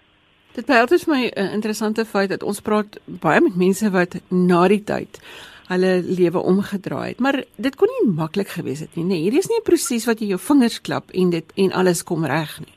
Dit 0.56 0.66
bly 0.66 0.80
altyd 0.80 1.04
vir 1.04 1.14
my 1.16 1.24
'n 1.36 1.54
interessante 1.58 2.06
feit 2.06 2.30
dat 2.30 2.44
ons 2.44 2.62
praat 2.62 3.00
baie 3.06 3.42
met 3.42 3.56
mense 3.56 3.92
wat 3.92 4.16
na 4.30 4.68
die 4.68 4.84
tyd 4.84 5.20
hulle 5.68 6.02
lewe 6.04 6.40
omgedraai 6.40 7.08
het. 7.08 7.20
Maar 7.20 7.44
dit 7.56 7.76
kon 7.76 7.90
nie 7.90 8.14
maklik 8.14 8.48
gewees 8.48 8.80
het 8.80 8.96
nie. 8.96 9.04
Nee, 9.04 9.22
hierdie 9.22 9.40
is 9.40 9.50
nie 9.50 9.60
'n 9.60 9.64
proses 9.64 10.06
wat 10.06 10.20
jy 10.20 10.28
jou 10.28 10.40
vingers 10.40 10.82
klap 10.82 11.12
en 11.12 11.30
dit 11.30 11.52
en 11.56 11.72
alles 11.72 12.04
kom 12.04 12.26
reg 12.26 12.60
nie. 12.60 12.75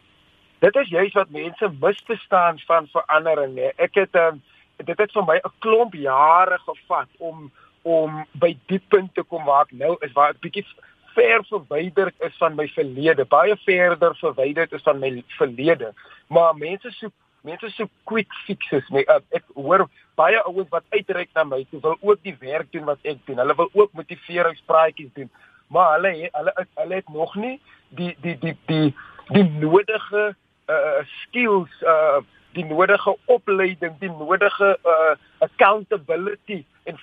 Dit 0.59 0.77
is 0.77 0.89
juist 0.89 1.15
wat 1.15 1.31
mense 1.31 1.71
misverstaan 1.81 2.59
van 2.67 2.89
verandering, 2.91 3.55
nê. 3.55 3.71
Ek 3.79 3.95
het 3.95 4.17
um, 4.19 4.41
dit 4.83 4.99
het 4.99 5.13
vir 5.15 5.27
my 5.27 5.37
'n 5.39 5.53
klomp 5.59 5.95
jare 5.95 6.59
gevat 6.67 7.09
om 7.19 7.51
om 7.83 8.27
by 8.33 8.57
die 8.67 8.83
punt 8.89 9.15
te 9.15 9.23
kom 9.23 9.45
waar 9.45 9.65
ek 9.65 9.73
nou 9.73 9.97
is 10.01 10.13
waar 10.13 10.31
ek 10.31 10.41
bietjie 10.41 10.67
ver 11.15 11.45
verwyderd 11.49 12.15
is 12.27 12.37
van 12.39 12.55
my 12.55 12.67
verlede, 12.69 13.25
baie 13.25 13.57
verder 13.65 14.17
verwyderd 14.17 14.73
is 14.73 14.83
van 14.83 14.99
my 14.99 15.25
verlede. 15.39 15.93
Maar 16.27 16.57
mense 16.57 16.91
soek 16.91 17.15
mense 17.43 17.71
soek 17.71 17.91
quick 18.05 18.35
fixes. 18.47 18.89
My, 18.91 19.05
uh, 19.09 19.21
ek 19.31 19.45
hoor 19.55 19.87
baie 20.19 20.43
ouens 20.43 20.69
wat 20.75 20.85
uitreik 20.91 21.31
na 21.35 21.45
my, 21.45 21.63
hulle 21.71 21.83
wil 21.83 21.97
ook 22.01 22.23
die 22.23 22.37
werk 22.41 22.73
doen 22.73 22.85
wat 22.85 22.99
ek 23.03 23.23
doen. 23.27 23.39
Hulle 23.39 23.55
wil 23.55 23.71
ook 23.73 23.93
motiveringspraatjies 23.93 25.15
doen. 25.15 25.31
Maar 25.69 25.95
hulle 25.97 26.31
hulle 26.33 26.67
hulle 26.75 26.95
het 26.95 27.09
nog 27.15 27.35
nie 27.37 27.61
die 27.89 28.17
die 28.21 28.37
die 28.43 28.57
die 28.67 28.95
die 29.31 29.49
nodige 29.63 30.35
uh 30.69 31.05
skills 31.23 31.71
uh 31.83 32.21
die 32.57 32.65
nodige 32.65 33.17
opleiding, 33.25 33.99
die 34.01 34.11
nodige 34.11 34.79
uh 34.85 35.15
accountability 35.39 36.65
en 36.85 36.99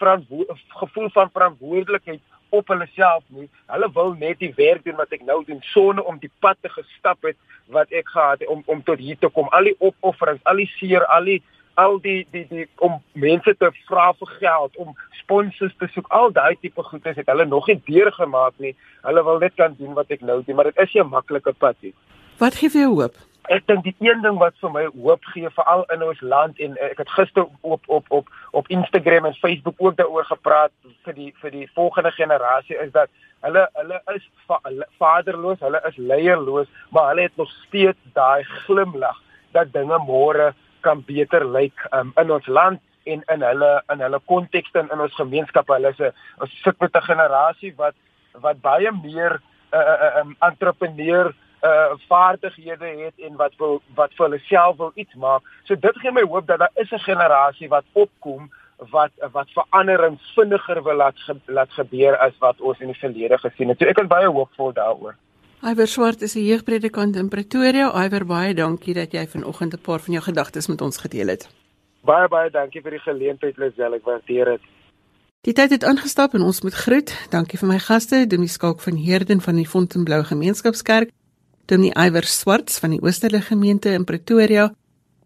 gevoel 0.67 1.09
van 1.09 1.29
verantwoordelikheid 1.31 2.21
op 2.49 2.67
hulle 2.67 2.87
self 2.93 3.23
nie. 3.27 3.49
Hulle 3.71 3.89
wil 3.93 4.15
net 4.19 4.39
die 4.39 4.53
werk 4.55 4.83
doen 4.85 4.97
wat 4.99 5.13
ek 5.15 5.25
nou 5.27 5.41
doen 5.47 5.61
sonder 5.73 6.05
om 6.05 6.17
die 6.21 6.31
pad 6.39 6.57
te 6.61 6.71
gestap 6.71 7.27
het 7.27 7.37
wat 7.73 7.91
ek 7.91 8.09
gehad 8.13 8.43
het 8.43 8.49
om 8.49 8.63
om 8.71 8.83
tot 8.83 9.01
hier 9.01 9.19
te 9.19 9.29
kom. 9.33 9.49
Al 9.49 9.69
die 9.71 9.75
opofferings, 9.79 10.43
al 10.43 10.61
die 10.61 10.71
seer, 10.77 11.05
al 11.17 11.29
die 11.31 11.41
al 11.75 11.99
die 11.99 12.21
die 12.31 12.45
die 12.49 12.65
om 12.87 12.99
mense 13.11 13.55
te 13.59 13.71
vra 13.89 14.11
vir 14.19 14.33
geld, 14.39 14.77
om 14.81 14.95
sponsors 15.21 15.75
te 15.79 15.89
soek, 15.93 16.09
al 16.09 16.31
daai 16.31 16.55
tipe 16.61 16.83
goedes 16.83 17.17
het 17.19 17.31
hulle 17.31 17.45
nog 17.49 17.67
nie 17.71 17.79
deurgemaak 17.87 18.59
nie. 18.63 18.75
Hulle 19.07 19.23
wil 19.27 19.39
net 19.43 19.55
kan 19.59 19.75
doen 19.79 19.95
wat 19.97 20.11
ek 20.15 20.21
nou 20.21 20.41
doen, 20.43 20.55
maar 20.55 20.71
dit 20.71 20.83
is 20.87 20.95
'n 20.95 21.09
maklike 21.09 21.53
pad 21.53 21.75
nie. 21.81 21.93
Wat 22.39 22.55
gee 22.55 22.69
vir 22.69 22.81
jou 22.81 22.93
hoop? 23.01 23.15
Ek 23.53 23.67
dink 23.67 23.83
die 23.85 23.95
een 23.99 24.21
ding 24.23 24.37
wat 24.41 24.55
vir 24.61 24.71
my 24.73 24.85
hoop 24.95 25.25
gee 25.33 25.49
veral 25.53 25.83
in 25.93 26.03
ons 26.03 26.21
land 26.21 26.59
en 26.59 26.77
ek 26.81 26.97
het 27.03 27.11
gister 27.17 27.45
op 27.61 27.83
op 27.87 28.05
op 28.09 28.31
op 28.51 28.69
Instagram 28.73 29.25
en 29.29 29.37
Facebook 29.41 29.75
ook 29.77 29.97
daaroor 29.97 30.25
gepraat 30.25 30.71
vir 31.05 31.13
die 31.13 31.33
vir 31.41 31.51
die 31.51 31.69
volgende 31.73 32.11
generasie 32.11 32.77
is 32.81 32.91
dat 32.91 33.09
hulle 33.45 33.67
hulle 33.73 34.01
is 34.15 34.25
va, 34.47 34.59
vaderloos, 34.97 35.59
hulle 35.59 35.81
is 35.89 35.97
leierloos, 35.97 36.67
maar 36.89 37.11
hulle 37.11 37.27
het 37.27 37.37
nog 37.37 37.51
steeds 37.67 37.99
daai 38.17 38.43
glimlag 38.65 39.21
dat 39.53 39.73
dinge 39.73 39.99
môre 40.07 40.53
kan 40.81 41.03
beter 41.05 41.45
lyk 41.45 41.85
um, 41.91 42.13
in 42.21 42.31
ons 42.31 42.47
land 42.47 42.81
en 43.05 43.21
in 43.33 43.45
hulle 43.45 43.71
in 43.93 44.01
hulle 44.01 44.19
konteks 44.25 44.73
en 44.73 44.89
in 44.93 45.01
ons 45.05 45.21
gemeenskap. 45.21 45.69
Hulle 45.69 45.93
is 45.93 45.99
'n 45.99 46.13
ons 46.41 46.61
sit 46.63 46.79
met 46.79 46.95
'n 46.95 47.09
generasie 47.11 47.73
wat 47.77 47.95
wat 48.41 48.61
baie 48.61 48.91
meer 48.91 49.33
'n 49.37 49.77
uh, 49.77 49.79
uh, 49.79 49.97
uh, 50.05 50.19
um, 50.19 50.35
entrepreneur 50.39 51.33
uh 51.69 51.95
vaardighede 52.07 52.91
het 53.05 53.17
en 53.27 53.35
wat 53.35 53.55
wil 53.57 53.81
wat 53.95 54.13
vir 54.17 54.25
hulle 54.25 54.41
self 54.49 54.77
wil 54.77 54.91
iets 54.95 55.15
maak. 55.15 55.43
So 55.63 55.75
dit 55.75 55.97
gee 56.01 56.11
my 56.11 56.25
hoop 56.27 56.47
dat 56.47 56.59
daar 56.59 56.75
is 56.75 56.91
'n 56.91 57.07
generasie 57.09 57.69
wat 57.69 57.85
opkom 57.93 58.51
wat 58.77 59.11
wat 59.31 59.49
verandering 59.49 60.19
vinniger 60.35 60.83
wil 60.83 60.95
laat 60.95 61.19
ge, 61.19 61.35
laat 61.45 61.71
gebeur 61.71 62.17
as 62.17 62.33
wat 62.39 62.61
ons 62.61 62.79
in 62.79 62.87
die 62.87 62.99
verlede 62.99 63.37
gesien 63.37 63.69
het. 63.69 63.79
So 63.79 63.85
ek 63.85 63.99
is 63.99 64.07
baie 64.07 64.27
hoopvol 64.27 64.73
daaroor. 64.73 65.15
Iwer 65.63 65.87
Swart 65.87 66.21
is 66.21 66.35
'n 66.35 66.45
jeugpredikant 66.45 67.15
in 67.15 67.29
Pretoria. 67.29 67.91
Iwer, 68.05 68.25
baie 68.25 68.53
dankie 68.53 68.93
dat 68.93 69.11
jy 69.11 69.27
vanoggend 69.27 69.73
'n 69.73 69.81
paar 69.81 69.99
van 69.99 70.13
jou 70.13 70.23
gedagtes 70.23 70.67
met 70.67 70.81
ons 70.81 70.97
gedeel 70.97 71.27
het. 71.27 71.49
Baie 72.03 72.27
baie 72.27 72.49
dankie 72.49 72.81
vir 72.81 72.91
die 72.91 72.99
geleentheid, 72.99 73.57
Lisel. 73.57 73.93
Ek 73.93 74.03
waardeer 74.03 74.45
dit. 74.45 74.61
Die 75.41 75.53
tyd 75.53 75.69
het 75.69 75.83
aangestap 75.83 76.33
en 76.33 76.41
ons 76.41 76.61
moet 76.61 76.73
groet. 76.73 77.11
Dankie 77.29 77.59
vir 77.59 77.67
my 77.67 77.79
gaste, 77.79 78.27
Dominee 78.27 78.49
Skalk 78.49 78.81
van 78.81 78.95
Heerden 78.95 79.41
van 79.41 79.55
die 79.55 79.67
Fontainebleau 79.67 80.23
Gemeenskapskerk, 80.23 81.09
Dominee 81.65 81.93
Iwer 81.97 82.25
Swart 82.29 82.71
van 82.77 82.91
die 82.93 83.01
Oosterlike 83.01 83.47
Gemeente 83.49 83.89
in 83.89 84.03
Pretoria, 84.05 84.67